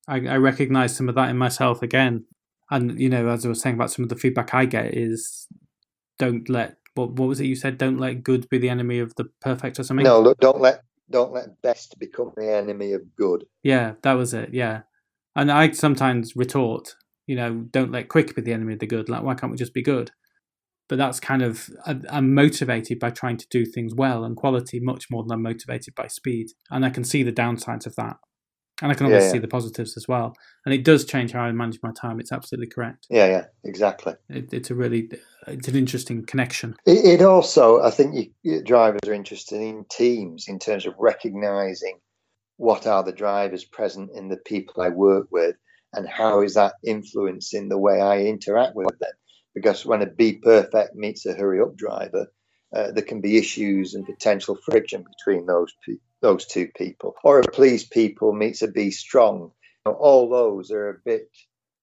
I, 0.08 0.26
I 0.26 0.36
recognize 0.38 0.96
some 0.96 1.08
of 1.08 1.14
that 1.14 1.30
in 1.30 1.38
myself 1.38 1.82
again. 1.82 2.24
And, 2.68 2.98
you 3.00 3.08
know, 3.08 3.28
as 3.28 3.46
I 3.46 3.48
was 3.48 3.60
saying 3.60 3.76
about 3.76 3.92
some 3.92 4.02
of 4.02 4.08
the 4.08 4.16
feedback 4.16 4.54
I 4.54 4.64
get 4.64 4.92
is 4.92 5.46
don't 6.18 6.48
let 6.48 6.78
what 6.94 7.12
what 7.12 7.28
was 7.28 7.40
it 7.40 7.46
you 7.46 7.54
said? 7.54 7.78
Don't 7.78 7.98
let 7.98 8.24
good 8.24 8.48
be 8.48 8.58
the 8.58 8.70
enemy 8.70 8.98
of 8.98 9.14
the 9.14 9.26
perfect 9.40 9.78
or 9.78 9.84
something. 9.84 10.04
No, 10.04 10.20
look, 10.20 10.40
don't 10.40 10.60
let 10.60 10.82
don't 11.10 11.32
let 11.32 11.62
best 11.62 11.96
become 12.00 12.32
the 12.36 12.52
enemy 12.52 12.92
of 12.92 13.02
good. 13.14 13.44
Yeah, 13.62 13.92
that 14.02 14.14
was 14.14 14.34
it. 14.34 14.52
Yeah, 14.52 14.80
and 15.36 15.52
I 15.52 15.70
sometimes 15.70 16.34
retort, 16.34 16.96
you 17.26 17.36
know, 17.36 17.66
don't 17.70 17.92
let 17.92 18.08
quick 18.08 18.34
be 18.34 18.42
the 18.42 18.52
enemy 18.52 18.72
of 18.72 18.80
the 18.80 18.86
good. 18.86 19.08
Like, 19.08 19.22
why 19.22 19.34
can't 19.34 19.52
we 19.52 19.58
just 19.58 19.74
be 19.74 19.82
good? 19.82 20.10
But 20.88 20.98
that's 20.98 21.20
kind 21.20 21.42
of 21.42 21.68
I'm 22.10 22.34
motivated 22.34 22.98
by 22.98 23.10
trying 23.10 23.36
to 23.38 23.46
do 23.50 23.64
things 23.64 23.94
well 23.94 24.24
and 24.24 24.36
quality 24.36 24.80
much 24.80 25.06
more 25.10 25.22
than 25.22 25.32
I'm 25.32 25.42
motivated 25.42 25.94
by 25.94 26.08
speed, 26.08 26.48
and 26.70 26.84
I 26.84 26.90
can 26.90 27.04
see 27.04 27.22
the 27.22 27.32
downsides 27.32 27.86
of 27.86 27.94
that 27.96 28.16
and 28.82 28.92
I 28.92 28.94
can 28.94 29.06
always 29.06 29.22
yeah, 29.22 29.26
yeah. 29.28 29.32
see 29.32 29.38
the 29.38 29.48
positives 29.48 29.96
as 29.96 30.06
well. 30.06 30.34
And 30.64 30.74
it 30.74 30.84
does 30.84 31.04
change 31.04 31.32
how 31.32 31.40
I 31.40 31.52
manage 31.52 31.78
my 31.82 31.92
time. 31.92 32.20
It's 32.20 32.32
absolutely 32.32 32.68
correct. 32.68 33.06
Yeah, 33.08 33.26
yeah, 33.26 33.44
exactly. 33.64 34.14
It, 34.28 34.52
it's 34.52 34.70
a 34.70 34.74
really, 34.74 35.10
it's 35.46 35.68
an 35.68 35.76
interesting 35.76 36.24
connection. 36.26 36.76
It, 36.84 37.20
it 37.20 37.22
also, 37.22 37.82
I 37.82 37.90
think, 37.90 38.32
you, 38.42 38.62
drivers 38.62 39.00
are 39.06 39.14
interested 39.14 39.60
in 39.60 39.86
teams 39.90 40.46
in 40.48 40.58
terms 40.58 40.86
of 40.86 40.94
recognizing 40.98 41.98
what 42.56 42.86
are 42.86 43.02
the 43.02 43.12
drivers 43.12 43.64
present 43.64 44.10
in 44.14 44.28
the 44.28 44.36
people 44.36 44.82
I 44.82 44.88
work 44.88 45.28
with, 45.30 45.56
and 45.92 46.08
how 46.08 46.42
is 46.42 46.54
that 46.54 46.74
influencing 46.84 47.68
the 47.68 47.78
way 47.78 48.00
I 48.00 48.24
interact 48.24 48.74
with 48.74 48.98
them. 48.98 49.12
Because 49.54 49.86
when 49.86 50.02
a 50.02 50.06
be 50.06 50.34
perfect 50.34 50.94
meets 50.94 51.24
a 51.26 51.34
hurry 51.34 51.60
up 51.60 51.76
driver, 51.76 52.26
uh, 52.74 52.92
there 52.92 53.04
can 53.04 53.20
be 53.20 53.38
issues 53.38 53.94
and 53.94 54.04
potential 54.04 54.56
friction 54.64 55.04
between 55.04 55.46
those 55.46 55.72
people 55.84 56.02
those 56.22 56.46
two 56.46 56.68
people. 56.76 57.14
Or 57.22 57.40
a 57.40 57.42
please 57.42 57.84
people 57.84 58.32
meets 58.32 58.62
a 58.62 58.68
be 58.68 58.90
strong. 58.90 59.52
All 59.84 60.28
those 60.28 60.70
are 60.70 60.88
a 60.88 60.98
bit 61.04 61.28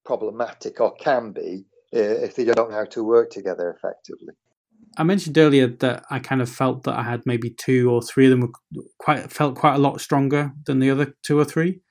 problematic 0.06 0.82
or 0.82 0.94
can 0.96 1.32
be 1.32 1.66
uh, 1.96 2.00
if 2.00 2.36
they 2.36 2.44
don't 2.44 2.70
know 2.70 2.76
how 2.76 2.86
to 2.86 3.04
work 3.04 3.30
together 3.30 3.70
effectively. 3.70 4.34
I 4.98 5.04
mentioned 5.04 5.38
earlier 5.38 5.68
that 5.68 6.06
I 6.10 6.20
kind 6.20 6.42
of 6.42 6.50
felt 6.50 6.84
that 6.84 6.98
I 6.98 7.04
had 7.04 7.22
maybe 7.26 7.50
two 7.50 7.90
or 7.92 8.02
three 8.02 8.26
of 8.26 8.32
them 8.32 8.42
were 8.42 8.84
quite 9.00 9.32
felt 9.32 9.56
quite 9.56 9.76
a 9.76 9.80
lot 9.80 10.02
stronger 10.02 10.52
than 10.66 10.80
the 10.80 10.90
other 10.90 11.16
two 11.24 11.40
or 11.40 11.46
three. 11.46 11.82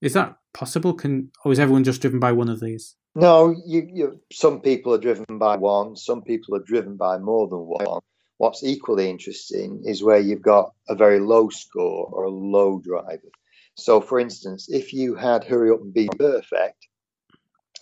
Is 0.00 0.14
that 0.14 0.36
possible? 0.52 0.94
Can 0.94 1.30
or 1.44 1.52
is 1.52 1.60
everyone 1.60 1.84
just 1.84 2.00
driven 2.00 2.20
by 2.20 2.32
one 2.32 2.48
of 2.48 2.60
these? 2.60 2.96
No, 3.14 3.54
you, 3.66 3.88
you 3.92 4.20
some 4.32 4.60
people 4.60 4.94
are 4.94 4.98
driven 4.98 5.38
by 5.38 5.56
one. 5.56 5.96
Some 5.96 6.22
people 6.22 6.54
are 6.54 6.62
driven 6.64 6.96
by 6.96 7.18
more 7.18 7.48
than 7.48 7.60
one. 7.60 8.00
What's 8.38 8.64
equally 8.64 9.10
interesting 9.10 9.82
is 9.84 10.02
where 10.02 10.18
you've 10.18 10.42
got 10.42 10.72
a 10.88 10.94
very 10.94 11.20
low 11.20 11.50
score 11.50 12.08
or 12.12 12.24
a 12.24 12.30
low 12.30 12.80
driver. 12.82 13.30
So, 13.76 14.00
for 14.00 14.18
instance, 14.18 14.68
if 14.70 14.92
you 14.92 15.14
had 15.14 15.44
hurry 15.44 15.70
up 15.70 15.80
and 15.80 15.92
be 15.92 16.08
perfect, 16.18 16.86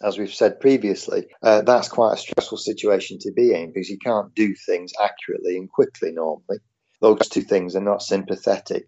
as 0.03 0.19
we've 0.19 0.33
said 0.33 0.61
previously, 0.61 1.27
uh, 1.43 1.63
that's 1.63 1.89
quite 1.89 2.15
a 2.15 2.17
stressful 2.17 2.59
situation 2.59 3.19
to 3.21 3.33
be 3.33 3.53
in 3.53 3.73
because 3.73 3.89
you 3.89 3.99
can't 3.99 4.35
do 4.35 4.55
things 4.55 4.93
accurately 5.03 5.57
and 5.57 5.71
quickly 5.71 6.13
normally. 6.13 6.59
Those 7.01 7.29
two 7.29 7.43
things 7.43 7.77
are 7.77 7.81
not 7.81 8.03
sympathetic. 8.03 8.85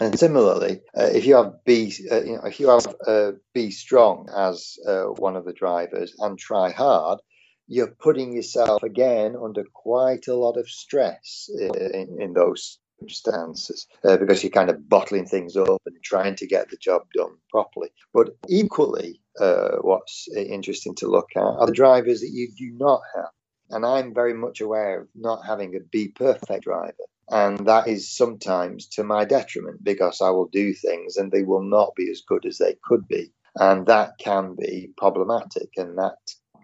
And 0.00 0.18
similarly, 0.18 0.80
uh, 0.96 1.10
if 1.12 1.26
you 1.26 1.36
have 1.36 1.62
B, 1.64 1.92
uh, 2.10 2.22
you 2.22 2.36
know, 2.36 2.44
if 2.44 2.58
you 2.58 2.68
have 2.70 2.86
uh, 3.06 3.32
be 3.52 3.70
strong 3.70 4.28
as 4.34 4.76
uh, 4.86 5.04
one 5.04 5.36
of 5.36 5.44
the 5.44 5.52
drivers 5.52 6.14
and 6.18 6.38
try 6.38 6.70
hard, 6.70 7.20
you're 7.66 7.94
putting 8.00 8.32
yourself 8.32 8.82
again 8.82 9.36
under 9.42 9.62
quite 9.74 10.26
a 10.26 10.34
lot 10.34 10.56
of 10.56 10.68
stress 10.68 11.48
in, 11.54 12.16
in 12.18 12.32
those 12.32 12.78
circumstances 13.00 13.86
uh, 14.04 14.16
because 14.16 14.42
you're 14.42 14.50
kind 14.50 14.70
of 14.70 14.88
bottling 14.88 15.26
things 15.26 15.56
up 15.56 15.80
and 15.86 15.96
trying 16.02 16.34
to 16.36 16.46
get 16.46 16.70
the 16.70 16.76
job 16.76 17.02
done 17.14 17.36
properly. 17.50 17.88
But 18.12 18.30
equally, 18.48 19.20
uh, 19.40 19.76
what's 19.80 20.28
interesting 20.34 20.94
to 20.96 21.08
look 21.08 21.28
at 21.36 21.42
are 21.42 21.66
the 21.66 21.72
drivers 21.72 22.20
that 22.20 22.30
you 22.30 22.48
do 22.56 22.70
not 22.72 23.00
have. 23.14 23.30
And 23.70 23.86
I'm 23.86 24.12
very 24.12 24.34
much 24.34 24.60
aware 24.60 25.02
of 25.02 25.08
not 25.14 25.46
having 25.46 25.76
a 25.76 25.80
be 25.80 26.08
perfect 26.08 26.64
driver. 26.64 26.94
And 27.30 27.64
that 27.66 27.86
is 27.86 28.16
sometimes 28.16 28.88
to 28.88 29.04
my 29.04 29.24
detriment 29.24 29.84
because 29.84 30.20
I 30.20 30.30
will 30.30 30.48
do 30.48 30.74
things 30.74 31.16
and 31.16 31.30
they 31.30 31.44
will 31.44 31.62
not 31.62 31.94
be 31.94 32.10
as 32.10 32.22
good 32.26 32.44
as 32.44 32.58
they 32.58 32.76
could 32.82 33.06
be. 33.06 33.32
And 33.54 33.86
that 33.86 34.18
can 34.18 34.56
be 34.56 34.90
problematic 34.96 35.70
and 35.76 35.96
that 35.98 36.16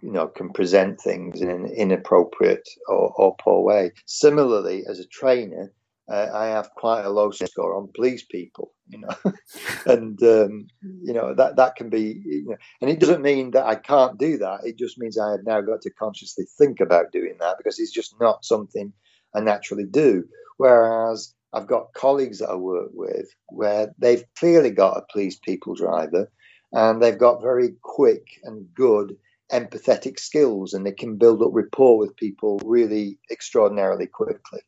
you 0.02 0.10
know 0.10 0.26
can 0.26 0.52
present 0.52 1.00
things 1.00 1.40
in 1.40 1.50
an 1.50 1.66
inappropriate 1.66 2.68
or, 2.88 3.12
or 3.16 3.36
poor 3.36 3.62
way. 3.62 3.92
Similarly, 4.06 4.84
as 4.88 4.98
a 4.98 5.06
trainer, 5.06 5.72
uh, 6.08 6.28
I 6.32 6.46
have 6.46 6.70
quite 6.70 7.04
a 7.04 7.10
low 7.10 7.32
score 7.32 7.76
on 7.76 7.88
please 7.94 8.24
people, 8.24 8.72
you 8.88 8.98
know, 8.98 9.14
and 9.86 10.20
um, 10.22 10.66
you 10.80 11.12
know 11.12 11.34
that 11.34 11.56
that 11.56 11.76
can 11.76 11.90
be, 11.90 12.22
you 12.24 12.44
know, 12.46 12.56
and 12.80 12.90
it 12.90 13.00
doesn't 13.00 13.22
mean 13.22 13.50
that 13.52 13.66
I 13.66 13.74
can't 13.74 14.18
do 14.18 14.38
that. 14.38 14.60
It 14.64 14.78
just 14.78 14.98
means 14.98 15.18
I 15.18 15.32
have 15.32 15.44
now 15.44 15.60
got 15.60 15.82
to 15.82 15.90
consciously 15.90 16.44
think 16.58 16.80
about 16.80 17.12
doing 17.12 17.36
that 17.40 17.56
because 17.58 17.78
it's 17.78 17.92
just 17.92 18.14
not 18.20 18.44
something 18.44 18.92
I 19.34 19.40
naturally 19.40 19.86
do. 19.86 20.24
Whereas 20.58 21.34
I've 21.52 21.66
got 21.66 21.92
colleagues 21.94 22.38
that 22.38 22.50
I 22.50 22.54
work 22.54 22.90
with 22.92 23.28
where 23.48 23.92
they've 23.98 24.24
clearly 24.38 24.70
got 24.70 24.96
a 24.96 25.06
please 25.12 25.38
people 25.38 25.74
driver, 25.74 26.30
and 26.72 27.02
they've 27.02 27.18
got 27.18 27.42
very 27.42 27.70
quick 27.82 28.26
and 28.44 28.72
good 28.74 29.16
empathetic 29.52 30.20
skills, 30.20 30.72
and 30.72 30.86
they 30.86 30.92
can 30.92 31.18
build 31.18 31.42
up 31.42 31.50
rapport 31.52 31.98
with 31.98 32.16
people 32.16 32.60
really 32.64 33.18
extraordinarily 33.30 34.06
quickly 34.06 34.60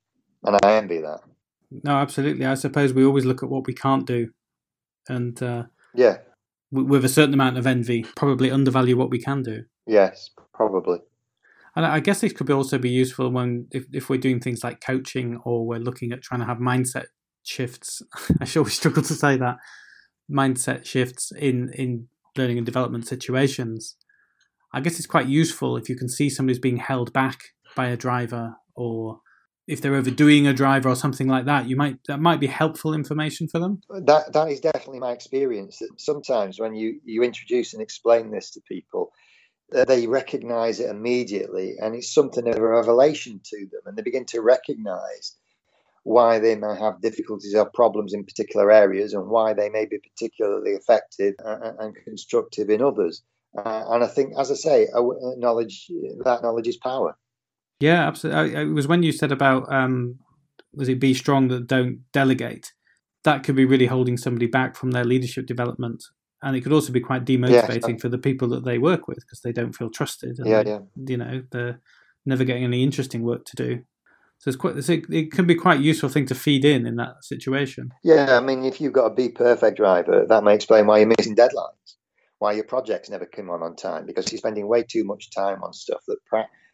and 0.44 0.58
I 0.64 0.74
envy 0.74 1.00
that. 1.00 1.20
No, 1.70 1.96
absolutely. 1.96 2.46
I 2.46 2.54
suppose 2.54 2.92
we 2.92 3.04
always 3.04 3.24
look 3.24 3.42
at 3.42 3.50
what 3.50 3.66
we 3.66 3.74
can't 3.74 4.06
do, 4.06 4.30
and 5.08 5.40
uh, 5.42 5.64
yeah, 5.94 6.18
with 6.70 7.04
a 7.04 7.08
certain 7.08 7.34
amount 7.34 7.58
of 7.58 7.66
envy, 7.66 8.04
probably 8.16 8.50
undervalue 8.50 8.96
what 8.96 9.10
we 9.10 9.20
can 9.20 9.42
do. 9.42 9.64
Yes, 9.86 10.30
probably. 10.54 10.98
And 11.76 11.86
I 11.86 12.00
guess 12.00 12.20
this 12.20 12.32
could 12.32 12.50
also 12.50 12.78
be 12.78 12.90
useful 12.90 13.30
when 13.30 13.68
if, 13.70 13.84
if 13.92 14.10
we're 14.10 14.18
doing 14.18 14.40
things 14.40 14.64
like 14.64 14.80
coaching 14.80 15.40
or 15.44 15.66
we're 15.66 15.78
looking 15.78 16.12
at 16.12 16.22
trying 16.22 16.40
to 16.40 16.46
have 16.46 16.58
mindset 16.58 17.06
shifts. 17.44 18.02
I 18.40 18.44
sure 18.44 18.62
we 18.62 18.70
struggle 18.70 19.02
to 19.02 19.14
say 19.14 19.36
that 19.36 19.56
mindset 20.30 20.84
shifts 20.84 21.32
in 21.32 21.70
in 21.74 22.08
learning 22.36 22.58
and 22.58 22.66
development 22.66 23.06
situations. 23.06 23.96
I 24.72 24.80
guess 24.80 24.98
it's 24.98 25.06
quite 25.06 25.26
useful 25.26 25.76
if 25.76 25.88
you 25.88 25.96
can 25.96 26.08
see 26.08 26.28
somebody's 26.28 26.58
being 26.58 26.76
held 26.76 27.12
back 27.12 27.38
by 27.74 27.86
a 27.86 27.96
driver 27.96 28.56
or 28.74 29.20
if 29.68 29.82
they're 29.82 29.94
overdoing 29.94 30.46
a 30.46 30.54
driver 30.54 30.88
or 30.88 30.96
something 30.96 31.28
like 31.28 31.44
that, 31.44 31.68
you 31.68 31.76
might 31.76 32.02
that 32.08 32.20
might 32.20 32.40
be 32.40 32.46
helpful 32.46 32.94
information 32.94 33.46
for 33.46 33.60
them. 33.60 33.82
That 33.90 34.32
that 34.32 34.48
is 34.48 34.60
definitely 34.60 34.98
my 34.98 35.12
experience. 35.12 35.78
That 35.78 36.00
sometimes 36.00 36.58
when 36.58 36.74
you 36.74 37.00
you 37.04 37.22
introduce 37.22 37.74
and 37.74 37.82
explain 37.82 38.30
this 38.30 38.50
to 38.52 38.60
people, 38.62 39.12
uh, 39.76 39.84
they 39.84 40.06
recognise 40.06 40.80
it 40.80 40.90
immediately, 40.90 41.74
and 41.78 41.94
it's 41.94 42.12
something 42.12 42.48
of 42.48 42.56
a 42.56 42.66
revelation 42.66 43.40
to 43.44 43.58
them, 43.70 43.82
and 43.84 43.96
they 43.96 44.02
begin 44.02 44.24
to 44.26 44.40
recognise 44.40 45.36
why 46.02 46.38
they 46.38 46.56
may 46.56 46.74
have 46.78 47.02
difficulties 47.02 47.54
or 47.54 47.68
problems 47.68 48.14
in 48.14 48.24
particular 48.24 48.72
areas, 48.72 49.12
and 49.12 49.28
why 49.28 49.52
they 49.52 49.68
may 49.68 49.84
be 49.84 49.98
particularly 49.98 50.70
effective 50.70 51.34
and, 51.44 51.78
and 51.78 51.94
constructive 52.04 52.70
in 52.70 52.80
others. 52.80 53.22
Uh, 53.56 53.84
and 53.88 54.02
I 54.02 54.06
think, 54.06 54.32
as 54.38 54.50
I 54.50 54.54
say, 54.54 54.88
knowledge 55.36 55.90
that 56.24 56.42
knowledge 56.42 56.68
is 56.68 56.78
power. 56.78 57.18
Yeah, 57.80 58.06
absolutely. 58.06 58.60
It 58.60 58.74
was 58.74 58.88
when 58.88 59.02
you 59.02 59.12
said 59.12 59.32
about 59.32 59.72
um, 59.72 60.18
was 60.72 60.88
it 60.88 61.00
be 61.00 61.14
strong 61.14 61.48
that 61.48 61.66
don't 61.66 62.00
delegate. 62.12 62.72
That 63.24 63.42
could 63.42 63.56
be 63.56 63.64
really 63.64 63.86
holding 63.86 64.16
somebody 64.16 64.46
back 64.46 64.76
from 64.76 64.92
their 64.92 65.04
leadership 65.04 65.46
development, 65.46 66.02
and 66.42 66.56
it 66.56 66.62
could 66.62 66.72
also 66.72 66.92
be 66.92 67.00
quite 67.00 67.24
demotivating 67.24 67.90
yeah. 67.90 68.00
for 68.00 68.08
the 68.08 68.18
people 68.18 68.48
that 68.48 68.64
they 68.64 68.78
work 68.78 69.08
with 69.08 69.18
because 69.18 69.40
they 69.42 69.52
don't 69.52 69.74
feel 69.74 69.90
trusted. 69.90 70.38
And, 70.38 70.48
yeah, 70.48 70.62
yeah. 70.64 70.78
You 70.96 71.16
know, 71.16 71.42
they're 71.50 71.80
never 72.24 72.44
getting 72.44 72.64
any 72.64 72.82
interesting 72.82 73.22
work 73.22 73.44
to 73.46 73.56
do. 73.56 73.82
So 74.38 74.50
it's 74.50 74.56
quite. 74.56 74.76
it 74.88 75.32
can 75.32 75.46
be 75.46 75.56
quite 75.56 75.80
useful 75.80 76.08
thing 76.08 76.26
to 76.26 76.34
feed 76.34 76.64
in 76.64 76.86
in 76.86 76.94
that 76.96 77.24
situation. 77.24 77.90
Yeah, 78.04 78.36
I 78.36 78.40
mean, 78.40 78.64
if 78.64 78.80
you've 78.80 78.92
got 78.92 79.06
a 79.06 79.14
be 79.14 79.30
perfect 79.30 79.76
driver, 79.76 80.26
that 80.28 80.44
may 80.44 80.54
explain 80.54 80.86
why 80.86 80.98
you're 80.98 81.12
missing 81.18 81.34
deadlines, 81.34 81.96
why 82.38 82.52
your 82.52 82.64
projects 82.64 83.10
never 83.10 83.26
come 83.26 83.50
on 83.50 83.62
on 83.62 83.74
time 83.74 84.06
because 84.06 84.30
you're 84.30 84.38
spending 84.38 84.68
way 84.68 84.84
too 84.84 85.02
much 85.04 85.30
time 85.32 85.62
on 85.64 85.72
stuff 85.72 86.02
that 86.06 86.18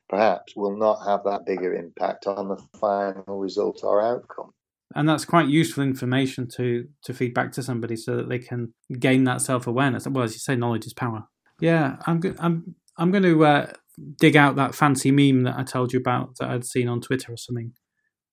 perhaps 0.09 0.55
will 0.57 0.77
not 0.77 1.05
have 1.07 1.25
that 1.25 1.47
bigger 1.47 1.75
impact 1.75 2.27
on 2.27 2.49
the 2.49 2.63
final 2.79 3.39
result 3.39 3.81
or 3.83 4.03
outcome. 4.03 4.53
And 4.95 5.09
that's 5.09 5.25
quite 5.25 5.49
useful 5.49 5.83
information 5.83 6.49
to 6.57 6.87
to 7.05 7.15
feed 7.15 7.35
back 7.35 7.53
to 7.53 7.63
somebody 7.63 7.97
so 7.97 8.17
that 8.17 8.29
they 8.29 8.39
can 8.39 8.75
gain 8.99 9.25
that 9.25 9.41
self 9.41 9.67
awareness. 9.67 10.07
Well, 10.07 10.25
as 10.25 10.35
you 10.35 10.39
say, 10.39 10.55
knowledge 10.55 10.87
is 10.87 10.95
power. 10.95 11.25
Yeah, 11.61 11.97
I'm 12.07 12.21
go- 12.21 12.35
I'm 12.39 12.77
I'm 12.97 13.11
going 13.11 13.25
to 13.25 13.45
uh, 13.45 13.73
dig 14.19 14.37
out 14.37 14.57
that 14.57 14.75
fancy 14.75 15.11
meme 15.11 15.43
that 15.45 15.59
I 15.59 15.65
told 15.65 15.93
you 15.93 15.99
about 15.99 16.37
that 16.39 16.51
I'd 16.51 16.65
seen 16.65 16.89
on 16.89 17.01
Twitter 17.01 17.33
or 17.33 17.37
something. 17.37 17.73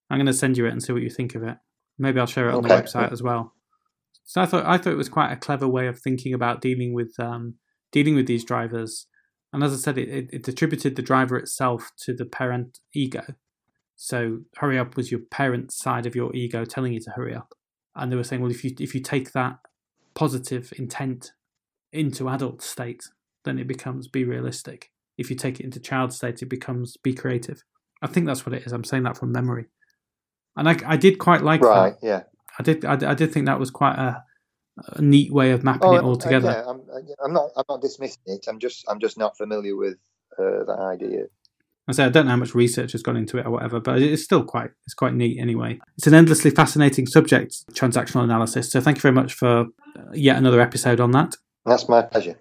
I'm 0.10 0.18
going 0.18 0.26
to 0.28 0.34
send 0.34 0.58
you 0.58 0.66
it 0.66 0.72
and 0.72 0.84
see 0.84 0.94
what 0.94 1.02
you 1.02 1.10
think 1.10 1.36
of 1.36 1.44
it. 1.44 1.58
Maybe 1.98 2.20
I'll 2.20 2.28
share 2.28 2.50
it 2.50 2.54
on 2.54 2.66
okay. 2.66 2.76
the 2.76 2.82
website 2.82 3.12
as 3.12 3.24
well. 3.24 3.54
So 4.24 4.42
I 4.42 4.46
thought 4.46 4.66
I 4.66 4.78
thought 4.78 4.94
it 4.94 4.98
was 4.98 5.10
quite 5.10 5.32
a 5.32 5.38
clever 5.38 5.68
way 5.68 5.88
of 5.88 6.00
thinking 6.00 6.34
about 6.34 6.62
dealing 6.62 6.94
with 6.94 7.14
um, 7.20 7.56
dealing 7.92 8.16
with 8.16 8.28
these 8.28 8.44
drivers 8.44 9.08
and 9.54 9.64
as 9.64 9.74
I 9.74 9.78
said, 9.78 9.98
it, 9.98 10.30
it 10.32 10.48
attributed 10.48 10.96
the 10.96 11.02
driver 11.02 11.38
itself 11.38 11.92
to 12.06 12.14
the 12.14 12.26
parent 12.26 12.80
ego. 12.94 13.36
So 13.96 14.40
hurry 14.58 14.80
up 14.80 14.96
was 14.96 15.12
your 15.12 15.20
parent 15.20 15.72
side 15.72 16.06
of 16.06 16.16
your 16.16 16.36
ego 16.36 16.66
telling 16.66 16.94
you 16.94 17.00
to 17.02 17.12
hurry 17.12 17.36
up. 17.36 17.54
And 17.96 18.12
they 18.12 18.16
were 18.16 18.24
saying, 18.24 18.42
well, 18.42 18.52
if 18.52 18.64
you 18.64 18.74
if 18.80 18.96
you 18.96 19.02
take 19.02 19.34
that 19.34 19.58
positive 20.14 20.74
intent 20.78 21.32
into 21.92 22.30
adult 22.30 22.62
state, 22.62 23.04
then 23.44 23.60
it 23.60 23.68
becomes 23.68 24.08
be 24.08 24.24
realistic. 24.24 24.92
If 25.18 25.30
you 25.30 25.36
take 25.36 25.60
it 25.60 25.66
into 25.66 25.80
child 25.80 26.14
state, 26.14 26.42
it 26.42 26.50
becomes 26.50 26.98
be 26.98 27.14
creative. 27.14 27.64
I 28.02 28.08
think 28.08 28.26
that's 28.26 28.46
what 28.46 28.56
it 28.56 28.66
is. 28.66 28.72
I'm 28.72 28.84
saying 28.84 29.04
that 29.04 29.18
from 29.18 29.32
memory, 29.32 29.66
and 30.56 30.68
I, 30.68 30.78
I 30.86 30.98
did 30.98 31.20
quite 31.20 31.44
like 31.44 31.62
right, 31.62 32.00
that. 32.02 32.08
Yeah, 32.08 32.24
I 32.58 32.64
did. 32.64 32.86
I, 32.86 33.12
I 33.12 33.14
did 33.14 33.32
think 33.32 33.46
that 33.46 33.60
was 33.60 33.70
quite 33.70 33.98
a 33.98 34.24
a 34.78 35.02
neat 35.02 35.32
way 35.32 35.52
of 35.52 35.64
mapping 35.64 35.90
oh, 35.90 35.96
it 35.96 36.04
all 36.04 36.16
together. 36.16 36.50
Uh, 36.50 36.54
yeah, 36.54 36.70
I'm, 36.70 37.26
I'm, 37.26 37.34
not. 37.34 37.50
I'm 37.56 37.66
not 37.70 37.82
dismissing 37.82 38.22
it. 38.26 38.46
I'm 38.48 38.60
just. 38.60 38.86
I'm 38.88 39.00
just 39.00 39.18
not 39.18 39.38
familiar 39.38 39.76
with 39.76 39.96
uh, 40.38 40.64
that 40.66 40.80
idea. 40.80 41.26
I 41.88 41.94
say 41.94 42.06
I 42.06 42.10
don't 42.10 42.26
know 42.26 42.32
how 42.32 42.38
much 42.38 42.56
research 42.56 42.94
has 42.94 43.02
gone 43.02 43.18
into 43.18 43.38
it 43.38 43.46
or 43.46 43.52
whatever, 43.52 43.80
but 43.80 44.02
it's 44.02 44.24
still 44.24 44.44
quite. 44.44 44.72
It's 44.86 44.94
quite 44.94 45.14
neat 45.14 45.40
anyway. 45.40 45.80
It's 45.98 46.08
an 46.08 46.14
endlessly 46.14 46.52
fascinating 46.52 47.08
subject, 47.08 47.54
transactional 47.74 48.24
analysis. 48.24 48.72
So 48.72 48.80
thank 48.80 48.98
you 48.98 49.02
very 49.02 49.14
much 49.14 49.34
for 49.34 49.66
uh, 49.96 50.12
yet 50.14 50.38
another 50.38 50.62
episode 50.62 51.00
on 51.00 51.12
that. 51.12 51.36
That's 51.66 51.90
my 51.90 52.02
pleasure. 52.02 52.38